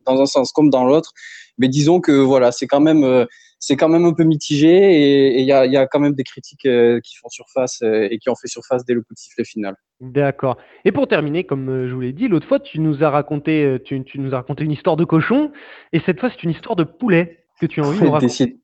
dans 0.06 0.20
un 0.20 0.26
sens 0.26 0.50
comme 0.50 0.70
dans 0.70 0.86
l'autre, 0.86 1.12
mais 1.56 1.68
disons 1.68 2.00
que 2.00 2.10
voilà, 2.10 2.50
c'est 2.50 2.66
quand 2.66 2.80
même 2.80 3.28
c'est 3.60 3.76
quand 3.76 3.90
même 3.90 4.06
un 4.06 4.14
peu 4.14 4.24
mitigé 4.24 4.68
et 4.68 5.40
il 5.40 5.46
y 5.46 5.52
a, 5.52 5.86
quand 5.86 6.00
même 6.00 6.14
des 6.14 6.24
critiques 6.24 6.64
euh, 6.64 6.98
qui 7.00 7.16
font 7.16 7.28
surface 7.28 7.82
euh, 7.82 8.08
et 8.10 8.18
qui 8.18 8.30
ont 8.30 8.34
fait 8.34 8.48
surface 8.48 8.86
dès 8.86 8.94
le 8.94 9.02
coup 9.02 9.12
de 9.12 9.18
sifflet 9.18 9.44
final. 9.44 9.76
D'accord. 10.00 10.56
Et 10.86 10.92
pour 10.92 11.06
terminer, 11.06 11.44
comme 11.44 11.68
euh, 11.68 11.88
je 11.88 11.94
vous 11.94 12.00
l'ai 12.00 12.14
dit, 12.14 12.26
l'autre 12.26 12.48
fois, 12.48 12.58
tu 12.58 12.80
nous 12.80 13.04
as 13.04 13.10
raconté, 13.10 13.76
tu, 13.84 14.02
nous 14.14 14.32
as 14.32 14.38
raconté 14.38 14.64
une 14.64 14.72
histoire 14.72 14.96
de 14.96 15.04
cochon 15.04 15.52
et 15.92 16.00
cette 16.00 16.18
fois, 16.18 16.30
c'est 16.30 16.42
une 16.42 16.50
histoire 16.50 16.74
de 16.74 16.84
poulet 16.84 17.44
que 17.60 17.66
tu 17.66 17.82
as 17.82 17.84
envie 17.86 18.00
de 18.00 18.06
raconter. 18.08 18.56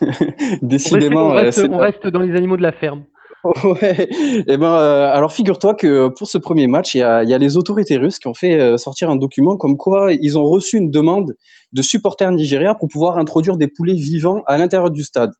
Décidément, 0.62 1.28
on 1.28 1.78
reste, 1.78 2.06
dans 2.06 2.20
les 2.20 2.36
animaux 2.36 2.58
de 2.58 2.62
la 2.62 2.72
ferme. 2.72 3.04
Ouais. 3.64 4.08
Eh 4.46 4.56
ben, 4.56 4.72
alors 4.72 5.32
figure-toi 5.32 5.74
que 5.74 6.08
pour 6.08 6.28
ce 6.28 6.38
premier 6.38 6.66
match, 6.66 6.94
il 6.94 6.98
y 6.98 7.02
a, 7.02 7.22
les 7.38 7.56
autorités 7.56 7.96
russes 7.96 8.18
qui 8.18 8.26
ont 8.26 8.34
fait 8.34 8.78
sortir 8.78 9.10
un 9.10 9.16
document 9.16 9.56
comme 9.56 9.76
quoi 9.76 10.12
ils 10.12 10.38
ont 10.38 10.44
reçu 10.44 10.78
une 10.78 10.90
demande 10.90 11.34
de 11.72 11.82
supporters 11.82 12.30
nigériens 12.32 12.74
pour 12.74 12.88
pouvoir 12.88 13.18
introduire 13.18 13.56
des 13.56 13.68
poulets 13.68 13.94
vivants 13.94 14.42
à 14.46 14.56
l'intérieur 14.56 14.90
du 14.90 15.02
stade. 15.02 15.32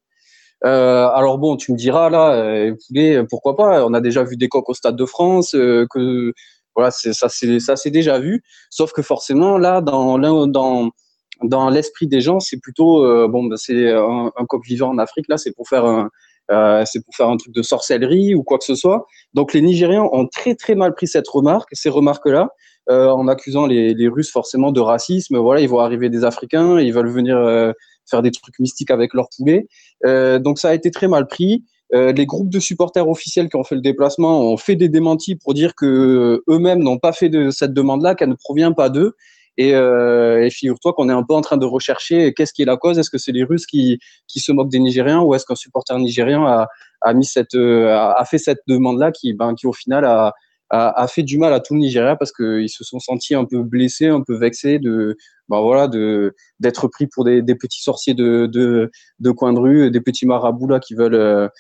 Euh, 0.65 1.09
alors 1.09 1.39
bon, 1.39 1.57
tu 1.57 1.73
me 1.73 1.77
diras 1.77 2.09
là, 2.11 2.35
euh, 2.35 2.75
poulets, 2.87 3.23
pourquoi 3.29 3.55
pas? 3.57 3.85
On 3.85 3.93
a 3.93 4.01
déjà 4.01 4.25
vu 4.25 4.37
des 4.37 4.49
coqs 4.49 4.69
au 4.69 4.75
stade 4.75 4.97
de 4.97 5.05
France, 5.05 5.55
euh, 5.55 5.87
que 5.91 6.33
voilà, 6.75 6.91
ça 6.91 7.29
c'est 7.29 7.91
déjà 7.91 8.19
vu. 8.19 8.43
Sauf 8.71 8.93
que 8.93 9.03
forcément 9.03 9.59
là, 9.59 9.81
dans 9.83 11.71
l'esprit 11.71 12.07
des 12.07 12.21
gens, 12.21 12.41
c'est 12.41 12.59
plutôt 12.61 13.05
euh, 13.05 13.29
bon, 13.29 13.45
bah, 13.45 13.57
c'est 13.59 13.93
un, 13.93 14.31
coq 14.49 14.65
vivant 14.65 14.91
en 14.91 14.99
Afrique 14.99 15.27
là, 15.29 15.37
c'est 15.37 15.53
pour 15.53 15.69
faire 15.69 15.85
un 15.85 16.11
euh, 16.51 16.85
c'est 16.87 17.03
pour 17.05 17.15
faire 17.15 17.29
un 17.29 17.37
truc 17.37 17.55
de 17.55 17.63
sorcellerie 17.63 18.35
ou 18.35 18.43
quoi 18.43 18.59
que 18.59 18.65
ce 18.65 18.75
soit. 18.75 19.07
Donc 19.33 19.53
les 19.53 19.61
Nigériens 19.61 20.09
ont 20.13 20.27
très 20.27 20.55
très 20.55 20.75
mal 20.75 20.95
pris 20.95 21.07
cette 21.07 21.29
remarque, 21.29 21.69
ces 21.73 21.89
remarques-là, 21.89 22.51
euh, 22.91 23.09
en 23.09 23.29
accusant 23.29 23.67
les, 23.67 24.09
Russes 24.09 24.31
forcément 24.31 24.73
de 24.73 24.81
racisme. 24.81 25.39
Voilà, 25.39 25.61
ils 25.61 25.69
vont 25.69 25.81
arriver 25.81 26.11
des 26.11 26.25
Africains, 26.25 26.79
ils 26.81 26.93
veulent 26.93 27.11
venir 27.11 27.37
euh, 27.37 27.73
faire 28.09 28.23
des 28.23 28.31
trucs 28.31 28.59
mystiques 28.59 28.91
avec 28.91 29.15
leurs 29.15 29.29
poulets. 29.37 29.67
Donc 30.05 30.59
ça 30.59 30.71
a 30.71 30.75
été 30.75 30.91
très 30.91 31.09
mal 31.09 31.27
pris. 31.27 31.65
Les 31.93 32.27
groupes 32.27 32.51
de 32.51 32.59
supporters 32.59 33.09
officiels 33.09 33.49
qui 33.49 33.57
ont 33.57 33.65
fait 33.65 33.77
le 33.77 33.81
déplacement 33.81 34.41
ont 34.41 34.57
fait 34.57 34.75
des 34.75 34.89
démentis 34.89 35.37
pour 35.37 35.55
dire 35.55 35.75
que 35.75 36.43
eux-mêmes 36.49 36.83
n'ont 36.83 36.99
pas 36.99 37.13
fait 37.13 37.29
de 37.29 37.51
cette 37.51 37.73
demande-là, 37.73 38.15
qu'elle 38.15 38.31
ne 38.31 38.35
provient 38.35 38.73
pas 38.73 38.91
d'eux. 38.91 39.15
Et, 39.57 39.75
euh, 39.75 40.45
et 40.45 40.51
figure-toi 40.51 40.93
qu'on 40.95 41.09
est 41.09 41.13
un 41.13 41.23
peu 41.23 41.35
en 41.35 41.41
train 41.41 41.57
de 41.57 41.67
rechercher 41.67 42.33
qu'est-ce 42.35 42.53
qui 42.53 42.63
est 42.63 42.67
la 42.67 42.77
cause. 42.77 42.99
Est-ce 42.99 43.11
que 43.11 43.19
c'est 43.19 43.33
les 43.33 43.45
Russes 43.45 43.67
qui, 43.67 43.99
qui 44.27 44.41
se 44.41 44.51
moquent 44.51 44.71
des 44.71 44.81
Nigériens 44.81 45.21
ou 45.21 45.35
est-ce 45.35 45.47
qu'un 45.47 45.55
supporter 45.55 45.97
nigérien 45.99 46.45
a, 46.45 46.69
a 47.03 47.15
mis 47.15 47.25
cette, 47.25 47.55
a 47.55 48.25
fait 48.29 48.39
cette 48.39 48.63
demande-là 48.67 49.13
qui, 49.13 49.33
ben, 49.33 49.55
qui 49.55 49.67
au 49.67 49.73
final 49.73 50.05
a, 50.05 50.35
a, 50.71 51.07
fait 51.07 51.23
du 51.23 51.39
mal 51.39 51.53
à 51.53 51.61
tout 51.61 51.75
le 51.75 51.81
Nigeria 51.81 52.17
parce 52.17 52.33
qu'ils 52.33 52.69
se 52.69 52.83
sont 52.83 52.99
sentis 52.99 53.37
un 53.37 53.45
peu 53.45 53.63
blessés, 53.63 54.09
un 54.09 54.23
peu 54.23 54.37
vexés 54.37 54.81
de, 54.81 55.17
ben 55.49 55.61
voilà, 55.61 55.87
de 55.87 56.35
d'être 56.59 56.89
pris 56.89 57.07
pour 57.07 57.25
des, 57.25 57.43
petits 57.55 57.83
sorciers 57.83 58.15
de, 58.15 58.47
de, 58.47 58.91
de 59.21 59.31
coin 59.31 59.53
de 59.53 59.61
rue, 59.61 59.91
des 59.93 60.01
petits 60.01 60.27
marabouts 60.27 60.69
là 60.69 60.81
qui 60.81 60.95
veulent 60.95 61.51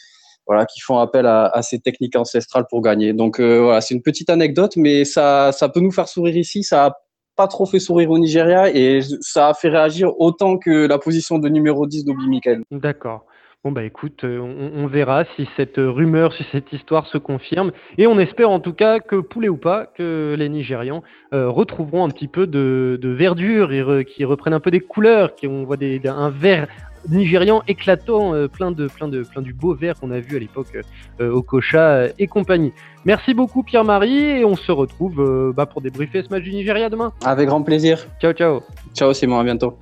voilà, 0.46 0.66
qui 0.66 0.80
font 0.80 0.98
appel 0.98 1.26
à, 1.26 1.60
ces 1.62 1.80
techniques 1.80 2.16
ancestrales 2.16 2.66
pour 2.68 2.82
gagner. 2.82 3.12
Donc 3.12 3.40
euh, 3.40 3.62
voilà, 3.62 3.80
c'est 3.80 3.94
une 3.94 4.02
petite 4.02 4.28
anecdote, 4.28 4.76
mais 4.76 5.04
ça, 5.04 5.52
ça 5.52 5.68
peut 5.68 5.80
nous 5.80 5.92
faire 5.92 6.08
sourire 6.08 6.36
ici. 6.36 6.62
Ça 6.62 6.96
pas 7.36 7.48
trop 7.48 7.66
fait 7.66 7.80
sourire 7.80 8.10
au 8.10 8.18
Nigeria 8.18 8.70
et 8.74 9.00
ça 9.20 9.48
a 9.48 9.54
fait 9.54 9.68
réagir 9.68 10.12
autant 10.20 10.58
que 10.58 10.86
la 10.86 10.98
position 10.98 11.38
de 11.38 11.48
numéro 11.48 11.86
10 11.86 12.04
d'Obi 12.04 12.28
Mikel. 12.28 12.62
D'accord. 12.70 13.26
Bon 13.64 13.72
bah 13.72 13.82
écoute, 13.82 14.24
euh, 14.24 14.40
on, 14.40 14.86
verra 14.86 15.24
si 15.36 15.48
cette 15.56 15.76
rumeur, 15.78 16.34
si 16.34 16.44
cette 16.52 16.70
histoire 16.74 17.06
se 17.06 17.16
confirme, 17.16 17.72
et 17.96 18.06
on 18.06 18.18
espère 18.18 18.50
en 18.50 18.60
tout 18.60 18.74
cas 18.74 19.00
que 19.00 19.16
poulet 19.16 19.48
ou 19.48 19.56
pas, 19.56 19.86
que 19.86 20.36
les 20.38 20.50
Nigérians 20.50 21.02
euh, 21.32 21.48
retrouveront 21.48 22.04
un 22.04 22.10
petit 22.10 22.28
peu 22.28 22.46
de, 22.46 22.98
de 23.00 23.08
verdure 23.08 23.72
et 23.72 24.04
qui 24.04 24.26
reprennent 24.26 24.52
un 24.52 24.60
peu 24.60 24.70
des 24.70 24.80
couleurs, 24.80 25.34
qu'on 25.34 25.64
voit 25.64 25.78
des, 25.78 25.98
un 26.04 26.28
vert 26.28 26.68
nigérian 27.08 27.62
éclatant, 27.66 28.34
euh, 28.34 28.48
plein 28.48 28.70
de 28.70 28.86
plein 28.86 29.08
de 29.08 29.22
plein 29.22 29.40
du 29.40 29.54
beau 29.54 29.74
vert 29.74 29.98
qu'on 29.98 30.10
a 30.10 30.20
vu 30.20 30.36
à 30.36 30.40
l'époque 30.40 30.76
euh, 31.22 31.32
au 31.32 31.40
Kocha 31.40 32.08
et 32.18 32.26
compagnie. 32.26 32.74
Merci 33.06 33.32
beaucoup 33.32 33.62
Pierre-Marie 33.62 34.40
et 34.40 34.44
on 34.44 34.56
se 34.56 34.72
retrouve 34.72 35.52
bah, 35.56 35.64
pour 35.64 35.80
débriefer 35.80 36.22
ce 36.22 36.28
match 36.28 36.42
du 36.42 36.52
Nigeria 36.52 36.90
demain. 36.90 37.14
Avec 37.24 37.48
grand 37.48 37.62
plaisir. 37.62 38.06
Ciao 38.20 38.34
ciao. 38.34 38.60
Ciao 38.94 39.14
Simon, 39.14 39.38
à 39.38 39.44
bientôt. 39.44 39.78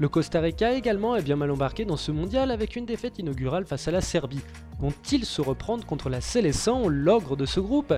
Le 0.00 0.08
Costa 0.08 0.40
Rica 0.40 0.72
également 0.72 1.14
est 1.14 1.22
bien 1.22 1.36
mal 1.36 1.52
embarqué 1.52 1.84
dans 1.84 1.96
ce 1.96 2.10
mondial 2.10 2.50
avec 2.50 2.74
une 2.74 2.84
défaite 2.84 3.20
inaugurale 3.20 3.64
face 3.64 3.86
à 3.86 3.92
la 3.92 4.00
Serbie. 4.00 4.40
Vont-ils 4.80 5.24
se 5.24 5.40
reprendre 5.40 5.86
contre 5.86 6.08
la 6.08 6.20
Célestin, 6.20 6.82
l'ogre 6.88 7.36
de 7.36 7.46
ce 7.46 7.60
groupe 7.60 7.94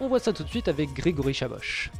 On 0.00 0.06
voit 0.06 0.20
ça 0.20 0.32
tout 0.32 0.44
de 0.44 0.48
suite 0.48 0.68
avec 0.68 0.94
Grégory 0.94 1.34
Chaboch. 1.34 1.90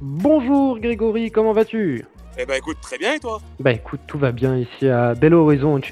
Bonjour 0.00 0.80
Grégory, 0.80 1.30
comment 1.30 1.52
vas-tu? 1.52 2.04
Eh 2.36 2.46
ben 2.46 2.54
écoute, 2.54 2.78
très 2.82 2.98
bien 2.98 3.14
et 3.14 3.20
toi? 3.20 3.40
Bah 3.60 3.72
écoute, 3.72 4.00
tout 4.08 4.18
va 4.18 4.32
bien 4.32 4.56
ici 4.56 4.88
à 4.88 5.14
Belo 5.14 5.44
Horizonte. 5.44 5.84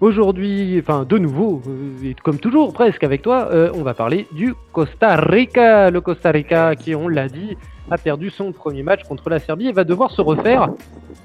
Aujourd'hui, 0.00 0.80
enfin 0.80 1.04
de 1.04 1.18
nouveau, 1.18 1.62
euh, 1.68 2.10
et 2.10 2.14
comme 2.24 2.38
toujours 2.38 2.72
presque 2.72 3.04
avec 3.04 3.20
toi, 3.20 3.50
euh, 3.52 3.70
on 3.74 3.82
va 3.82 3.92
parler 3.92 4.26
du 4.32 4.54
Costa 4.72 5.14
Rica. 5.16 5.90
Le 5.90 6.00
Costa 6.00 6.30
Rica 6.30 6.74
qui, 6.74 6.94
on 6.94 7.06
l'a 7.06 7.28
dit, 7.28 7.56
a 7.90 7.98
perdu 7.98 8.30
son 8.30 8.52
premier 8.52 8.82
match 8.82 9.02
contre 9.04 9.28
la 9.30 9.38
Serbie 9.38 9.68
et 9.68 9.72
va 9.72 9.84
devoir 9.84 10.10
se 10.10 10.20
refaire, 10.20 10.68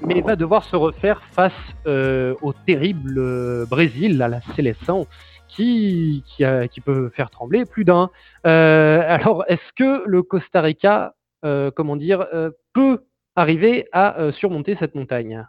mais 0.02 0.20
va 0.20 0.36
devoir 0.36 0.64
se 0.64 0.76
refaire 0.76 1.22
face 1.32 1.52
euh, 1.86 2.34
au 2.42 2.52
terrible 2.52 3.66
Brésil, 3.66 4.20
à 4.22 4.28
la 4.28 4.40
Seleção, 4.56 5.06
qui, 5.48 6.24
qui, 6.36 6.80
peut 6.80 7.08
faire 7.10 7.30
trembler 7.30 7.64
plus 7.64 7.84
d'un. 7.84 8.10
alors, 8.44 9.44
est-ce 9.48 9.72
que 9.76 10.02
le 10.06 10.22
Costa 10.22 10.60
Rica, 10.60 11.14
comment 11.42 11.96
dire, 11.96 12.26
peut 12.74 13.00
arriver 13.38 13.86
à 13.92 14.18
euh, 14.18 14.32
surmonter 14.32 14.76
cette 14.78 14.94
montagne? 14.94 15.46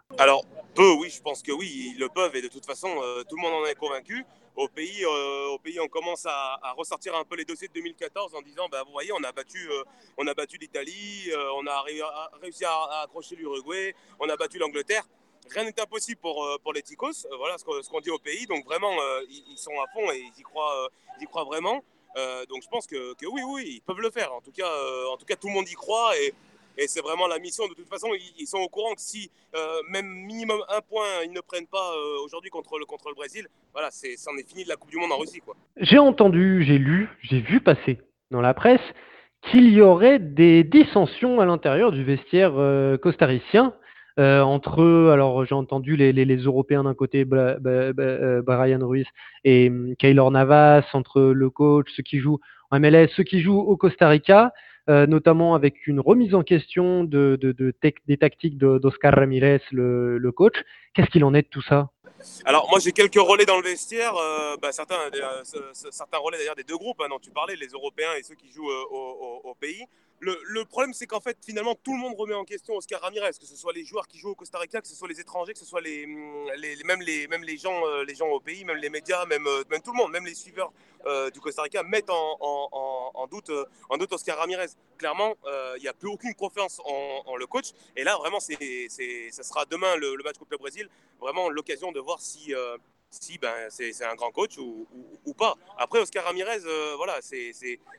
Oui, 0.80 1.10
je 1.10 1.20
pense 1.20 1.42
que 1.42 1.52
oui, 1.52 1.92
ils 1.94 1.98
le 1.98 2.08
peuvent 2.08 2.34
et 2.34 2.42
de 2.42 2.48
toute 2.48 2.64
façon, 2.64 2.88
euh, 3.02 3.22
tout 3.24 3.36
le 3.36 3.42
monde 3.42 3.52
en 3.52 3.66
est 3.66 3.74
convaincu. 3.74 4.24
Au 4.56 4.68
pays, 4.68 5.04
euh, 5.04 5.48
au 5.48 5.58
pays 5.58 5.78
on 5.80 5.88
commence 5.88 6.26
à, 6.26 6.58
ressortir 6.76 7.14
un 7.14 7.24
peu 7.24 7.36
les 7.36 7.44
dossiers 7.44 7.68
de 7.68 7.72
2014 7.74 8.34
en 8.34 8.42
disant, 8.42 8.68
bah, 8.70 8.82
vous 8.84 8.92
voyez, 8.92 9.12
on 9.12 9.22
a 9.22 9.32
battu, 9.32 9.68
on 10.16 10.26
a 10.26 10.34
battu 10.34 10.58
l'Italie, 10.58 11.30
on 11.56 11.66
a 11.66 11.82
réussi 12.42 12.64
à, 12.64 13.02
accrocher 13.02 13.36
l'Uruguay, 13.36 13.94
on 14.18 14.28
a 14.28 14.36
battu 14.36 14.58
l'Angleterre. 14.58 15.04
Rien 15.50 15.64
n'est 15.64 15.80
impossible 15.80 16.20
pour, 16.20 16.46
pour 16.62 16.72
les 16.72 16.82
Ticos, 16.82 17.26
voilà 17.38 17.58
ce 17.58 17.64
qu'on 17.64 18.00
dit 18.00 18.10
au 18.10 18.18
pays. 18.18 18.46
Donc 18.46 18.64
vraiment, 18.64 18.94
ils, 19.28 19.56
sont 19.56 19.78
à 19.80 19.86
fond 19.92 20.10
et 20.10 20.18
ils 20.18 20.40
y 20.40 20.42
croient, 20.42 20.88
ils 21.18 21.24
y 21.24 21.26
croient 21.26 21.44
vraiment. 21.44 21.82
donc 22.48 22.62
je 22.62 22.68
pense 22.68 22.86
que, 22.86 23.14
que, 23.14 23.26
oui, 23.26 23.42
oui, 23.46 23.64
ils 23.76 23.82
peuvent 23.82 24.00
le 24.00 24.10
faire. 24.10 24.32
En 24.34 24.40
tout 24.40 24.52
cas, 24.52 24.70
en 25.10 25.16
tout 25.16 25.26
cas, 25.26 25.36
tout 25.36 25.48
le 25.48 25.54
monde 25.54 25.68
y 25.68 25.74
croit 25.74 26.18
et 26.18 26.34
et 26.76 26.86
c'est 26.86 27.00
vraiment 27.00 27.26
la 27.26 27.38
mission. 27.38 27.66
De 27.68 27.74
toute 27.74 27.88
façon, 27.88 28.08
ils, 28.38 28.46
sont 28.46 28.58
au 28.58 28.68
courant 28.68 28.94
que 28.94 29.00
si 29.00 29.30
euh, 29.54 29.58
même 29.90 30.06
minimum 30.06 30.60
un 30.68 30.80
point 30.80 31.06
ils 31.24 31.32
ne 31.32 31.40
prennent 31.40 31.66
pas 31.66 31.92
euh, 31.92 32.24
aujourd'hui 32.24 32.50
contre 32.50 32.78
le, 32.78 32.84
contre 32.86 33.08
le 33.08 33.14
Brésil, 33.14 33.46
voilà, 33.72 33.90
c'en 33.90 34.36
est 34.36 34.48
fini 34.48 34.64
de 34.64 34.68
la 34.68 34.76
Coupe 34.76 34.90
du 34.90 34.96
Monde 34.96 35.12
en 35.12 35.18
Russie. 35.18 35.40
Quoi. 35.40 35.56
J'ai 35.76 35.98
entendu, 35.98 36.64
j'ai 36.64 36.78
lu, 36.78 37.08
j'ai 37.22 37.40
vu 37.40 37.60
passer 37.60 38.00
dans 38.30 38.40
la 38.40 38.54
presse 38.54 38.80
qu'il 39.50 39.70
y 39.70 39.80
aurait 39.80 40.18
des 40.18 40.64
dissensions 40.64 41.40
à 41.40 41.46
l'intérieur 41.46 41.92
du 41.92 42.04
vestiaire 42.04 42.52
euh, 42.56 42.98
costaricien. 42.98 43.74
entre, 44.18 45.08
alors 45.10 45.46
j'ai 45.46 45.54
entendu 45.54 45.96
les, 45.96 46.12
les, 46.12 46.36
Européens 46.36 46.84
d'un 46.84 46.94
côté, 46.94 47.24
Brian 47.24 48.86
Ruiz 48.86 49.06
et 49.44 49.68
um, 49.68 49.96
Kaylor 49.96 50.30
Navas, 50.30 50.84
entre 50.92 51.22
le 51.22 51.48
coach, 51.48 51.88
ceux 51.96 52.02
qui 52.02 52.18
jouent 52.18 52.38
en 52.70 52.80
MLS, 52.80 53.08
ceux 53.16 53.24
qui 53.24 53.40
jouent 53.40 53.60
au 53.60 53.76
Costa 53.76 54.08
Rica. 54.08 54.52
Euh, 54.88 55.06
notamment 55.06 55.54
avec 55.54 55.86
une 55.86 56.00
remise 56.00 56.34
en 56.34 56.42
question 56.42 57.04
de, 57.04 57.38
des 58.06 58.16
tactiques 58.16 58.56
d'Oscar 58.56 59.14
Ramirez, 59.14 59.60
le, 59.72 60.30
coach. 60.30 60.54
Qu'est-ce 60.94 61.10
qu'il 61.10 61.24
en 61.24 61.34
est 61.34 61.42
de 61.42 61.48
tout 61.48 61.62
ça? 61.62 61.90
Alors 62.44 62.68
moi 62.68 62.78
j'ai 62.80 62.92
quelques 62.92 63.14
relais 63.14 63.46
dans 63.46 63.56
le 63.56 63.62
vestiaire, 63.62 64.14
euh, 64.14 64.56
bah, 64.60 64.72
certains, 64.72 64.98
euh, 65.14 65.42
certains 65.72 66.18
relais 66.18 66.36
d'ailleurs 66.36 66.54
des 66.54 66.64
deux 66.64 66.76
groupes 66.76 67.00
hein, 67.00 67.08
dont 67.08 67.18
tu 67.18 67.30
parlais, 67.30 67.56
les 67.56 67.68
Européens 67.68 68.10
et 68.18 68.22
ceux 68.22 68.34
qui 68.34 68.50
jouent 68.50 68.70
au, 68.70 69.54
pays. 69.58 69.84
Le, 70.22 70.64
problème, 70.64 70.92
c'est 70.92 71.06
qu'en 71.06 71.20
fait, 71.20 71.38
finalement, 71.42 71.74
tout 71.74 71.94
le 71.94 71.98
monde 71.98 72.14
remet 72.14 72.34
en 72.34 72.44
question 72.44 72.76
Oscar 72.76 73.00
Ramirez, 73.00 73.32
que 73.40 73.46
ce 73.46 73.56
soit 73.56 73.72
les 73.72 73.86
joueurs 73.86 74.06
qui 74.06 74.18
jouent 74.18 74.30
au 74.30 74.34
Costa 74.34 74.58
Rica, 74.58 74.82
que 74.82 74.86
ce 74.86 74.94
soit 74.94 75.08
les 75.08 75.18
étrangers, 75.18 75.54
que 75.54 75.58
ce 75.58 75.64
soit 75.64 75.80
les, 75.80 76.06
les, 76.58 76.84
même, 76.84 77.00
les, 77.00 77.56
gens, 77.56 77.86
euh, 77.86 78.04
les 78.04 78.14
gens 78.14 78.28
au 78.28 78.38
pays, 78.38 78.66
même 78.66 78.76
les 78.76 78.90
médias, 78.90 79.24
même, 79.24 79.46
euh, 79.46 79.64
tout 79.82 79.92
le 79.92 79.96
monde, 79.96 80.12
même 80.12 80.26
les 80.26 80.34
suiveurs 80.34 80.72
euh, 81.06 81.30
du 81.30 81.40
Costa 81.40 81.62
Rica 81.62 81.82
mettent 81.82 82.10
en, 82.10 83.26
doute, 83.30 83.50
Oscar 84.12 84.36
Ramirez. 84.36 84.68
Clairement, 84.98 85.34
il 85.76 85.80
n'y 85.80 85.88
a 85.88 85.94
plus 85.94 86.08
aucune 86.08 86.34
confiance 86.34 86.82
en, 86.84 87.36
le 87.36 87.46
coach. 87.46 87.70
Et 87.96 88.04
là, 88.04 88.18
vraiment, 88.18 88.40
c'est, 88.40 88.88
ça 89.30 89.42
sera 89.42 89.64
demain 89.64 89.96
le, 89.96 90.16
le 90.16 90.22
match 90.22 90.36
contre 90.36 90.52
le 90.52 90.58
Brésil, 90.58 90.90
vraiment 91.18 91.48
l'occasion 91.48 91.92
de 91.92 92.00
voir 92.00 92.20
si 92.20 92.52
si 93.10 93.38
ben, 93.38 93.68
c'est 93.70 94.04
un 94.04 94.14
grand 94.14 94.30
coach 94.30 94.56
ou, 94.58 94.86
pas. 95.36 95.54
Après, 95.78 95.98
Oscar 96.00 96.24
Ramirez, 96.24 96.60
euh, 96.64 96.94
voilà, 96.96 97.18
c'est 97.22 97.52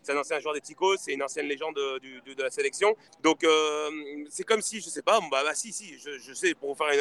un 0.10 0.18
ancien 0.18 0.40
joueur 0.40 0.54
des 0.54 0.62
Ticos, 0.62 0.98
c'est 0.98 1.14
une 1.14 1.24
ancienne 1.24 1.48
légende 1.48 1.76
de, 1.76 2.34
de, 2.34 2.44
la 2.44 2.50
sélection. 2.50 2.96
Donc, 3.24 3.44
euh, 3.44 3.90
c'est 4.30 4.44
comme 4.44 4.62
si, 4.62 4.80
je 4.80 4.90
sais 4.90 5.02
pas, 5.02 5.20
bah, 5.32 5.44
bah 5.44 5.54
si, 5.54 5.72
si, 5.72 5.98
je, 5.98 6.34
sais, 6.34 6.54
pour 6.54 6.74
vous 6.74 6.76
faire 6.76 6.92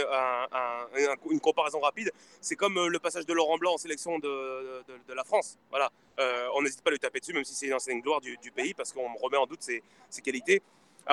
une, 1.31 1.41
comparaison 1.41 1.81
rapide, 1.81 2.11
c'est 2.41 2.57
comme 2.57 2.79
euh, 2.79 2.89
le 2.89 2.99
passage 2.99 3.27
de 3.27 3.33
Laurent 3.33 3.59
Blanc 3.59 3.75
en 3.75 3.79
sélection 3.79 4.19
de, 4.19 4.83
de 5.09 5.15
la 5.15 5.25
France. 5.25 5.59
Voilà, 5.71 5.91
on 6.55 6.63
n'hésite 6.63 6.83
pas 6.83 6.91
à 6.91 6.93
lui 6.93 6.99
taper 6.99 7.21
dessus, 7.21 7.33
même 7.33 7.45
si 7.45 7.55
c'est 7.55 7.67
une 7.67 7.75
ancienne 7.75 8.01
gloire 8.01 8.21
du, 8.21 8.37
du 8.39 8.51
pays, 8.51 8.75
parce 8.75 8.93
qu'on 8.93 9.13
remet 9.15 9.37
en 9.37 9.47
doute 9.47 9.63
ses, 9.63 9.83
ses 10.09 10.23
qualités. 10.23 10.63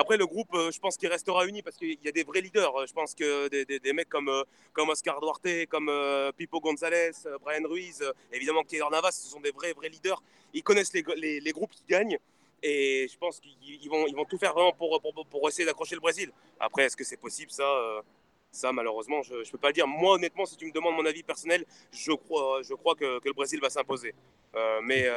Après, 0.00 0.16
le 0.16 0.28
groupe, 0.28 0.54
euh, 0.54 0.70
je 0.70 0.78
pense 0.78 0.96
qu'il 0.96 1.08
restera 1.08 1.44
uni 1.44 1.60
parce 1.60 1.76
qu'il 1.76 1.98
y 2.04 2.08
a 2.08 2.12
des 2.12 2.22
vrais 2.22 2.40
leaders. 2.40 2.72
Euh, 2.76 2.86
je 2.86 2.92
pense 2.92 3.16
que 3.16 3.48
des, 3.48 3.92
mecs 3.92 4.08
comme, 4.08 4.28
euh, 4.28 4.44
comme 4.72 4.90
Oscar 4.90 5.20
Duarte, 5.20 5.66
comme 5.68 5.90
Pipo 6.36 6.60
Gonzalez, 6.60 7.10
Brian 7.40 7.66
Ruiz, 7.68 8.04
évidemment 8.32 8.62
Keylor 8.62 8.92
Navas, 8.92 9.10
ce 9.10 9.26
sont 9.26 9.40
des 9.40 9.50
vrais, 9.50 9.72
vrais 9.72 9.88
leaders. 9.88 10.22
Ils 10.54 10.62
connaissent 10.62 10.92
les, 10.92 11.40
les, 11.40 11.50
groupes 11.50 11.72
qui 11.72 11.82
gagnent. 11.88 12.16
Et 12.62 13.08
je 13.12 13.18
pense 13.18 13.40
qu'ils 13.40 13.90
vont, 13.90 14.06
ils 14.06 14.14
vont 14.14 14.24
tout 14.24 14.38
faire 14.38 14.54
vraiment 14.54 14.72
pour, 14.72 15.00
pour, 15.00 15.26
pour 15.26 15.48
essayer 15.48 15.64
d'accrocher 15.64 15.96
le 15.96 16.00
Brésil. 16.00 16.30
Après, 16.60 16.84
est-ce 16.84 16.96
que 16.96 17.02
c'est 17.02 17.16
possible 17.16 17.50
ça 17.50 17.68
ça, 18.50 18.72
malheureusement, 18.72 19.22
je 19.22 19.34
ne 19.34 19.50
peux 19.50 19.58
pas 19.58 19.68
le 19.68 19.74
dire. 19.74 19.86
Moi, 19.86 20.14
honnêtement, 20.14 20.46
si 20.46 20.56
tu 20.56 20.66
me 20.66 20.72
demandes 20.72 20.96
mon 20.96 21.04
avis 21.04 21.22
personnel, 21.22 21.64
je 21.92 22.12
crois, 22.12 22.60
je 22.62 22.74
crois 22.74 22.94
que, 22.94 23.20
que 23.20 23.28
le 23.28 23.34
Brésil 23.34 23.60
va 23.60 23.70
s'imposer. 23.70 24.14
Euh, 24.56 24.80
mais 24.82 25.04
euh, 25.06 25.12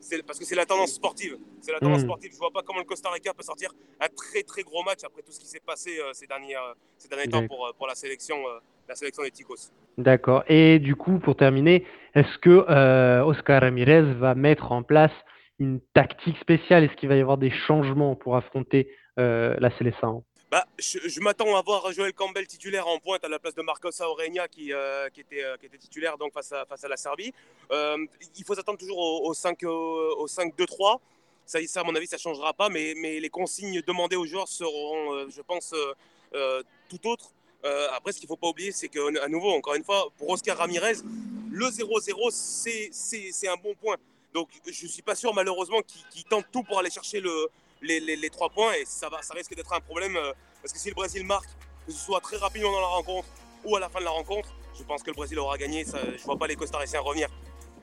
c'est 0.00 0.24
parce 0.24 0.38
que 0.38 0.44
c'est 0.44 0.54
la 0.54 0.64
tendance 0.64 0.92
sportive. 0.92 1.36
C'est 1.60 1.72
la 1.72 1.80
tendance 1.80 2.00
sportive. 2.00 2.32
Je 2.32 2.38
vois 2.38 2.50
pas 2.50 2.62
comment 2.62 2.80
le 2.80 2.84
Costa 2.84 3.10
Rica 3.10 3.32
peut 3.34 3.42
sortir 3.42 3.70
un 4.00 4.08
très 4.08 4.42
très 4.42 4.62
gros 4.62 4.82
match 4.82 5.00
après 5.04 5.22
tout 5.22 5.32
ce 5.32 5.40
qui 5.40 5.46
s'est 5.46 5.60
passé 5.64 5.98
euh, 6.00 6.12
ces 6.12 6.26
derniers, 6.26 6.56
ces 6.96 7.08
derniers 7.08 7.28
temps 7.28 7.46
pour, 7.46 7.72
pour 7.76 7.86
la 7.86 7.94
sélection, 7.94 8.36
la 8.88 8.94
sélection 8.94 9.22
des 9.22 9.30
Ticos. 9.30 9.70
D'accord. 9.98 10.44
Et 10.48 10.78
du 10.78 10.96
coup, 10.96 11.18
pour 11.18 11.36
terminer, 11.36 11.86
est-ce 12.14 12.38
que 12.38 13.20
Oscar 13.22 13.62
Ramirez 13.62 14.14
va 14.14 14.34
mettre 14.34 14.72
en 14.72 14.82
place 14.82 15.12
une 15.58 15.80
tactique 15.92 16.38
spéciale? 16.38 16.84
Est-ce 16.84 16.94
qu'il 16.94 17.08
va 17.08 17.16
y 17.16 17.20
avoir 17.20 17.38
des 17.38 17.50
changements 17.50 18.16
pour 18.16 18.36
affronter 18.36 18.88
la 19.16 19.70
sélection 19.78 20.24
bah, 20.54 20.68
je, 20.78 21.18
m'attends 21.18 21.56
à 21.56 21.62
voir 21.62 21.90
Joël 21.90 22.12
Campbell 22.12 22.46
titulaire 22.46 22.86
en 22.86 23.00
pointe 23.00 23.24
à 23.24 23.28
la 23.28 23.40
place 23.40 23.56
de 23.56 23.62
Marcos 23.62 24.00
Aurenia 24.02 24.46
qui, 24.46 24.72
euh, 24.72 25.08
euh, 25.08 25.56
qui 25.56 25.66
était 25.66 25.78
titulaire 25.78 26.16
donc 26.16 26.32
face, 26.32 26.52
à, 26.52 26.88
la 26.88 26.96
Serbie. 26.96 27.32
Euh, 27.72 28.06
il 28.36 28.44
faut 28.44 28.54
s'attendre 28.54 28.78
toujours 28.78 28.98
au, 28.98 29.30
au 29.30 29.34
5-2-3. 29.34 31.00
Ça, 31.44 31.58
à 31.58 31.82
mon 31.82 31.96
avis, 31.96 32.06
ça 32.06 32.14
ne 32.14 32.20
changera 32.20 32.52
pas, 32.52 32.68
mais, 32.68 32.94
les 32.94 33.30
consignes 33.30 33.82
demandées 33.82 34.14
aux 34.14 34.26
joueurs 34.26 34.46
seront, 34.46 35.28
je 35.28 35.42
pense, 35.42 35.74
tout 36.88 37.08
autres. 37.08 37.32
après, 37.90 38.12
ce 38.12 38.18
qu'il 38.20 38.26
ne 38.26 38.34
faut 38.34 38.36
pas 38.36 38.50
oublier, 38.50 38.70
c'est 38.70 38.88
qu'à 38.88 39.26
nouveau, 39.26 39.50
encore 39.50 39.74
une 39.74 39.82
fois, 39.82 40.06
pour 40.18 40.28
Oscar 40.28 40.56
Ramirez, 40.56 40.98
le 41.50 41.66
0-0, 41.66 42.30
c'est 42.92 43.48
un 43.48 43.56
bon 43.56 43.74
point. 43.74 43.96
Donc, 44.32 44.50
je 44.64 44.84
ne 44.84 44.88
suis 44.88 45.02
pas 45.02 45.16
sûr, 45.16 45.34
malheureusement, 45.34 45.80
qu'il 45.82 46.22
tente 46.26 46.46
tout 46.52 46.62
pour 46.62 46.78
aller 46.78 46.90
chercher 46.90 47.20
le, 47.20 47.50
les, 47.84 48.30
trois 48.30 48.48
points 48.48 48.72
et 48.74 48.84
ça, 48.84 49.08
va, 49.08 49.22
ça 49.22 49.34
risque 49.34 49.54
d'être 49.54 49.72
un 49.72 49.80
problème 49.80 50.16
euh, 50.16 50.32
parce 50.62 50.72
que 50.72 50.78
si 50.78 50.88
le 50.88 50.94
Brésil 50.94 51.24
marque, 51.24 51.48
que 51.86 51.92
ce 51.92 51.98
soit 51.98 52.20
très 52.20 52.36
rapidement 52.36 52.72
dans 52.72 52.80
la 52.80 52.86
rencontre 52.86 53.28
ou 53.64 53.76
à 53.76 53.80
la 53.80 53.88
fin 53.88 54.00
de 54.00 54.04
la 54.04 54.10
rencontre, 54.10 54.48
je 54.78 54.82
pense 54.82 55.02
que 55.02 55.10
le 55.10 55.14
Brésil 55.14 55.38
aura 55.38 55.56
gagné. 55.56 55.84
je 55.84 56.12
ne 56.12 56.18
vois 56.24 56.36
pas 56.36 56.46
les 56.46 56.56
Costariciens 56.56 57.00
revenir. 57.00 57.28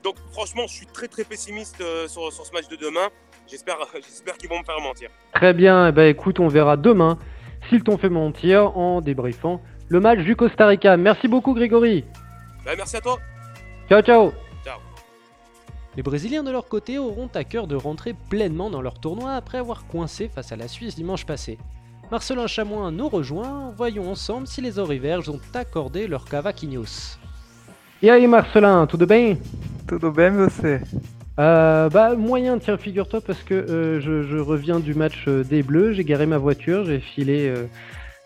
Donc 0.02 0.16
franchement, 0.32 0.64
je 0.66 0.74
suis 0.74 0.86
très 0.86 1.08
très 1.08 1.24
pessimiste 1.24 1.80
euh, 1.80 2.08
sur, 2.08 2.32
sur, 2.32 2.44
ce 2.44 2.52
match 2.52 2.68
de 2.68 2.76
demain. 2.76 3.08
J'espère, 3.48 3.76
j'espère 3.94 4.36
qu'ils 4.36 4.48
vont 4.48 4.58
me 4.58 4.64
faire 4.64 4.80
mentir. 4.80 5.10
Très 5.34 5.54
bien, 5.54 5.88
eh 5.88 5.92
ben, 5.92 6.08
écoute, 6.08 6.40
on 6.40 6.48
verra 6.48 6.76
demain 6.76 7.18
s'ils 7.68 7.82
t'ont 7.82 7.98
fait 7.98 8.08
mentir 8.08 8.76
en 8.76 9.00
débriefant 9.00 9.62
le 9.88 10.00
match 10.00 10.20
du 10.20 10.36
Costa 10.36 10.66
Rica. 10.66 10.96
Merci 10.96 11.28
beaucoup 11.28 11.54
Grégory. 11.54 12.04
Ben, 12.64 12.74
merci 12.76 12.96
à 12.96 13.00
toi. 13.00 13.18
Ciao 13.88 14.02
ciao. 14.02 14.32
Les 15.94 16.02
Brésiliens 16.02 16.42
de 16.42 16.50
leur 16.50 16.68
côté 16.68 16.98
auront 16.98 17.28
à 17.34 17.44
cœur 17.44 17.66
de 17.66 17.76
rentrer 17.76 18.14
pleinement 18.30 18.70
dans 18.70 18.80
leur 18.80 18.98
tournoi 18.98 19.34
après 19.34 19.58
avoir 19.58 19.86
coincé 19.86 20.30
face 20.34 20.50
à 20.50 20.56
la 20.56 20.66
Suisse 20.66 20.96
dimanche 20.96 21.26
passé. 21.26 21.58
Marcelin 22.10 22.46
Chamoin 22.46 22.90
nous 22.90 23.08
rejoint, 23.10 23.72
voyons 23.76 24.10
ensemble 24.10 24.46
si 24.46 24.62
les 24.62 24.78
Oriverges 24.78 25.28
ont 25.28 25.40
accordé 25.52 26.06
leur 26.06 26.24
cavaquinhos. 26.24 27.18
E 28.02 28.08
aí 28.08 28.26
Marcelin, 28.26 28.86
tudo 28.86 29.06
bem? 29.06 29.38
Tudo 29.86 30.10
bem 30.10 30.30
você? 30.32 30.80
Euh, 31.38 31.88
bah 31.90 32.14
moyen, 32.14 32.58
tiens, 32.58 32.78
figure-toi 32.78 33.20
parce 33.20 33.42
que 33.42 33.54
euh, 33.54 34.00
je, 34.00 34.22
je, 34.22 34.36
reviens 34.38 34.80
du 34.80 34.94
match 34.94 35.24
euh, 35.28 35.44
des 35.44 35.62
Bleus, 35.62 35.92
j'ai 35.92 36.04
garé 36.04 36.26
ma 36.26 36.36
voiture, 36.38 36.84
j'ai 36.84 37.00
filé 37.00 37.48
euh, 37.48 37.66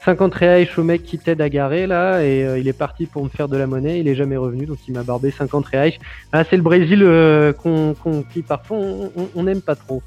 50 0.00 0.34
reais 0.34 0.68
au 0.76 0.82
mec 0.82 1.02
qui 1.02 1.18
t'aide 1.18 1.40
à 1.40 1.48
garer 1.48 1.86
là 1.86 2.22
et 2.22 2.44
euh, 2.44 2.58
il 2.58 2.68
est 2.68 2.76
parti 2.76 3.06
pour 3.06 3.24
me 3.24 3.28
faire 3.28 3.48
de 3.48 3.56
la 3.56 3.66
monnaie, 3.66 3.98
il 4.00 4.08
est 4.08 4.14
jamais 4.14 4.36
revenu 4.36 4.66
donc 4.66 4.78
il 4.86 4.94
m'a 4.94 5.02
barbé 5.02 5.30
50 5.30 5.66
reais. 5.66 5.98
Ah, 6.32 6.44
c'est 6.44 6.56
le 6.56 6.62
Brésil 6.62 7.02
euh, 7.02 7.52
qu'on 7.52 7.94
qu 7.94 8.24
qui 8.32 8.42
parfois 8.42 8.78
on 9.34 9.42
n'aime 9.42 9.62
pas 9.62 9.74
trop. 9.74 10.02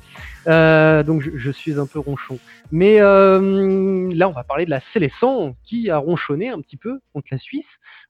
Euh, 0.47 1.03
donc 1.03 1.21
je, 1.21 1.51
suis 1.51 1.79
un 1.79 1.85
peu 1.85 1.99
ronchon. 1.99 2.39
Mais 2.71 2.99
là 2.99 4.29
on 4.29 4.33
va 4.33 4.43
parler 4.43 4.65
de 4.65 4.69
la 4.69 4.81
sélection 4.93 5.55
qui 5.65 5.89
a 5.89 5.97
ronchonné 5.97 6.49
un 6.49 6.61
petit 6.61 6.77
peu 6.77 6.99
contre 7.13 7.27
la 7.31 7.37
Suisse. 7.37 7.65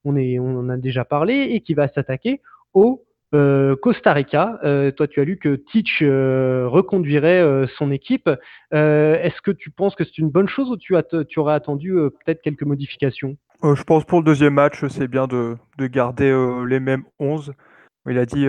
On, 0.06 0.16
est, 0.16 0.40
on 0.40 0.60
en 0.60 0.70
a 0.70 0.78
déjà 0.78 1.06
parlé 1.06 1.50
et 1.52 1.62
qui 1.62 1.74
va 1.74 1.88
s'attaquer 1.88 2.42
au 2.74 3.04
euh, 3.36 3.76
Costa 3.76 4.12
Rica, 4.14 4.60
euh, 4.64 4.92
toi 4.92 5.08
tu 5.08 5.22
as 5.22 5.24
lu 5.24 5.38
que 5.38 5.56
Teach 5.56 6.00
euh, 6.02 6.68
reconduirait 6.68 7.68
son 7.78 7.92
équipe. 7.92 8.30
Est-ce 8.72 9.42
que 9.42 9.52
tu 9.52 9.70
penses 9.70 9.96
que 9.96 10.04
c'est 10.04 10.18
une 10.18 10.30
bonne 10.30 10.50
chose 10.50 10.72
ou 10.72 10.78
tu, 10.78 10.96
aurais 11.40 11.54
attendu 11.54 11.94
peut-être 11.94 12.42
quelques 12.42 12.64
modifications? 12.64 13.38
Je 13.64 13.84
pense 13.84 14.06
pour 14.06 14.20
le 14.20 14.24
deuxième 14.24 14.54
match, 14.54 14.86
c'est 14.88 15.08
bien 15.08 15.28
de, 15.28 15.58
de 15.78 15.88
garder 15.88 16.32
les 16.68 16.80
mêmes 16.80 17.04
11. 17.20 17.54
Il 18.10 18.18
a 18.18 18.26
dit, 18.26 18.48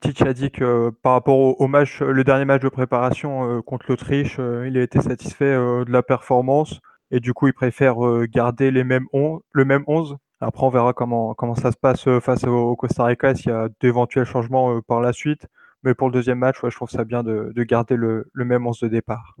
Teach 0.00 0.22
a 0.22 0.32
dit 0.32 0.50
que 0.50 0.90
par 1.02 1.12
rapport 1.12 1.60
au, 1.60 1.66
match, 1.66 2.00
le 2.00 2.24
dernier 2.24 2.44
match 2.44 2.62
de 2.62 2.68
préparation 2.68 3.60
contre 3.62 3.86
l'Autriche, 3.88 4.38
il 4.38 4.78
a 4.78 4.82
été 4.82 5.00
satisfait 5.00 5.54
de 5.54 5.90
la 5.90 6.02
performance 6.02 6.80
et 7.10 7.20
du 7.20 7.34
coup 7.34 7.48
il 7.48 7.52
préfère 7.52 7.96
garder 8.32 8.70
les 8.70 8.84
mêmes 8.84 9.06
le 9.12 9.64
même 9.64 9.84
11 9.86 10.16
après, 10.44 10.64
on 10.64 10.70
verra 10.70 10.92
comment, 10.92 11.34
comment 11.34 11.54
ça 11.54 11.72
se 11.72 11.76
passe 11.76 12.08
face 12.20 12.44
au, 12.44 12.76
Costa 12.76 13.04
Rica, 13.04 13.34
s'il 13.34 13.50
y 13.50 13.54
a 13.54 13.68
d'éventuels 13.80 14.26
changements 14.26 14.80
par 14.82 15.00
la 15.00 15.12
suite. 15.12 15.46
Mais 15.82 15.94
pour 15.94 16.08
le 16.08 16.12
deuxième 16.12 16.38
match, 16.38 16.56
je 16.62 16.74
trouve 16.74 16.90
ça 16.90 17.04
bien 17.04 17.22
de, 17.22 17.52
de 17.54 17.62
garder 17.62 17.96
le, 17.96 18.30
le, 18.32 18.44
même 18.44 18.66
11 18.66 18.80
de 18.80 18.88
départ. 18.88 19.36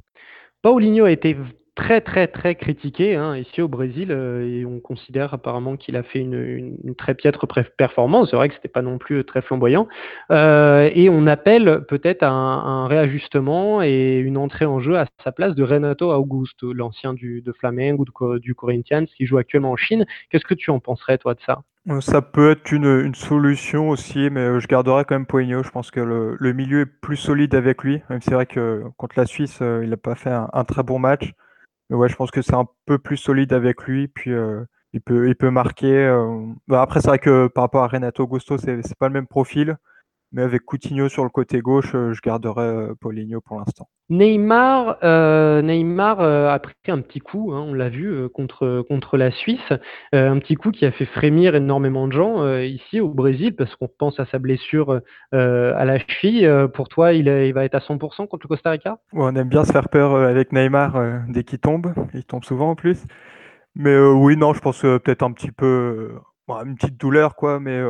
Paulinho 0.62 1.04
a 1.04 1.10
été 1.10 1.36
très 1.74 2.00
très 2.00 2.28
très 2.28 2.54
critiqué 2.54 3.16
hein, 3.16 3.36
ici 3.36 3.60
au 3.60 3.68
Brésil 3.68 4.12
euh, 4.12 4.46
et 4.46 4.64
on 4.64 4.78
considère 4.80 5.34
apparemment 5.34 5.76
qu'il 5.76 5.96
a 5.96 6.02
fait 6.02 6.20
une, 6.20 6.76
très 6.96 7.14
piètre 7.14 7.46
performance. 7.76 8.30
C'est 8.30 8.36
vrai 8.36 8.48
que 8.48 8.54
c'était 8.54 8.68
pas 8.68 8.82
non 8.82 8.98
plus 8.98 9.24
très 9.24 9.42
flamboyant 9.42 9.88
euh, 10.30 10.88
et 10.94 11.08
on 11.08 11.26
appelle 11.26 11.84
peut-être 11.88 12.22
un, 12.22 12.28
un, 12.30 12.86
réajustement 12.86 13.82
et 13.82 14.18
une 14.18 14.36
entrée 14.36 14.66
en 14.66 14.80
jeu 14.80 14.98
à 14.98 15.06
sa 15.22 15.32
place 15.32 15.54
de 15.54 15.64
Renato 15.64 16.12
Augusto, 16.12 16.72
l'ancien 16.72 17.12
du 17.12 17.42
de 17.42 17.52
Flamengo 17.52 18.04
du, 18.04 18.40
du 18.40 18.54
Corinthians 18.54 19.06
qui 19.16 19.26
joue 19.26 19.38
actuellement 19.38 19.72
en 19.72 19.76
Chine. 19.76 20.06
Qu'est-ce 20.30 20.44
que 20.44 20.54
tu 20.54 20.70
en 20.70 20.78
penserais 20.78 21.18
toi 21.18 21.34
de 21.34 21.40
ça? 21.44 21.62
Ça 22.00 22.22
peut 22.22 22.52
être 22.52 22.72
une, 22.72 23.14
solution 23.14 23.90
aussi, 23.90 24.30
mais 24.30 24.58
je 24.58 24.66
garderai 24.66 25.04
quand 25.04 25.16
même 25.16 25.26
Poigno. 25.26 25.62
Je 25.62 25.68
pense 25.68 25.90
que 25.90 26.00
le, 26.00 26.52
milieu 26.54 26.80
est 26.80 26.86
plus 26.86 27.16
solide 27.16 27.54
avec 27.54 27.82
lui. 27.82 28.00
Même 28.08 28.22
c'est 28.22 28.32
vrai 28.32 28.46
que 28.46 28.84
contre 28.96 29.18
la 29.18 29.26
Suisse, 29.26 29.58
il 29.60 29.90
n'a 29.90 29.98
pas 29.98 30.14
fait 30.14 30.30
un, 30.30 30.64
très 30.64 30.82
bon 30.82 30.98
match. 30.98 31.34
Mais 31.90 31.96
ouais, 31.96 32.08
je 32.08 32.16
pense 32.16 32.30
que 32.30 32.42
c'est 32.42 32.54
un 32.54 32.66
peu 32.86 32.98
plus 32.98 33.16
solide 33.16 33.52
avec 33.52 33.82
lui. 33.84 34.08
Puis 34.08 34.32
euh, 34.32 34.64
il, 34.92 35.00
peut, 35.00 35.28
il 35.28 35.34
peut 35.36 35.50
marquer. 35.50 36.06
Euh... 36.06 36.46
Bah, 36.68 36.82
après, 36.82 37.00
c'est 37.00 37.08
vrai 37.08 37.18
que 37.18 37.48
par 37.48 37.64
rapport 37.64 37.84
à 37.84 37.88
Renato 37.88 38.24
Augusto, 38.24 38.56
c'est 38.58 38.98
pas 38.98 39.08
le 39.08 39.14
même 39.14 39.26
profil. 39.26 39.76
Mais 40.34 40.42
avec 40.42 40.64
Coutinho 40.64 41.08
sur 41.08 41.24
le 41.24 41.30
côté 41.30 41.60
gauche, 41.60 41.92
je 41.92 42.20
garderai 42.20 42.88
Paulinho 43.00 43.40
pour 43.40 43.58
l'instant. 43.58 43.88
Neymar, 44.10 44.98
euh, 45.02 45.62
Neymar 45.62 46.20
euh, 46.20 46.50
a 46.50 46.58
pris 46.58 46.74
un 46.88 47.00
petit 47.00 47.20
coup, 47.20 47.52
hein, 47.54 47.64
on 47.66 47.72
l'a 47.72 47.88
vu 47.88 48.06
euh, 48.08 48.28
contre 48.28 48.84
contre 48.86 49.16
la 49.16 49.30
Suisse, 49.30 49.72
un 50.12 50.38
petit 50.38 50.56
coup 50.56 50.72
qui 50.72 50.84
a 50.84 50.92
fait 50.92 51.06
frémir 51.06 51.54
énormément 51.54 52.06
de 52.06 52.12
gens 52.12 52.58
ici 52.58 53.00
au 53.00 53.08
Brésil 53.08 53.56
parce 53.56 53.74
qu'on 53.76 53.88
pense 53.88 54.20
à 54.20 54.26
sa 54.26 54.38
blessure 54.38 55.00
à 55.32 55.84
la 55.84 55.98
cheville. 55.98 56.50
pour 56.74 56.88
toi, 56.88 57.12
il, 57.12 57.28
va 57.54 57.64
être 57.64 57.74
à 57.74 57.78
100% 57.78 58.28
contre 58.28 58.44
le 58.44 58.48
Costa 58.48 58.70
Rica? 58.70 58.98
Ouais, 59.12 59.24
On 59.24 59.36
aime 59.36 59.48
bien 59.48 59.64
se 59.64 59.72
faire 59.72 59.88
peur 59.88 60.14
avec 60.16 60.52
Neymar 60.52 61.24
dès 61.28 61.44
qu'il 61.44 61.58
tombe, 61.58 61.94
il 62.12 62.24
tombe 62.24 62.44
souvent 62.44 62.70
en 62.70 62.74
plus. 62.74 63.02
Mais 63.74 63.98
oui, 63.98 64.36
non, 64.36 64.52
je 64.52 64.60
pense 64.60 64.82
peut-être 64.82 65.22
un 65.22 65.32
petit 65.32 65.52
peu, 65.52 66.12
une 66.48 66.74
petite 66.74 66.98
douleur 66.98 67.36
quoi, 67.36 67.60
mais 67.60 67.80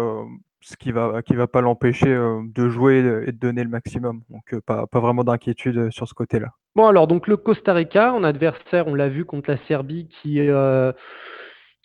ce 0.64 0.76
qui 0.76 0.92
va 0.92 1.22
qui 1.22 1.34
va 1.34 1.46
pas 1.46 1.60
l'empêcher 1.60 2.08
de 2.08 2.68
jouer 2.68 2.98
et 3.26 3.32
de 3.32 3.38
donner 3.38 3.62
le 3.62 3.70
maximum. 3.70 4.22
Donc 4.30 4.60
pas, 4.66 4.86
pas 4.86 5.00
vraiment 5.00 5.22
d'inquiétude 5.22 5.90
sur 5.90 6.08
ce 6.08 6.14
côté-là. 6.14 6.48
Bon 6.74 6.86
alors 6.86 7.06
donc 7.06 7.28
le 7.28 7.36
Costa 7.36 7.72
Rica, 7.72 8.12
en 8.14 8.24
adversaire, 8.24 8.88
on 8.88 8.94
l'a 8.94 9.08
vu 9.08 9.24
contre 9.24 9.50
la 9.50 9.58
Serbie 9.68 10.08
qui 10.08 10.40
euh, 10.40 10.92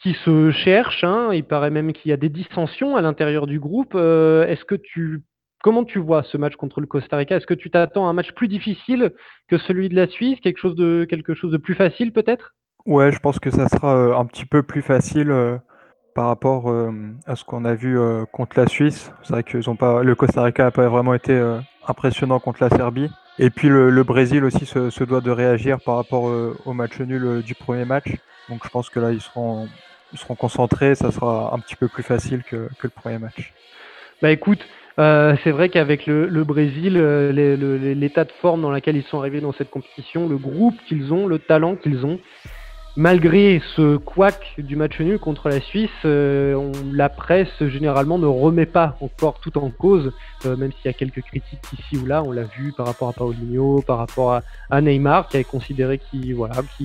qui 0.02 0.14
se 0.26 0.52
cherche. 0.52 1.04
Hein, 1.04 1.30
il 1.34 1.44
paraît 1.44 1.72
même 1.72 1.94
qu'il 1.94 2.10
y 2.10 2.14
a 2.14 2.18
des 2.18 2.30
dissensions 2.30 2.96
à 2.96 3.02
l'intérieur 3.02 3.48
du 3.48 3.60
groupe. 3.60 3.94
Euh, 3.96 4.48
Est-ce 4.48 4.64
que 4.66 4.76
tu 4.76 5.24
comment 5.62 5.84
tu 5.84 6.00
vois 6.00 6.24
ce 6.24 6.38
match 6.38 6.56
contre 6.56 6.80
le 6.80 6.88
Costa 6.88 7.18
Rica? 7.18 7.36
Est-ce 7.36 7.48
que 7.48 7.54
tu 7.54 7.70
t'attends 7.70 8.08
à 8.08 8.10
un 8.10 8.14
match 8.14 8.32
plus 8.32 8.48
difficile 8.48 9.12
que 9.50 9.58
celui 9.58 9.90
de 9.90 9.96
la 9.96 10.08
Suisse, 10.08 10.40
quelque 10.40 10.60
chose 10.60 10.76
de 10.76 11.06
quelque 11.10 11.34
chose 11.34 11.52
de 11.52 11.58
plus 11.58 11.76
facile 11.76 12.14
peut-être? 12.14 12.56
Ouais, 12.86 13.12
je 13.12 13.20
pense 13.20 13.40
que 13.40 13.52
ça 13.52 13.68
sera 13.68 14.18
un 14.18 14.26
petit 14.26 14.46
peu 14.46 14.64
plus 14.64 14.82
facile 14.82 15.60
par 16.14 16.28
rapport 16.28 16.70
euh, 16.70 16.92
à 17.26 17.36
ce 17.36 17.44
qu'on 17.44 17.66
a 17.66 17.74
vu 17.74 18.00
euh, 18.00 18.26
contre 18.32 18.60
la 18.60 18.68
Suisse. 18.68 19.12
C'est 19.24 19.34
vrai 19.34 19.44
que 19.44 19.58
le 19.58 20.16
Costa 20.16 20.44
Rica 20.44 20.64
n'a 20.64 20.72
pas 20.72 20.88
vraiment 20.88 21.14
été 21.14 21.34
euh, 21.34 21.60
impressionnant 21.88 22.40
contre 22.40 22.64
la 22.64 22.70
Serbie. 22.70 23.10
Et 23.38 23.50
puis 23.50 23.70
le, 23.70 24.04
Brésil 24.04 24.44
aussi 24.44 24.66
se, 24.66 25.04
doit 25.04 25.22
de 25.22 25.32
réagir 25.32 25.80
par 25.80 25.96
rapport 25.96 26.24
au 26.66 26.74
match 26.74 27.00
nul 27.00 27.42
du 27.42 27.56
premier 27.56 27.86
match. 27.86 28.08
Donc 28.50 28.66
je 28.66 28.70
pense 28.70 28.90
que 28.90 29.00
là, 29.00 29.14
ils 29.14 29.22
seront, 29.22 29.70
concentrés. 30.38 30.94
Ça 30.96 31.10
sera 31.12 31.54
un 31.54 31.60
petit 31.60 31.78
peu 31.78 31.88
plus 31.88 32.04
facile 32.04 32.44
que, 32.44 32.68
le 32.84 32.90
premier 32.90 33.18
match. 33.18 33.54
Bah 34.22 34.30
écoute, 34.32 34.60
c'est 34.98 35.52
vrai 35.52 35.70
qu'avec 35.70 36.06
le, 36.06 36.44
Brésil, 36.44 36.98
l'état 36.98 38.26
de 38.26 38.32
forme 38.42 38.62
dans 38.62 38.72
lequel 38.72 38.98
ils 38.98 39.04
sont 39.04 39.20
arrivés 39.20 39.40
dans 39.40 39.54
cette 39.54 39.70
compétition, 39.70 40.28
le 40.28 40.36
groupe 40.36 40.76
qu'ils 40.90 41.14
ont, 41.14 41.26
le 41.26 41.40
talent 41.40 41.78
qu'ils 41.78 42.06
ont, 42.06 42.20
malgré 43.00 43.62
ce 43.78 43.96
couac 43.96 44.56
du 44.58 44.76
match 44.76 45.00
nul 45.00 45.20
contre 45.20 45.48
la 45.48 45.62
Suisse, 45.62 45.90
euh, 46.04 46.70
la 46.92 47.08
presse 47.08 47.48
généralement 47.62 48.18
ne 48.20 48.26
remet 48.26 48.66
pas 48.66 48.98
encore 49.00 49.40
tout 49.40 49.58
en 49.58 49.70
cause, 49.70 50.12
euh, 50.46 50.58
même 50.58 50.74
s'il 50.74 50.84
y 50.84 50.90
a 50.90 50.94
quelques 50.94 51.22
critiques 51.22 51.64
ici 51.72 51.96
ou 51.96 52.06
là. 52.06 52.22
On 52.24 52.34
l'a 52.34 52.44
vu 52.44 52.74
par 52.76 52.86
rapport 52.86 53.08
à 53.08 53.14
Paulinho, 53.14 53.82
par 53.88 54.00
rapport 54.00 54.42
à, 54.70 54.82
Neymar, 54.82 55.30
qui 55.30 55.38
avait 55.38 55.46
considéré 55.46 55.98
qu'il 56.12 56.36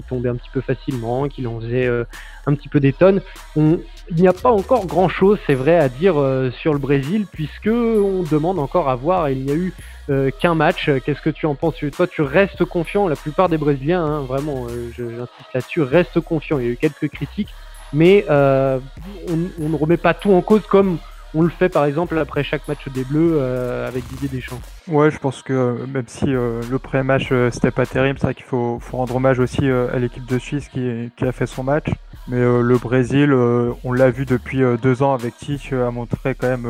tombait 0.09 0.29
un 0.29 0.37
petit 0.37 0.51
peu 0.53 0.61
facilement, 0.61 1.27
qu'il 1.27 1.49
en 1.49 1.61
faisait 1.61 1.89
euh, 1.89 2.05
un 2.47 2.55
petit 2.55 2.69
peu 2.69 2.79
des 2.79 2.93
tonnes. 2.93 3.21
On, 3.57 3.81
il 4.09 4.15
n'y 4.15 4.29
a 4.29 4.33
pas 4.33 4.53
encore 4.53 4.87
grand-chose, 4.87 5.41
c'est 5.49 5.55
vrai, 5.55 5.77
à 5.77 5.89
dire 5.89 6.15
sur 6.61 6.75
le 6.75 6.79
Brésil, 6.79 7.27
puisque 7.33 7.67
on 7.67 8.23
demande 8.23 8.61
encore 8.61 8.89
à 8.89 8.95
voir. 8.95 9.31
Il 9.31 9.45
n'y 9.45 9.51
a 9.51 9.57
eu 9.57 9.73
euh, 10.11 10.31
qu'un 10.31 10.55
match. 10.55 10.91
Qu'est-ce 11.05 11.21
que 11.21 11.31
tu 11.31 11.47
en 11.47 11.55
penses? 11.55 11.77
Toi, 11.93 12.07
tu 12.07 12.23
restes 12.23 12.65
confiant. 12.65 13.09
La 13.09 13.17
plupart 13.17 13.49
des 13.49 13.59
Brésiliens, 13.59 14.05
hein, 14.05 14.21
vraiment, 14.21 14.67
euh, 14.71 14.91
j'insiste 14.97 15.55
là-dessus, 15.55 15.83
restent 15.83 16.21
confiants. 16.21 16.59
Il 16.59 16.65
y 16.65 16.69
a 16.69 16.73
eu 16.73 16.77
quelques 16.77 17.09
critiques, 17.09 17.55
mais 17.93 18.25
on, 18.29 19.37
ne 19.59 19.77
remet 19.77 19.97
pas 19.97 20.15
tout 20.15 20.33
en 20.33 20.43
cause 20.43 20.67
comme 20.67 20.99
on 21.35 21.43
le 21.43 21.49
fait 21.49 21.69
par 21.69 21.85
exemple 21.85 22.17
après 22.19 22.45
chaque 22.45 22.67
match 22.69 22.89
des 22.89 23.05
Bleus 23.05 23.33
euh, 23.35 23.89
avec 23.89 24.07
Didier 24.07 24.29
Deschamps. 24.29 24.61
Ouais, 24.89 25.11
je 25.11 25.19
pense 25.19 25.43
que 25.43 25.85
même 25.87 26.05
si 26.07 26.27
euh, 26.29 26.63
le 26.71 26.79
premier 26.79 27.03
match 27.03 27.29
euh, 27.33 27.51
c'était 27.51 27.73
pas 27.73 27.87
terrible, 27.87 28.19
c'est 28.19 28.29
vrai 28.29 28.35
qu'il 28.35 28.45
faut, 28.45 28.79
faut, 28.81 28.97
rendre 28.97 29.17
hommage 29.17 29.41
aussi 29.41 29.69
à 29.69 29.99
l'équipe 29.99 30.25
de 30.27 30.39
Suisse 30.39 30.69
qui, 30.69 31.11
qui, 31.17 31.25
a 31.25 31.33
fait 31.33 31.47
son 31.47 31.65
match. 31.65 31.89
Mais 32.29 32.41
le 32.41 32.79
Brésil, 32.79 33.35
on 33.35 33.93
l'a 33.93 34.11
vu 34.11 34.25
depuis 34.25 34.63
deux 34.81 35.03
ans 35.03 35.13
avec 35.13 35.37
Tich, 35.37 35.75
a 35.75 35.91
montré 35.91 36.35
quand 36.35 36.49
même 36.49 36.67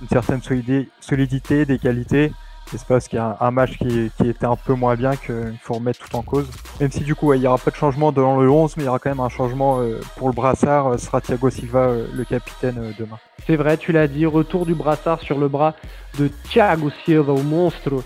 une 0.00 0.08
certaine 0.08 0.40
solidité, 0.42 1.64
des 1.64 1.78
qualités. 1.78 2.32
C'est 2.78 2.86
parce 2.86 3.06
qu'il 3.06 3.18
y 3.18 3.20
a 3.20 3.36
un, 3.40 3.50
match 3.50 3.76
qui, 3.76 4.10
était 4.24 4.46
un 4.46 4.56
peu 4.56 4.72
moins 4.72 4.94
bien 4.94 5.14
qu'il 5.14 5.58
faut 5.60 5.74
remettre 5.74 6.00
tout 6.00 6.16
en 6.16 6.22
cause. 6.22 6.48
Même 6.80 6.90
si 6.90 7.00
du 7.00 7.14
coup 7.14 7.32
il 7.34 7.42
y 7.42 7.46
aura 7.46 7.58
pas 7.58 7.70
de 7.70 7.76
changement 7.76 8.12
dans 8.12 8.40
le 8.40 8.50
11, 8.50 8.76
mais 8.76 8.84
il 8.84 8.86
y 8.86 8.88
aura 8.88 8.98
quand 8.98 9.10
même 9.10 9.20
un 9.20 9.28
changement 9.28 9.80
pour 10.16 10.28
le 10.28 10.34
brassard. 10.34 10.98
Ce 10.98 11.06
sera 11.06 11.20
Thiago 11.20 11.50
Silva 11.50 11.90
le 12.12 12.24
capitaine 12.24 12.94
demain. 12.98 13.18
C'est 13.46 13.56
vrai, 13.56 13.76
tu 13.76 13.92
l'as 13.92 14.08
dit, 14.08 14.24
retour 14.24 14.64
du 14.64 14.74
brassard 14.74 15.20
sur 15.20 15.38
le 15.38 15.48
bras 15.48 15.74
de 16.18 16.28
Thiago 16.50 16.90
Silva, 17.04 17.32
au 17.32 17.42
monstre, 17.42 18.02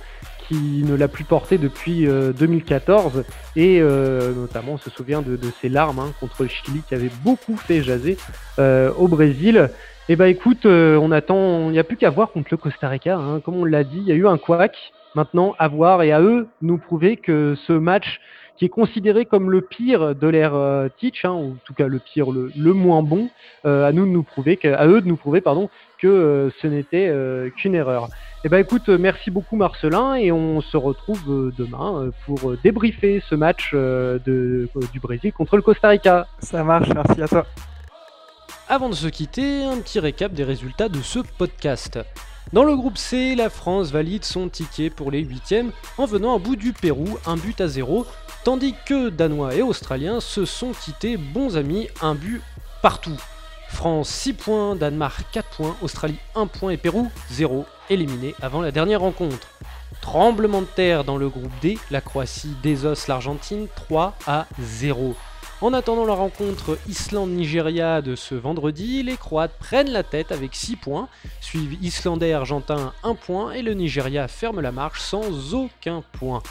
qui 0.48 0.82
ne 0.84 0.94
l'a 0.94 1.08
plus 1.08 1.24
porté 1.24 1.58
depuis 1.58 2.06
2014 2.06 3.24
et 3.54 3.80
notamment 3.80 4.72
on 4.72 4.78
se 4.78 4.90
souvient 4.90 5.22
de, 5.22 5.38
ses 5.60 5.68
larmes 5.68 6.00
hein, 6.00 6.12
contre 6.18 6.42
le 6.42 6.48
Chili 6.48 6.82
qui 6.88 6.94
avait 6.94 7.10
beaucoup 7.22 7.56
fait 7.56 7.82
jaser 7.82 8.16
au 8.58 9.08
Brésil. 9.08 9.70
Eh 10.08 10.14
bah 10.14 10.28
écoute, 10.28 10.66
on 10.66 11.10
attend, 11.10 11.68
il 11.68 11.72
n'y 11.72 11.80
a 11.80 11.84
plus 11.84 11.96
qu'à 11.96 12.10
voir 12.10 12.30
contre 12.30 12.48
le 12.52 12.56
Costa 12.56 12.88
Rica, 12.88 13.16
hein. 13.16 13.40
comme 13.40 13.56
on 13.56 13.64
l'a 13.64 13.82
dit, 13.82 13.98
il 13.98 14.06
y 14.06 14.12
a 14.12 14.14
eu 14.14 14.28
un 14.28 14.38
couac, 14.38 14.76
maintenant 15.16 15.56
à 15.58 15.66
voir 15.66 16.02
et 16.02 16.12
à 16.12 16.20
eux 16.20 16.46
nous 16.62 16.78
prouver 16.78 17.16
que 17.16 17.56
ce 17.66 17.72
match 17.72 18.20
qui 18.56 18.64
est 18.64 18.70
considéré 18.70 19.26
comme 19.26 19.50
le 19.50 19.60
pire 19.60 20.14
de 20.14 20.26
l'ère 20.28 20.54
euh, 20.54 20.88
Teach, 20.98 21.24
hein, 21.24 21.32
ou 21.32 21.52
en 21.52 21.56
tout 21.64 21.74
cas 21.74 21.88
le 21.88 21.98
pire, 21.98 22.28
le, 22.30 22.72
moins 22.72 23.02
bon, 23.02 23.28
euh, 23.64 23.86
à 23.86 23.92
nous 23.92 24.06
de 24.06 24.10
nous 24.10 24.22
prouver, 24.22 24.56
que, 24.56 24.68
à 24.68 24.86
eux 24.86 25.00
de 25.00 25.08
nous 25.08 25.16
prouver, 25.16 25.40
pardon, 25.40 25.68
que 25.98 26.06
euh, 26.06 26.50
ce 26.62 26.66
n'était 26.66 27.12
qu'une 27.56 27.74
erreur. 27.74 28.08
Eh 28.44 28.48
ben 28.48 28.58
écoute, 28.58 28.88
merci 28.88 29.30
beaucoup 29.30 29.56
Marcelin 29.56 30.14
et 30.14 30.30
on 30.30 30.60
se 30.60 30.76
retrouve 30.76 31.52
demain 31.58 32.10
pour 32.24 32.52
débriefer 32.62 33.20
ce 33.28 33.34
match 33.34 33.72
de, 33.74 34.68
du 34.92 35.00
Brésil 35.00 35.32
contre 35.32 35.56
le 35.56 35.62
Costa 35.62 35.88
Rica. 35.88 36.26
Ça 36.38 36.62
marche, 36.62 36.88
merci 36.94 37.20
à 37.22 37.28
toi. 37.28 37.46
Avant 38.68 38.88
de 38.88 38.96
se 38.96 39.06
quitter, 39.06 39.64
un 39.64 39.78
petit 39.78 40.00
récap 40.00 40.32
des 40.32 40.42
résultats 40.42 40.88
de 40.88 41.00
ce 41.00 41.20
podcast. 41.20 42.00
Dans 42.52 42.64
le 42.64 42.74
groupe 42.74 42.98
C, 42.98 43.36
la 43.36 43.48
France 43.48 43.92
valide 43.92 44.24
son 44.24 44.48
ticket 44.48 44.90
pour 44.90 45.12
les 45.12 45.20
huitièmes 45.20 45.70
en 45.98 46.04
venant 46.04 46.34
à 46.34 46.38
bout 46.40 46.56
du 46.56 46.72
Pérou, 46.72 47.16
un 47.26 47.36
but 47.36 47.60
à 47.60 47.68
zéro, 47.68 48.06
tandis 48.42 48.74
que 48.84 49.08
Danois 49.08 49.54
et 49.54 49.62
Australiens 49.62 50.18
se 50.18 50.44
sont 50.44 50.72
quittés 50.72 51.16
bons 51.16 51.56
amis, 51.56 51.86
un 52.02 52.16
but 52.16 52.42
partout. 52.82 53.16
France 53.68 54.08
6 54.08 54.32
points, 54.32 54.74
Danemark 54.74 55.24
4 55.30 55.48
points, 55.56 55.76
Australie 55.80 56.18
1 56.34 56.48
point 56.48 56.70
et 56.70 56.76
Pérou 56.76 57.08
0, 57.30 57.66
éliminé 57.88 58.34
avant 58.42 58.62
la 58.62 58.72
dernière 58.72 59.00
rencontre. 59.00 59.46
Tremblement 60.00 60.62
de 60.62 60.66
terre 60.66 61.04
dans 61.04 61.18
le 61.18 61.28
groupe 61.28 61.52
D, 61.62 61.78
la 61.92 62.00
Croatie 62.00 62.56
désosse 62.64 63.06
l'Argentine 63.06 63.68
3 63.76 64.16
à 64.26 64.46
0. 64.58 65.14
En 65.62 65.72
attendant 65.72 66.04
la 66.04 66.12
rencontre 66.12 66.78
Islande-Nigeria 66.86 68.02
de 68.02 68.14
ce 68.14 68.34
vendredi, 68.34 69.02
les 69.02 69.16
Croates 69.16 69.56
prennent 69.58 69.90
la 69.90 70.02
tête 70.02 70.30
avec 70.30 70.54
6 70.54 70.76
points, 70.76 71.08
suivent 71.40 71.82
Islandais 71.82 72.34
Argentin 72.34 72.92
1 73.04 73.14
point 73.14 73.52
et 73.52 73.62
le 73.62 73.72
Nigeria 73.72 74.28
ferme 74.28 74.60
la 74.60 74.70
marche 74.70 75.00
sans 75.00 75.54
aucun 75.54 76.02
point. 76.12 76.42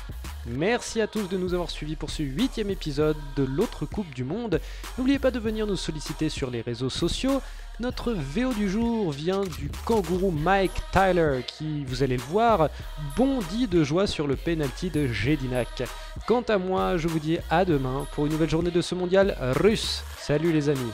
Merci 0.48 1.02
à 1.02 1.08
tous 1.08 1.28
de 1.28 1.38
nous 1.38 1.56
avoir 1.56 1.72
suivis 1.72 1.96
pour 1.96 2.12
ce 2.12 2.22
huitième 2.22 2.70
épisode 2.70 3.18
de 3.36 3.44
l'autre 3.44 3.88
Coupe 3.88 4.14
du 4.14 4.24
Monde. 4.24 4.62
N'oubliez 4.98 5.18
pas 5.18 5.32
de 5.32 5.40
venir 5.40 5.66
nous 5.66 5.76
solliciter 5.76 6.30
sur 6.30 6.52
les 6.52 6.62
réseaux 6.62 6.92
sociaux. 6.92 7.42
Notre 7.80 8.14
VO 8.14 8.54
du 8.54 8.70
jour 8.70 9.12
vient 9.12 9.42
du 9.42 9.72
kangourou 9.86 10.30
Mike 10.30 10.84
Tyler 10.92 11.42
qui, 11.48 11.84
vous 11.86 12.04
allez 12.04 12.18
le 12.18 12.24
voir, 12.24 12.70
bondit 13.18 13.68
de 13.68 13.84
joie 13.84 14.06
sur 14.06 14.28
le 14.28 14.36
penalty 14.36 14.92
de 14.92 15.08
Jedinak. 15.08 15.84
Quant 16.28 16.44
à 16.44 16.60
moi, 16.60 16.98
je 16.98 17.08
vous 17.08 17.20
dis 17.20 17.40
à 17.50 17.66
demain 17.66 18.06
pour 18.14 18.28
une 18.28 18.32
nouvelle 18.32 18.50
journée 18.50 18.72
de 18.72 18.82
ce 18.82 18.94
mondial 18.94 19.36
russe. 19.56 20.04
Salut 20.20 20.52
les 20.52 20.70
amis. 20.70 20.92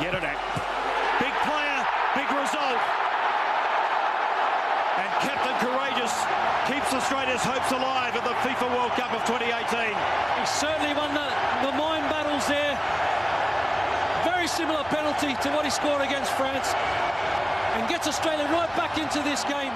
Yedinak. 0.00 0.40
Big 1.20 1.34
player, 1.44 1.78
big 2.16 2.28
result. 2.32 2.80
And 4.96 5.10
Captain 5.20 5.52
Courageous 5.60 6.16
keeps 6.64 6.88
Australia's 6.96 7.44
hopes 7.44 7.68
alive 7.68 8.16
at 8.16 8.24
the 8.24 8.32
FIFA 8.40 8.72
World 8.72 8.92
Cup 8.96 9.12
of 9.12 9.20
2018. 9.28 9.92
He 9.92 10.44
certainly 10.48 10.96
won 10.96 11.12
the, 11.12 11.28
the 11.68 11.72
mind 11.76 12.08
battles 12.08 12.48
there. 12.48 12.80
Very 14.24 14.48
similar 14.48 14.84
penalty 14.88 15.36
to 15.44 15.48
what 15.52 15.68
he 15.68 15.70
scored 15.70 16.00
against 16.00 16.32
France. 16.32 16.72
And 17.76 17.84
gets 17.86 18.08
Australia 18.08 18.48
right 18.56 18.72
back 18.80 18.96
into 18.96 19.20
this 19.20 19.44
game. 19.44 19.72